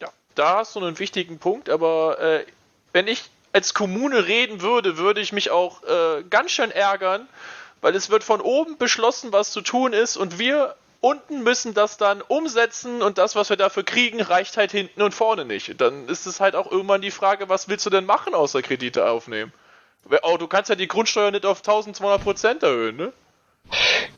Ja, 0.00 0.08
da 0.34 0.58
hast 0.58 0.76
du 0.76 0.80
einen 0.80 0.98
wichtigen 0.98 1.38
Punkt, 1.38 1.68
aber 1.70 2.20
äh, 2.20 2.44
wenn 2.92 3.06
ich 3.06 3.24
als 3.52 3.74
Kommune 3.74 4.26
reden 4.26 4.60
würde, 4.60 4.98
würde 4.98 5.20
ich 5.20 5.32
mich 5.32 5.50
auch 5.50 5.82
äh, 5.82 6.22
ganz 6.28 6.50
schön 6.50 6.70
ärgern, 6.70 7.28
weil 7.80 7.94
es 7.94 8.10
wird 8.10 8.24
von 8.24 8.40
oben 8.40 8.76
beschlossen, 8.78 9.32
was 9.32 9.52
zu 9.52 9.60
tun 9.60 9.92
ist 9.92 10.16
und 10.16 10.38
wir 10.38 10.74
unten 11.00 11.42
müssen 11.42 11.74
das 11.74 11.96
dann 11.96 12.22
umsetzen 12.22 13.02
und 13.02 13.18
das, 13.18 13.36
was 13.36 13.50
wir 13.50 13.56
dafür 13.56 13.84
kriegen, 13.84 14.20
reicht 14.20 14.56
halt 14.56 14.72
hinten 14.72 15.02
und 15.02 15.14
vorne 15.14 15.44
nicht. 15.44 15.80
Dann 15.80 16.08
ist 16.08 16.26
es 16.26 16.40
halt 16.40 16.56
auch 16.56 16.70
irgendwann 16.70 17.00
die 17.00 17.10
Frage, 17.10 17.48
was 17.48 17.68
willst 17.68 17.86
du 17.86 17.90
denn 17.90 18.04
machen, 18.04 18.34
außer 18.34 18.62
Kredite 18.62 19.08
aufnehmen? 19.08 19.52
Oh, 20.22 20.36
du 20.38 20.46
kannst 20.46 20.70
ja 20.70 20.76
die 20.76 20.88
Grundsteuer 20.88 21.30
nicht 21.30 21.44
auf 21.44 21.58
1200 21.58 22.22
Prozent 22.22 22.62
erhöhen, 22.62 22.96
ne? 22.96 23.12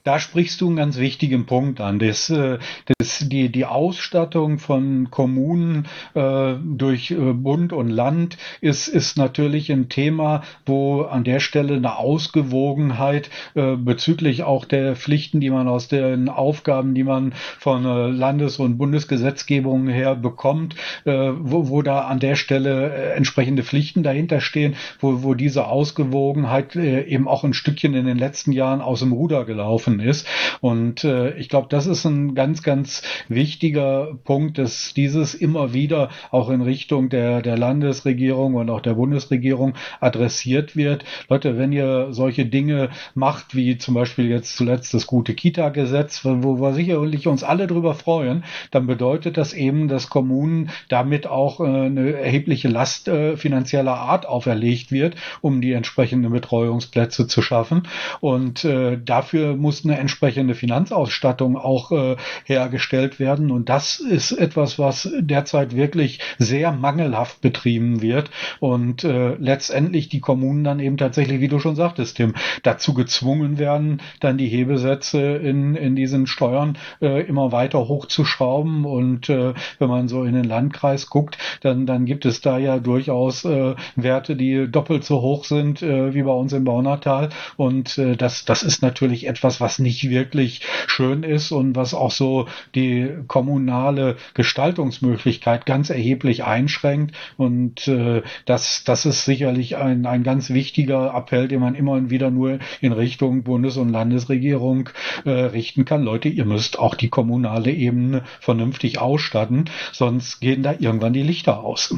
Da 0.03 0.19
sprichst 0.19 0.61
du 0.63 0.69
einen 0.69 0.77
ganz 0.77 0.99
wichtigen 0.99 1.45
Punkt 1.45 1.81
an. 1.81 1.99
Das, 1.99 2.31
äh, 2.31 2.59
das, 2.99 3.19
die, 3.29 3.53
die 3.53 3.67
Ausstattung 3.67 4.59
von 4.59 5.11
Kommunen 5.11 5.87
äh, 6.15 6.55
durch 6.65 7.11
äh, 7.11 7.17
Bund 7.35 7.75
und 7.75 7.91
Land 7.91 8.39
ist, 8.63 8.89
ist 8.89 9.19
natürlich 9.19 9.71
ein 9.71 9.91
Thema, 9.91 10.43
wo 10.65 11.03
an 11.03 11.25
der 11.25 11.39
Stelle 11.39 11.75
eine 11.75 11.99
Ausgewogenheit 11.99 13.29
äh, 13.55 13.77
bezüglich 13.77 14.43
auch 14.43 14.65
der 14.65 14.97
Pflichten, 14.97 15.39
die 15.39 15.51
man 15.51 15.69
aus 15.69 15.89
den 15.89 16.31
Aufgaben, 16.31 16.95
die 16.95 17.05
man 17.05 17.35
von 17.59 17.85
äh, 17.85 18.07
Landes- 18.09 18.59
und 18.59 18.79
Bundesgesetzgebung 18.79 19.87
her 19.89 20.15
bekommt, 20.15 20.77
äh, 21.05 21.31
wo, 21.39 21.69
wo 21.69 21.83
da 21.83 22.07
an 22.07 22.21
der 22.21 22.37
Stelle 22.37 23.13
entsprechende 23.15 23.65
Pflichten 23.65 24.03
dahinter 24.03 24.41
stehen, 24.41 24.77
wo, 24.99 25.23
wo 25.23 25.35
diese 25.35 25.67
Ausgewogenheit 25.67 26.75
eben 26.75 27.29
auch 27.29 27.45
ein 27.45 27.53
Stückchen 27.53 27.93
in 27.93 28.07
den 28.07 28.17
letzten 28.17 28.53
Jahren 28.53 28.81
aus 28.81 29.01
dem 29.01 29.13
Ruder 29.13 29.40
gelaufen 29.45 30.01
ist. 30.01 30.27
Und 30.61 31.05
äh, 31.05 31.37
ich 31.37 31.49
glaube, 31.49 31.69
das 31.71 31.87
ist 31.87 32.05
ein 32.05 32.35
ganz, 32.35 32.63
ganz 32.63 33.03
wichtiger 33.29 34.19
Punkt, 34.25 34.59
dass 34.59 34.95
dieses 34.95 35.35
immer 35.35 35.73
wieder 35.73 36.11
auch 36.31 36.51
in 36.51 36.61
Richtung 36.61 37.09
der, 37.09 37.43
der 37.43 37.57
Landesregierung 37.57 38.55
und 38.55 38.71
auch 38.71 38.81
der 38.81 38.95
Bundesregierung 38.95 39.75
adressiert 40.01 40.77
wird. 40.77 41.05
Leute, 41.29 41.59
wenn 41.59 41.73
ihr 41.73 42.09
solche 42.11 42.47
Dinge 42.47 42.91
macht, 43.15 43.55
wie 43.55 43.79
zum 43.79 43.95
Beispiel 43.95 44.29
jetzt 44.29 44.57
zuletzt 44.57 44.95
das 44.95 45.07
gute 45.07 45.35
Kita-Gesetz, 45.35 46.25
wo 46.25 46.61
wir 46.61 46.75
sicherlich 46.75 47.27
uns 47.27 47.43
alle 47.43 47.67
drüber 47.67 47.95
freuen, 47.95 48.45
dann 48.71 48.87
bedeutet 48.87 49.37
das 49.37 49.53
eben, 49.53 49.89
dass 49.89 50.11
Kommunen 50.11 50.71
damit 50.89 51.27
auch 51.27 51.61
äh, 51.61 51.65
eine 51.65 52.13
erhebliche 52.13 52.69
Last 52.69 53.09
äh, 53.09 53.37
finanzieller 53.37 53.97
Art 53.97 54.27
auferlegt 54.27 54.93
wird, 54.93 55.17
um 55.41 55.61
die 55.61 55.73
entsprechenden 55.73 56.33
Betreuungsplätze 56.33 57.27
zu 57.27 57.43
schaffen. 57.43 57.85
Und 58.21 58.65
äh, 58.65 58.99
dafür 59.03 59.20
dafür 59.21 59.55
muss 59.55 59.85
eine 59.85 59.99
entsprechende 59.99 60.55
Finanzausstattung 60.55 61.59
auch 61.59 61.93
äh, 61.93 62.17
hergestellt 62.45 63.21
werden. 63.21 63.51
Und 63.51 63.69
das 63.69 64.01
ist 64.01 64.33
etwas, 64.33 64.79
was 64.79 65.11
derzeit 65.19 65.77
wirklich 65.77 66.21
sehr 66.39 66.73
mangelhaft 66.73 67.43
betrieben 67.43 68.01
wird 68.01 68.31
und 68.61 69.05
äh, 69.05 69.35
letztendlich 69.35 70.09
die 70.09 70.21
Kommunen 70.21 70.65
dann 70.65 70.81
eben 70.81 70.97
tatsächlich, 70.97 71.41
wie 71.41 71.49
du 71.49 71.59
schon 71.59 71.77
sagtest, 71.77 72.17
Tim, 72.17 72.33
dazu 72.63 72.95
gezwungen 72.95 73.59
werden, 73.59 74.01
dann 74.21 74.39
die 74.39 74.49
Hebesätze 74.49 75.21
in, 75.21 75.75
in 75.75 75.97
diesen 75.97 76.27
Steuern 76.27 76.79
äh, 77.03 77.21
immer 77.27 77.53
weiter 77.53 77.89
hochzuschrauben. 77.89 78.87
Und 78.87 79.29
äh, 79.29 79.53
wenn 79.79 79.89
man 79.89 80.09
so 80.09 80.25
in 80.25 80.33
den 80.33 80.45
Landkreis 80.45 81.11
guckt, 81.11 81.37
dann, 81.61 81.85
dann 81.85 82.07
gibt 82.07 82.25
es 82.25 82.41
da 82.41 82.57
ja 82.57 82.79
durchaus 82.79 83.45
äh, 83.45 83.75
Werte, 83.97 84.35
die 84.35 84.67
doppelt 84.71 85.05
so 85.05 85.21
hoch 85.21 85.45
sind 85.45 85.83
äh, 85.83 86.15
wie 86.15 86.23
bei 86.23 86.33
uns 86.33 86.55
im 86.55 86.65
Baunatal. 86.65 87.29
Und 87.59 87.99
äh, 87.99 88.17
das, 88.17 88.47
das 88.47 88.63
ist 88.63 88.81
natürlich 88.81 89.10
etwas, 89.27 89.61
was 89.61 89.79
nicht 89.79 90.09
wirklich 90.09 90.63
schön 90.87 91.23
ist 91.23 91.53
und 91.53 91.77
was 91.77 91.95
auch 91.95 92.11
so 92.11 92.47
die 92.75 93.09
kommunale 93.27 94.17
Gestaltungsmöglichkeit 94.35 95.67
ganz 95.67 95.91
erheblich 95.91 96.45
einschränkt. 96.45 97.15
Und 97.37 97.89
äh, 97.89 98.23
das, 98.45 98.85
das 98.85 99.07
ist 99.07 99.25
sicherlich 99.25 99.77
ein, 99.77 100.07
ein 100.07 100.23
ganz 100.23 100.51
wichtiger 100.51 101.15
Appell, 101.15 101.49
den 101.49 101.61
man 101.61 101.75
immer 101.75 102.11
wieder 102.11 102.31
nur 102.31 102.59
in 102.81 102.93
Richtung 102.93 103.43
Bundes- 103.43 103.77
und 103.77 103.91
Landesregierung 103.91 104.91
äh, 105.25 105.31
richten 105.31 105.85
kann. 105.85 106.03
Leute, 106.03 106.29
ihr 106.29 106.45
müsst 106.45 106.79
auch 106.79 106.95
die 106.95 107.09
kommunale 107.09 107.71
Ebene 107.71 108.23
vernünftig 108.41 108.99
ausstatten, 108.99 109.67
sonst 109.93 110.41
gehen 110.41 110.63
da 110.63 110.75
irgendwann 110.79 111.13
die 111.13 111.23
Lichter 111.23 111.61
aus. 111.63 111.95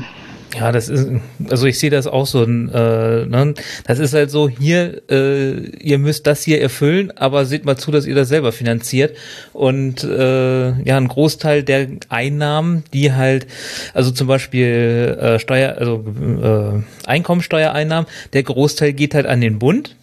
Ja, 0.58 0.70
das 0.70 0.88
ist, 0.88 1.08
also 1.48 1.66
ich 1.66 1.78
sehe 1.78 1.88
das 1.88 2.06
auch 2.06 2.26
so, 2.26 2.42
äh, 2.44 2.46
ne? 2.46 3.54
das 3.86 3.98
ist 3.98 4.12
halt 4.12 4.30
so, 4.30 4.48
hier, 4.48 5.02
äh, 5.10 5.52
ihr 5.78 5.98
müsst 5.98 6.26
das 6.26 6.42
hier 6.42 6.60
erfüllen, 6.60 7.10
aber 7.16 7.46
seht 7.46 7.64
mal 7.64 7.76
zu, 7.76 7.90
dass 7.90 8.06
ihr 8.06 8.14
das 8.14 8.28
selber 8.28 8.52
finanziert. 8.52 9.16
Und 9.54 10.04
äh, 10.04 10.82
ja, 10.82 10.96
ein 10.98 11.08
Großteil 11.08 11.62
der 11.62 11.88
Einnahmen, 12.10 12.84
die 12.92 13.12
halt, 13.12 13.46
also 13.94 14.10
zum 14.10 14.26
Beispiel 14.26 15.16
äh, 15.18 15.38
Steuer, 15.38 15.76
also 15.78 16.04
äh, 16.42 17.08
Einkommensteuereinnahmen, 17.08 18.08
der 18.34 18.42
Großteil 18.42 18.92
geht 18.92 19.14
halt 19.14 19.26
an 19.26 19.40
den 19.40 19.58
Bund. 19.58 19.96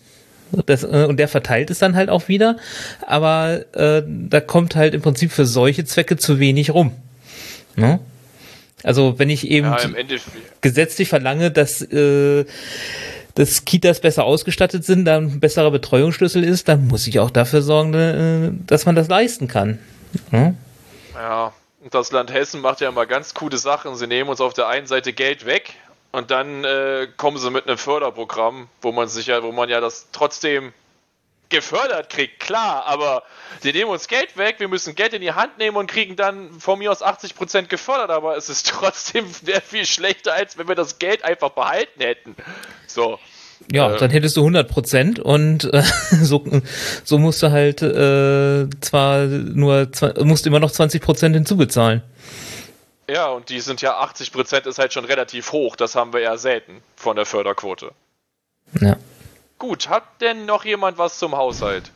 Das, 0.66 0.84
äh, 0.84 1.06
und 1.08 1.18
der 1.18 1.28
verteilt 1.28 1.70
es 1.70 1.78
dann 1.78 1.96
halt 1.96 2.10
auch 2.10 2.28
wieder. 2.28 2.58
Aber 3.06 3.66
äh, 3.76 4.02
da 4.08 4.42
kommt 4.42 4.76
halt 4.76 4.96
im 4.96 5.02
Prinzip 5.02 5.32
für 5.32 5.46
solche 5.46 5.86
Zwecke 5.86 6.18
zu 6.18 6.40
wenig 6.40 6.74
rum. 6.74 6.92
Ne? 7.76 8.00
Also 8.84 9.20
wenn 9.20 9.30
ich 9.30 9.50
eben 9.50 9.68
ja, 9.68 9.78
gesetzlich 10.62 11.10
verlange, 11.10 11.52
dass 11.52 11.82
äh, 11.82 12.46
dass 13.36 13.64
Kitas 13.64 14.02
besser 14.02 14.26
ausgestattet 14.26 14.84
sind, 14.84 15.06
da 15.06 15.18
ein 15.18 15.40
besserer 15.40 15.72
Betreuungsschlüssel 15.72 16.44
ist, 16.44 16.68
dann 16.68 16.88
muss 16.88 17.08
ich 17.08 17.20
auch 17.20 17.30
dafür 17.30 17.62
sorgen, 17.62 17.94
äh, 17.94 18.52
dass 18.68 18.86
man 18.86 18.96
das 18.96 19.08
leisten 19.08 19.48
kann. 19.48 19.80
Ja, 20.32 20.54
ja 21.14 21.54
das 21.92 22.12
Land 22.12 22.34
Hessen 22.34 22.62
macht 22.62 22.82
ja 22.82 22.90
immer 22.90 23.06
ganz 23.06 23.34
coole 23.34 23.58
Sachen. 23.58 23.96
Sie 23.96 24.08
nehmen 24.08 24.30
uns 24.30 24.42
auf 24.42 24.54
der 24.54 24.68
einen 24.68 24.88
Seite 24.88 25.14
Geld 25.14 25.46
weg 25.46 25.76
und 26.12 26.32
dann 26.32 26.64
äh, 26.64 27.08
kommen 27.18 27.38
sie 27.38 27.50
mit 27.52 27.68
einem 27.68 27.78
Förderprogramm, 27.78 28.68
wo 28.82 28.92
man 28.92 29.08
sich 29.08 29.28
ja, 29.28 29.44
wo 29.44 29.52
man 29.52 29.70
ja 29.70 29.80
das 29.80 30.08
trotzdem 30.12 30.74
gefördert 31.50 32.10
kriegt, 32.10 32.40
klar, 32.40 32.86
aber 32.86 33.24
sie 33.62 33.72
nehmen 33.72 33.90
uns 33.90 34.08
Geld 34.08 34.38
weg, 34.38 34.56
wir 34.60 34.68
müssen 34.68 34.96
Geld 34.96 35.14
in 35.14 35.22
die 35.22 35.34
Hand 35.34 35.58
nehmen 35.58 35.78
und 35.78 35.88
kriegen 35.88 36.16
dann 36.16 36.60
von 36.60 36.80
mir 36.80 36.92
aus 36.92 37.02
80% 37.02 37.64
gefördert, 37.64 38.12
aber 38.12 38.38
es 38.38 38.50
ist 38.50 38.68
trotzdem 38.70 39.26
sehr 39.28 39.62
viel 39.62 39.86
schlechter, 39.86 40.34
als 40.34 40.58
wenn 40.58 40.68
wir 40.68 40.76
das 40.76 41.00
Geld 41.00 41.24
einfach 41.24 41.50
behalten 41.50 42.02
hätten. 42.02 42.36
So. 42.88 43.20
Ja, 43.72 43.94
äh, 43.94 43.98
dann 43.98 44.12
hättest 44.12 44.38
du 44.38 44.46
100% 44.46 45.20
und 45.20 45.74
äh, 45.74 45.84
so, 46.22 46.46
so 47.04 47.18
musst 47.18 47.44
du 47.44 47.52
halt 47.52 47.82
äh, 47.82 48.70
zwar 48.82 49.26
nur, 49.26 49.90
musst 50.20 50.48
immer 50.48 50.60
noch 50.60 50.72
20% 50.72 51.34
hinzubezahlen. 51.34 52.02
Ja, 53.10 53.28
und 53.28 53.50
die 53.50 53.60
sind 53.60 53.82
ja 53.82 54.00
80% 54.02 54.68
ist 54.68 54.78
halt 54.78 54.94
schon 54.94 55.06
relativ 55.06 55.52
hoch, 55.52 55.76
das 55.76 55.96
haben 55.96 56.14
wir 56.14 56.22
ja 56.22 56.38
selten 56.38 56.82
von 56.96 57.16
der 57.16 57.26
Förderquote. 57.26 57.92
Ja. 58.80 58.98
Gut, 59.60 59.90
hat 59.90 60.22
denn 60.22 60.46
noch 60.46 60.64
jemand 60.64 60.98
was 60.98 61.20
zum 61.20 61.36
Haushalt? 61.36 61.92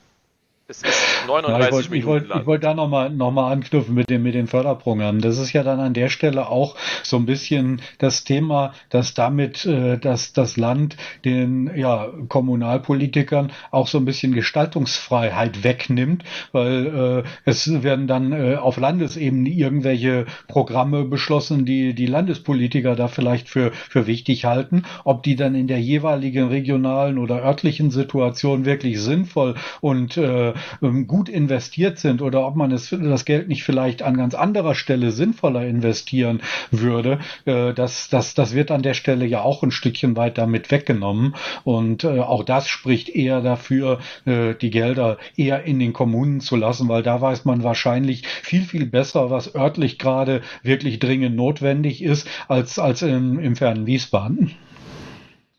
Es 0.65 0.81
ist 0.81 1.27
39 1.27 1.59
ja, 1.59 1.67
ich 1.67 1.73
wollt, 1.73 1.89
Minuten 1.89 1.99
ich 1.99 2.05
wollt, 2.05 2.41
Ich 2.41 2.45
wollte 2.45 2.61
da 2.67 2.73
nochmal 2.73 3.09
noch 3.09 3.31
mal 3.31 3.51
anknüpfen 3.51 3.93
mit, 3.93 4.09
dem, 4.09 4.23
mit 4.23 4.33
den 4.33 4.47
Förderprogrammen. 4.47 5.19
Das 5.19 5.37
ist 5.37 5.51
ja 5.51 5.61
dann 5.61 5.81
an 5.81 5.93
der 5.93 6.07
Stelle 6.07 6.47
auch 6.47 6.77
so 7.03 7.17
ein 7.17 7.25
bisschen 7.25 7.81
das 7.97 8.23
Thema, 8.23 8.73
dass 8.89 9.13
damit 9.13 9.65
äh, 9.65 9.97
dass 9.97 10.31
das 10.31 10.55
Land 10.55 10.95
den 11.25 11.69
ja, 11.75 12.07
Kommunalpolitikern 12.29 13.51
auch 13.71 13.87
so 13.87 13.97
ein 13.97 14.05
bisschen 14.05 14.33
Gestaltungsfreiheit 14.33 15.65
wegnimmt, 15.65 16.23
weil 16.53 17.23
äh, 17.25 17.29
es 17.43 17.83
werden 17.83 18.07
dann 18.07 18.31
äh, 18.31 18.55
auf 18.55 18.77
Landesebene 18.77 19.49
irgendwelche 19.49 20.27
Programme 20.47 21.03
beschlossen, 21.03 21.65
die 21.65 21.93
die 21.93 22.05
Landespolitiker 22.05 22.95
da 22.95 23.09
vielleicht 23.09 23.49
für, 23.49 23.73
für 23.73 24.07
wichtig 24.07 24.45
halten. 24.45 24.83
Ob 25.03 25.23
die 25.23 25.35
dann 25.35 25.55
in 25.55 25.67
der 25.67 25.81
jeweiligen 25.81 26.47
regionalen 26.47 27.17
oder 27.17 27.43
örtlichen 27.43 27.91
Situation 27.91 28.63
wirklich 28.63 29.01
sinnvoll 29.01 29.55
und 29.81 30.15
äh, 30.15 30.53
ähm, 30.81 31.07
gut 31.07 31.29
investiert 31.29 31.99
sind 31.99 32.21
oder 32.21 32.45
ob 32.45 32.55
man 32.55 32.71
es, 32.71 32.89
das 32.89 33.25
Geld 33.25 33.47
nicht 33.47 33.63
vielleicht 33.63 34.01
an 34.01 34.17
ganz 34.17 34.33
anderer 34.33 34.75
Stelle 34.75 35.11
sinnvoller 35.11 35.65
investieren 35.65 36.41
würde, 36.71 37.19
äh, 37.45 37.73
das, 37.73 38.09
das, 38.09 38.33
das 38.33 38.53
wird 38.53 38.71
an 38.71 38.81
der 38.81 38.93
Stelle 38.93 39.25
ja 39.25 39.41
auch 39.41 39.63
ein 39.63 39.71
Stückchen 39.71 40.15
weit 40.15 40.37
damit 40.37 40.71
weggenommen. 40.71 41.35
Und 41.63 42.03
äh, 42.03 42.19
auch 42.19 42.43
das 42.43 42.67
spricht 42.67 43.09
eher 43.09 43.41
dafür, 43.41 43.99
äh, 44.25 44.53
die 44.55 44.69
Gelder 44.69 45.17
eher 45.35 45.63
in 45.63 45.79
den 45.79 45.93
Kommunen 45.93 46.41
zu 46.41 46.55
lassen, 46.55 46.89
weil 46.89 47.03
da 47.03 47.21
weiß 47.21 47.45
man 47.45 47.63
wahrscheinlich 47.63 48.27
viel, 48.27 48.63
viel 48.63 48.85
besser, 48.85 49.29
was 49.29 49.55
örtlich 49.55 49.99
gerade 49.99 50.41
wirklich 50.61 50.99
dringend 50.99 51.35
notwendig 51.35 52.03
ist, 52.03 52.27
als, 52.47 52.79
als 52.79 53.01
im, 53.01 53.39
im 53.39 53.55
fernen 53.55 53.85
Wiesbaden. 53.85 54.51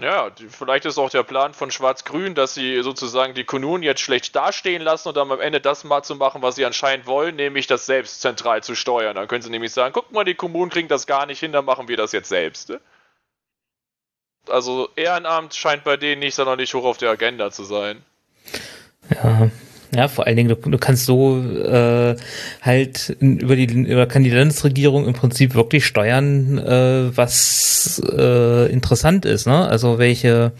Ja, 0.01 0.31
die, 0.31 0.49
vielleicht 0.49 0.87
ist 0.87 0.99
auch 0.99 1.11
der 1.11 1.23
Plan 1.23 1.55
von 1.55 1.71
Schwarz-Grün, 1.71 2.35
dass 2.35 2.55
sie 2.55 2.83
sozusagen 2.83 3.35
die 3.35 3.45
Kommunen 3.45 3.85
jetzt 3.85 4.01
schlecht 4.01 4.35
dastehen 4.35 4.83
lassen 4.83 5.09
und 5.09 5.17
dann 5.17 5.31
am 5.31 5.41
Ende 5.41 5.61
das 5.61 5.85
mal 5.85 6.03
zu 6.03 6.17
machen, 6.17 6.43
was 6.43 6.57
sie 6.57 6.65
anscheinend 6.65 7.07
wollen, 7.07 7.37
nämlich 7.37 7.69
das 7.69 7.87
selbst 7.87 8.21
zentral 8.21 8.63
zu 8.65 8.75
steuern. 8.75 9.15
Dann 9.15 9.29
können 9.29 9.43
sie 9.43 9.51
nämlich 9.51 9.73
sagen, 9.73 9.93
guck 9.93 10.11
mal, 10.11 10.25
die 10.25 10.35
Kommunen 10.35 10.71
kriegen 10.71 10.89
das 10.89 11.07
gar 11.07 11.27
nicht 11.27 11.39
hin, 11.39 11.53
dann 11.53 11.65
machen 11.65 11.87
wir 11.87 11.97
das 11.97 12.11
jetzt 12.11 12.29
selbst. 12.29 12.71
Ne? 12.71 12.81
Also 14.49 14.89
Ehrenamt 14.97 15.55
scheint 15.55 15.85
bei 15.85 15.97
denen 15.97 16.21
nicht 16.21 16.35
sonderlich 16.35 16.75
hoch 16.75 16.85
auf 16.85 16.99
der 16.99 17.11
Agenda 17.11 17.53
zu 17.53 17.63
sein. 17.63 18.05
Ja, 19.11 19.49
ja, 19.95 20.09
vor 20.09 20.27
allen 20.27 20.37
Dingen, 20.37 20.49
du, 20.49 20.57
du 20.57 20.79
kannst 20.79 21.07
so 21.07 21.39
äh, 21.39 22.17
halt 22.63 23.17
über 23.21 23.57
die 23.57 23.67
über 23.67 24.07
kann 24.07 24.25
die 24.25 24.31
Landesregierung 24.31 25.07
im 25.07 25.13
Prinzip 25.13 25.55
wirklich 25.55 25.87
steuern, 25.87 26.59
äh, 26.59 27.17
was 27.17 28.03
äh, 28.17 28.71
interessant 28.73 29.25
ist, 29.25 29.47
ne? 29.47 29.67
Also 29.69 29.99
welche 29.99 30.53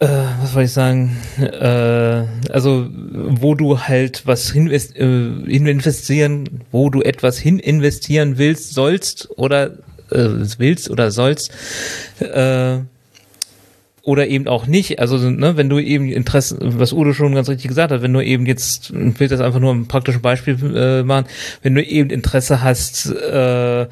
äh, 0.00 0.06
was 0.40 0.54
wollte 0.54 0.66
ich 0.66 0.72
sagen? 0.72 1.16
Äh, 1.38 2.24
also 2.52 2.88
wo 2.90 3.54
du 3.54 3.80
halt 3.80 4.26
was 4.26 4.50
hin, 4.50 4.70
äh, 4.70 5.56
investieren, 5.56 6.62
wo 6.70 6.90
du 6.90 7.02
etwas 7.02 7.38
hin 7.38 7.58
investieren 7.58 8.38
willst, 8.38 8.74
sollst 8.74 9.30
oder 9.36 9.78
äh, 10.10 10.28
willst 10.58 10.90
oder 10.90 11.10
sollst, 11.10 11.50
äh, 12.20 12.78
oder 14.04 14.28
eben 14.28 14.46
auch 14.46 14.66
nicht. 14.66 14.98
Also, 15.00 15.16
ne, 15.18 15.56
wenn 15.56 15.68
du 15.68 15.78
eben 15.78 16.08
Interesse, 16.10 16.58
was 16.60 16.92
Udo 16.92 17.12
schon 17.12 17.34
ganz 17.34 17.48
richtig 17.48 17.68
gesagt 17.68 17.90
hat, 17.90 18.02
wenn 18.02 18.12
du 18.12 18.20
eben 18.20 18.46
jetzt, 18.46 18.90
ich 18.90 19.20
will 19.20 19.28
das 19.28 19.40
einfach 19.40 19.60
nur 19.60 19.74
ein 19.74 19.88
praktisches 19.88 20.20
Beispiel 20.20 20.58
äh, 20.76 21.02
machen, 21.02 21.26
wenn 21.62 21.74
du 21.74 21.82
eben 21.82 22.10
Interesse 22.10 22.62
hast, 22.62 23.10
äh, 23.10 23.86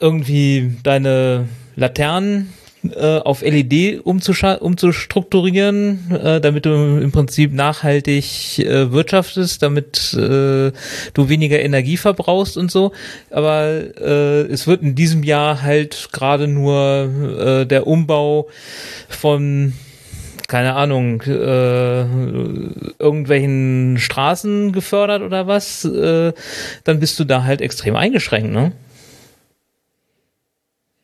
irgendwie 0.00 0.76
deine 0.84 1.48
Laternen 1.74 2.52
äh, 2.84 3.18
auf 3.18 3.42
LED 3.42 4.00
umzustrukturieren, 4.04 6.10
äh, 6.10 6.40
damit 6.40 6.64
du 6.64 7.00
im 7.00 7.12
Prinzip 7.12 7.52
nachhaltig 7.52 8.58
äh, 8.60 8.92
wirtschaftest, 8.92 9.62
damit 9.62 10.14
äh, 10.14 10.72
du 11.14 11.28
weniger 11.28 11.60
Energie 11.60 11.96
verbrauchst 11.96 12.56
und 12.56 12.70
so. 12.70 12.92
Aber 13.30 13.64
äh, 13.64 14.42
es 14.42 14.66
wird 14.66 14.82
in 14.82 14.94
diesem 14.94 15.22
Jahr 15.22 15.62
halt 15.62 16.10
gerade 16.12 16.46
nur 16.46 17.08
äh, 17.38 17.66
der 17.66 17.86
Umbau 17.86 18.48
von 19.08 19.72
keine 20.46 20.74
Ahnung, 20.74 21.20
äh, 21.22 22.04
irgendwelchen 22.98 23.98
Straßen 23.98 24.72
gefördert 24.72 25.20
oder 25.20 25.46
was, 25.46 25.84
äh, 25.84 26.32
dann 26.84 27.00
bist 27.00 27.20
du 27.20 27.24
da 27.24 27.44
halt 27.44 27.60
extrem 27.60 27.96
eingeschränkt, 27.96 28.50
ne? 28.50 28.72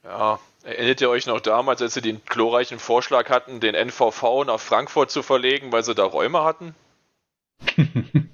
Ja, 0.03 0.39
Erinnert 0.65 1.01
ihr 1.03 1.11
euch 1.11 1.27
noch 1.27 1.41
damals, 1.41 1.83
als 1.83 1.93
sie 1.93 2.01
den 2.01 2.23
glorreichen 2.25 2.79
Vorschlag 2.79 3.29
hatten, 3.29 3.61
den 3.61 3.75
NVV 3.75 4.45
nach 4.47 4.59
Frankfurt 4.59 5.11
zu 5.11 5.23
verlegen, 5.23 5.73
weil 5.73 5.85
sie 5.85 5.95
da 5.95 6.05
Räume 6.05 6.43
hatten? 6.43 6.75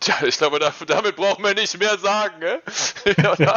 Tja, 0.00 0.14
ich 0.24 0.38
glaube, 0.38 0.60
da, 0.60 0.72
damit 0.86 1.16
brauchen 1.16 1.42
wir 1.44 1.54
nicht 1.54 1.76
mehr 1.80 1.98
sagen, 1.98 2.38
ne? 2.38 2.62
da, 3.16 3.56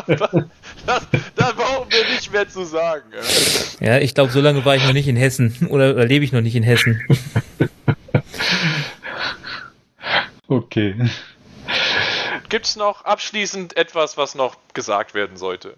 da, 1.36 1.52
brauchen 1.52 1.92
wir 1.92 2.10
nicht 2.12 2.34
mehr 2.34 2.50
zu 2.50 2.66
sagen. 2.66 3.12
Ja, 3.80 3.92
ja 3.92 4.00
ich 4.00 4.16
glaube, 4.16 4.32
so 4.32 4.42
lange 4.42 4.66
war 4.66 4.76
ich 4.76 4.84
noch 4.84 4.94
nicht 4.94 5.08
in 5.08 5.16
Hessen 5.16 5.68
oder, 5.70 5.92
oder 5.92 6.06
lebe 6.06 6.26
ich 6.26 6.32
noch 6.32 6.42
nicht 6.42 6.56
in 6.56 6.64
Hessen. 6.64 7.08
okay. 10.48 10.96
Gibt 12.50 12.66
es 12.66 12.76
noch 12.76 13.06
abschließend 13.06 13.78
etwas, 13.78 14.18
was 14.18 14.34
noch 14.34 14.58
gesagt 14.74 15.14
werden 15.14 15.38
sollte? 15.38 15.78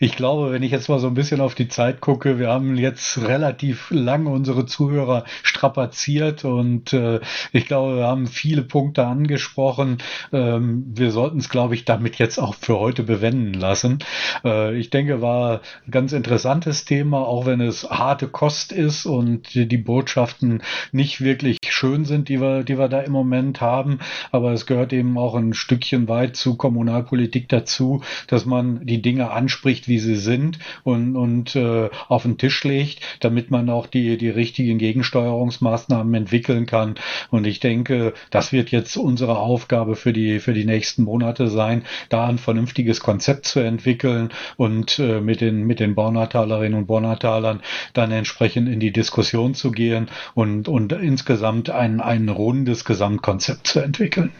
Ich 0.00 0.14
glaube, 0.14 0.52
wenn 0.52 0.62
ich 0.62 0.70
jetzt 0.70 0.88
mal 0.88 1.00
so 1.00 1.08
ein 1.08 1.14
bisschen 1.14 1.40
auf 1.40 1.56
die 1.56 1.66
Zeit 1.66 2.00
gucke, 2.00 2.38
wir 2.38 2.50
haben 2.50 2.76
jetzt 2.76 3.18
relativ 3.18 3.90
lange 3.90 4.30
unsere 4.30 4.64
Zuhörer 4.64 5.24
strapaziert 5.42 6.44
und 6.44 6.92
äh, 6.92 7.18
ich 7.52 7.66
glaube, 7.66 7.96
wir 7.96 8.06
haben 8.06 8.28
viele 8.28 8.62
Punkte 8.62 9.04
angesprochen. 9.04 9.98
Ähm, 10.32 10.84
wir 10.94 11.10
sollten 11.10 11.38
es, 11.38 11.48
glaube 11.48 11.74
ich, 11.74 11.84
damit 11.84 12.16
jetzt 12.16 12.38
auch 12.38 12.54
für 12.54 12.78
heute 12.78 13.02
bewenden 13.02 13.54
lassen. 13.54 13.98
Äh, 14.44 14.76
ich 14.78 14.90
denke, 14.90 15.20
war 15.20 15.62
ein 15.84 15.90
ganz 15.90 16.12
interessantes 16.12 16.84
Thema, 16.84 17.18
auch 17.18 17.46
wenn 17.46 17.60
es 17.60 17.90
harte 17.90 18.28
Kost 18.28 18.70
ist 18.70 19.04
und 19.04 19.52
die, 19.54 19.66
die 19.66 19.78
Botschaften 19.78 20.62
nicht 20.92 21.22
wirklich 21.22 21.58
schön 21.68 22.04
sind, 22.04 22.28
die 22.28 22.40
wir, 22.40 22.62
die 22.62 22.78
wir 22.78 22.88
da 22.88 23.00
im 23.00 23.10
Moment 23.10 23.60
haben. 23.60 23.98
Aber 24.30 24.52
es 24.52 24.64
gehört 24.64 24.92
eben 24.92 25.18
auch 25.18 25.34
ein 25.34 25.54
Stückchen 25.54 26.06
weit 26.06 26.36
zu 26.36 26.56
Kommunalpolitik 26.56 27.48
dazu, 27.48 28.04
dass 28.28 28.46
man 28.46 28.86
die 28.86 29.02
Dinge 29.02 29.32
anspricht, 29.32 29.87
wie 29.88 29.98
sie 29.98 30.16
sind 30.16 30.58
und, 30.84 31.16
und 31.16 31.56
äh, 31.56 31.88
auf 32.08 32.22
den 32.22 32.38
Tisch 32.38 32.64
legt, 32.64 33.00
damit 33.20 33.50
man 33.50 33.70
auch 33.70 33.86
die, 33.86 34.16
die 34.16 34.28
richtigen 34.28 34.78
Gegensteuerungsmaßnahmen 34.78 36.14
entwickeln 36.14 36.66
kann. 36.66 36.94
Und 37.30 37.46
ich 37.46 37.60
denke, 37.60 38.14
das 38.30 38.52
wird 38.52 38.70
jetzt 38.70 38.96
unsere 38.96 39.38
Aufgabe 39.38 39.96
für 39.96 40.12
die, 40.12 40.40
für 40.40 40.52
die 40.52 40.64
nächsten 40.64 41.04
Monate 41.04 41.48
sein, 41.48 41.84
da 42.08 42.26
ein 42.26 42.38
vernünftiges 42.38 43.00
Konzept 43.00 43.46
zu 43.46 43.60
entwickeln 43.60 44.30
und 44.56 44.98
äh, 44.98 45.20
mit 45.20 45.40
den, 45.40 45.66
mit 45.66 45.80
den 45.80 45.94
Bornatalerinnen 45.94 46.78
und 46.78 46.86
Bornatalern 46.86 47.60
dann 47.94 48.12
entsprechend 48.12 48.68
in 48.68 48.80
die 48.80 48.92
Diskussion 48.92 49.54
zu 49.54 49.70
gehen 49.70 50.08
und, 50.34 50.68
und 50.68 50.92
insgesamt 50.92 51.70
ein, 51.70 52.00
ein 52.00 52.28
rundes 52.28 52.84
Gesamtkonzept 52.84 53.66
zu 53.66 53.80
entwickeln. 53.80 54.32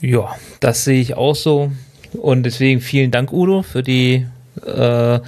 Ja, 0.00 0.34
das 0.60 0.84
sehe 0.84 1.00
ich 1.00 1.14
auch 1.14 1.34
so. 1.34 1.72
Und 2.12 2.42
deswegen 2.44 2.80
vielen 2.80 3.10
Dank, 3.10 3.32
Udo, 3.32 3.62
für 3.62 3.82
die, 3.82 4.26
äh, 4.66 5.20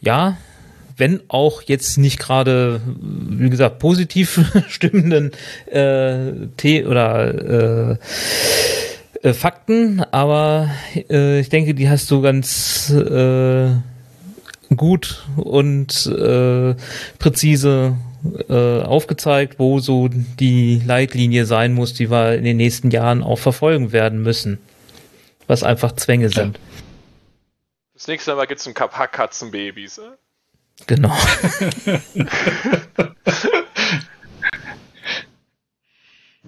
ja, 0.00 0.36
wenn 0.96 1.20
auch 1.28 1.62
jetzt 1.62 1.98
nicht 1.98 2.18
gerade, 2.18 2.80
wie 3.00 3.50
gesagt, 3.50 3.78
positiv 3.78 4.40
stimmenden 4.68 5.32
äh, 5.66 6.32
The 6.60 6.86
oder 6.86 7.90
äh, 7.92 7.96
äh, 9.22 9.34
Fakten, 9.34 10.02
aber 10.10 10.70
äh, 11.10 11.40
ich 11.40 11.48
denke, 11.50 11.74
die 11.74 11.88
hast 11.88 12.10
du 12.10 12.22
ganz 12.22 12.90
äh, 12.90 13.68
gut 14.74 15.26
und 15.36 16.06
äh, 16.06 16.74
präzise 17.18 17.96
äh, 18.48 18.80
aufgezeigt, 18.80 19.58
wo 19.58 19.80
so 19.80 20.08
die 20.08 20.80
Leitlinie 20.84 21.44
sein 21.44 21.74
muss, 21.74 21.92
die 21.92 22.10
wir 22.10 22.36
in 22.36 22.44
den 22.44 22.56
nächsten 22.56 22.90
Jahren 22.90 23.22
auch 23.22 23.38
verfolgen 23.38 23.92
werden 23.92 24.22
müssen 24.22 24.58
was 25.46 25.62
einfach 25.62 25.92
Zwänge 25.92 26.30
sind. 26.30 26.58
Das 27.94 28.08
nächste 28.08 28.34
Mal 28.34 28.46
gibt 28.46 28.60
es 28.60 28.66
ein 28.66 28.74
paar 28.74 29.08
Katzenbabys. 29.08 29.98
Äh? 29.98 30.10
Genau. 30.86 31.16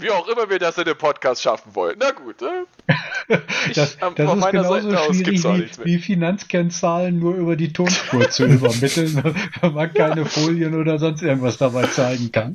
Wie 0.00 0.10
auch 0.10 0.28
immer 0.28 0.48
wir 0.48 0.58
das 0.58 0.78
in 0.78 0.84
dem 0.84 0.96
Podcast 0.96 1.42
schaffen 1.42 1.74
wollen. 1.74 1.96
Na 1.98 2.10
gut. 2.10 2.42
Äh? 2.42 2.64
Ich, 3.68 3.74
das, 3.74 3.98
ähm, 4.00 4.14
das 4.16 4.34
ist 4.34 4.50
genauso 4.50 5.12
schwierig 5.12 5.44
wie, 5.44 5.84
wie, 5.84 5.98
Finanzkennzahlen 5.98 7.18
nur 7.18 7.34
über 7.34 7.56
die 7.56 7.72
Tonspur 7.72 8.30
zu 8.30 8.46
übermitteln, 8.46 9.22
wenn 9.60 9.74
man 9.74 9.92
keine 9.92 10.24
Folien 10.24 10.74
oder 10.74 10.98
sonst 10.98 11.22
irgendwas 11.22 11.58
dabei 11.58 11.82
zeigen 11.88 12.32
kann. 12.32 12.54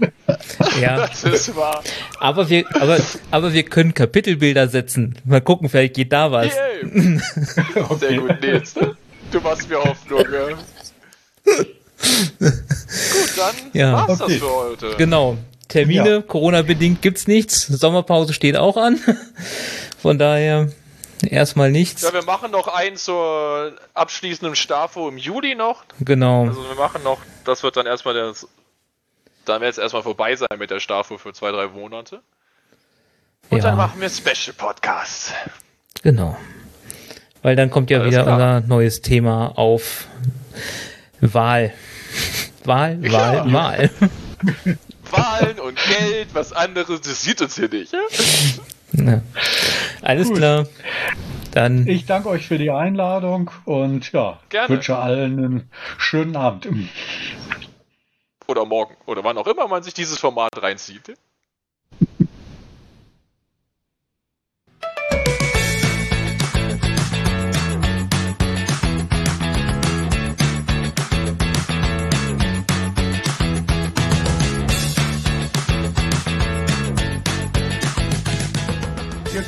Ja, 0.82 1.08
das 1.08 1.24
ist 1.24 1.56
wahr. 1.56 1.84
Aber 2.20 2.50
wir, 2.50 2.66
aber, 2.76 2.98
aber 3.30 3.54
wir 3.54 3.64
können 3.64 3.94
Kapitelbilder 3.94 4.68
setzen. 4.68 5.16
Mal 5.26 5.42
gucken, 5.42 5.70
vielleicht 5.70 5.94
geht 5.96 6.12
da 6.12 6.32
was. 6.32 6.56
Yeah. 6.56 7.22
okay. 7.90 7.96
Sehr 8.00 8.20
gut, 8.20 8.42
Nils. 8.42 8.74
Du 9.32 9.42
machst 9.42 9.70
mir 9.70 9.78
Hoffnung. 9.78 10.26
Ja. 10.32 10.48
Gut, 11.46 13.38
dann 13.38 13.56
ja. 13.74 13.94
war's 13.94 14.22
okay. 14.22 14.34
das 14.34 14.40
für 14.40 14.56
heute. 14.56 14.96
Genau. 14.98 15.38
Termine, 15.74 16.10
ja. 16.10 16.22
Corona-bedingt 16.22 17.02
gibt's 17.02 17.26
nichts. 17.26 17.66
Sommerpause 17.66 18.32
steht 18.34 18.58
auch 18.58 18.78
an. 18.78 19.00
Von 19.98 20.20
daher 20.20 20.72
erstmal 21.24 21.72
nichts. 21.72 22.04
Ja, 22.04 22.14
wir 22.14 22.24
machen 22.24 22.52
noch 22.52 22.68
einen 22.68 22.96
zur 22.96 23.74
abschließenden 23.96 24.56
Stafo 24.56 25.10
im 25.10 25.18
Juli 25.18 25.56
noch. 25.56 25.84
Genau. 26.00 26.46
Also 26.46 26.64
wir 26.64 26.76
machen 26.76 27.02
noch, 27.04 27.18
das 27.44 27.64
wird 27.64 27.76
dann 27.76 27.88
erstmal 27.88 28.14
das, 28.14 28.48
dann 29.46 29.62
wird 29.62 29.72
es 29.72 29.80
erstmal 29.80 30.04
vorbei 30.04 30.36
sein 30.36 30.60
mit 30.60 30.70
der 30.70 30.80
Stafo 30.80 31.18
für 31.18 31.34
zwei, 31.34 31.52
drei 31.52 31.68
Monate. 31.68 32.22
Und 33.50 33.58
ja. 33.58 33.64
dann 33.64 33.76
machen 33.76 34.00
wir 34.00 34.10
Special 34.12 34.54
Podcasts. 34.56 35.34
Genau. 36.04 36.38
Weil 37.42 37.56
dann 37.56 37.72
kommt 37.72 37.90
ja 37.90 37.98
Alles 37.98 38.12
wieder 38.12 38.24
klar. 38.26 38.36
unser 38.36 38.68
neues 38.68 39.02
Thema 39.02 39.58
auf 39.58 40.06
Wahl. 41.20 41.74
Wahl, 42.64 43.02
Wahl, 43.12 43.12
ja. 43.12 43.54
Wahl. 43.54 43.90
Wahlen 45.14 45.60
und 45.60 45.78
Geld, 45.78 46.30
was 46.34 46.52
anderes, 46.54 47.02
das 47.02 47.24
sieht 47.24 47.42
uns 47.42 47.56
hier 47.56 47.70
nicht. 47.70 47.94
Ja. 48.94 49.22
Alles 50.02 50.28
Gut. 50.28 50.38
klar. 50.38 50.68
Dann. 51.52 51.88
Ich 51.88 52.06
danke 52.06 52.30
euch 52.30 52.48
für 52.48 52.58
die 52.58 52.72
Einladung 52.72 53.52
und 53.66 54.12
ja, 54.12 54.40
Gerne. 54.50 54.70
wünsche 54.70 54.98
allen 54.98 55.38
einen 55.38 55.70
schönen 55.98 56.36
Abend. 56.36 56.68
Oder 58.48 58.66
morgen. 58.66 58.96
Oder 59.06 59.24
wann 59.24 59.38
auch 59.38 59.48
immer 59.48 59.68
man 59.68 59.84
sich 59.84 59.94
dieses 59.94 60.20
Format 60.20 60.52
reinzieht. 60.62 61.14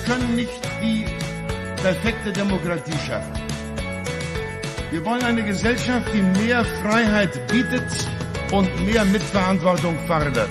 Können 0.05 0.35
nicht 0.35 0.61
die 0.81 1.05
perfekte 1.81 2.31
Demokratie 2.31 2.97
schaffen. 3.07 3.33
Wir 4.91 5.03
wollen 5.03 5.23
eine 5.23 5.43
Gesellschaft, 5.43 6.07
die 6.13 6.21
mehr 6.21 6.63
Freiheit 6.81 7.47
bietet 7.47 7.89
und 8.51 8.69
mehr 8.85 9.03
Mitverantwortung 9.05 9.97
fordert. 10.07 10.49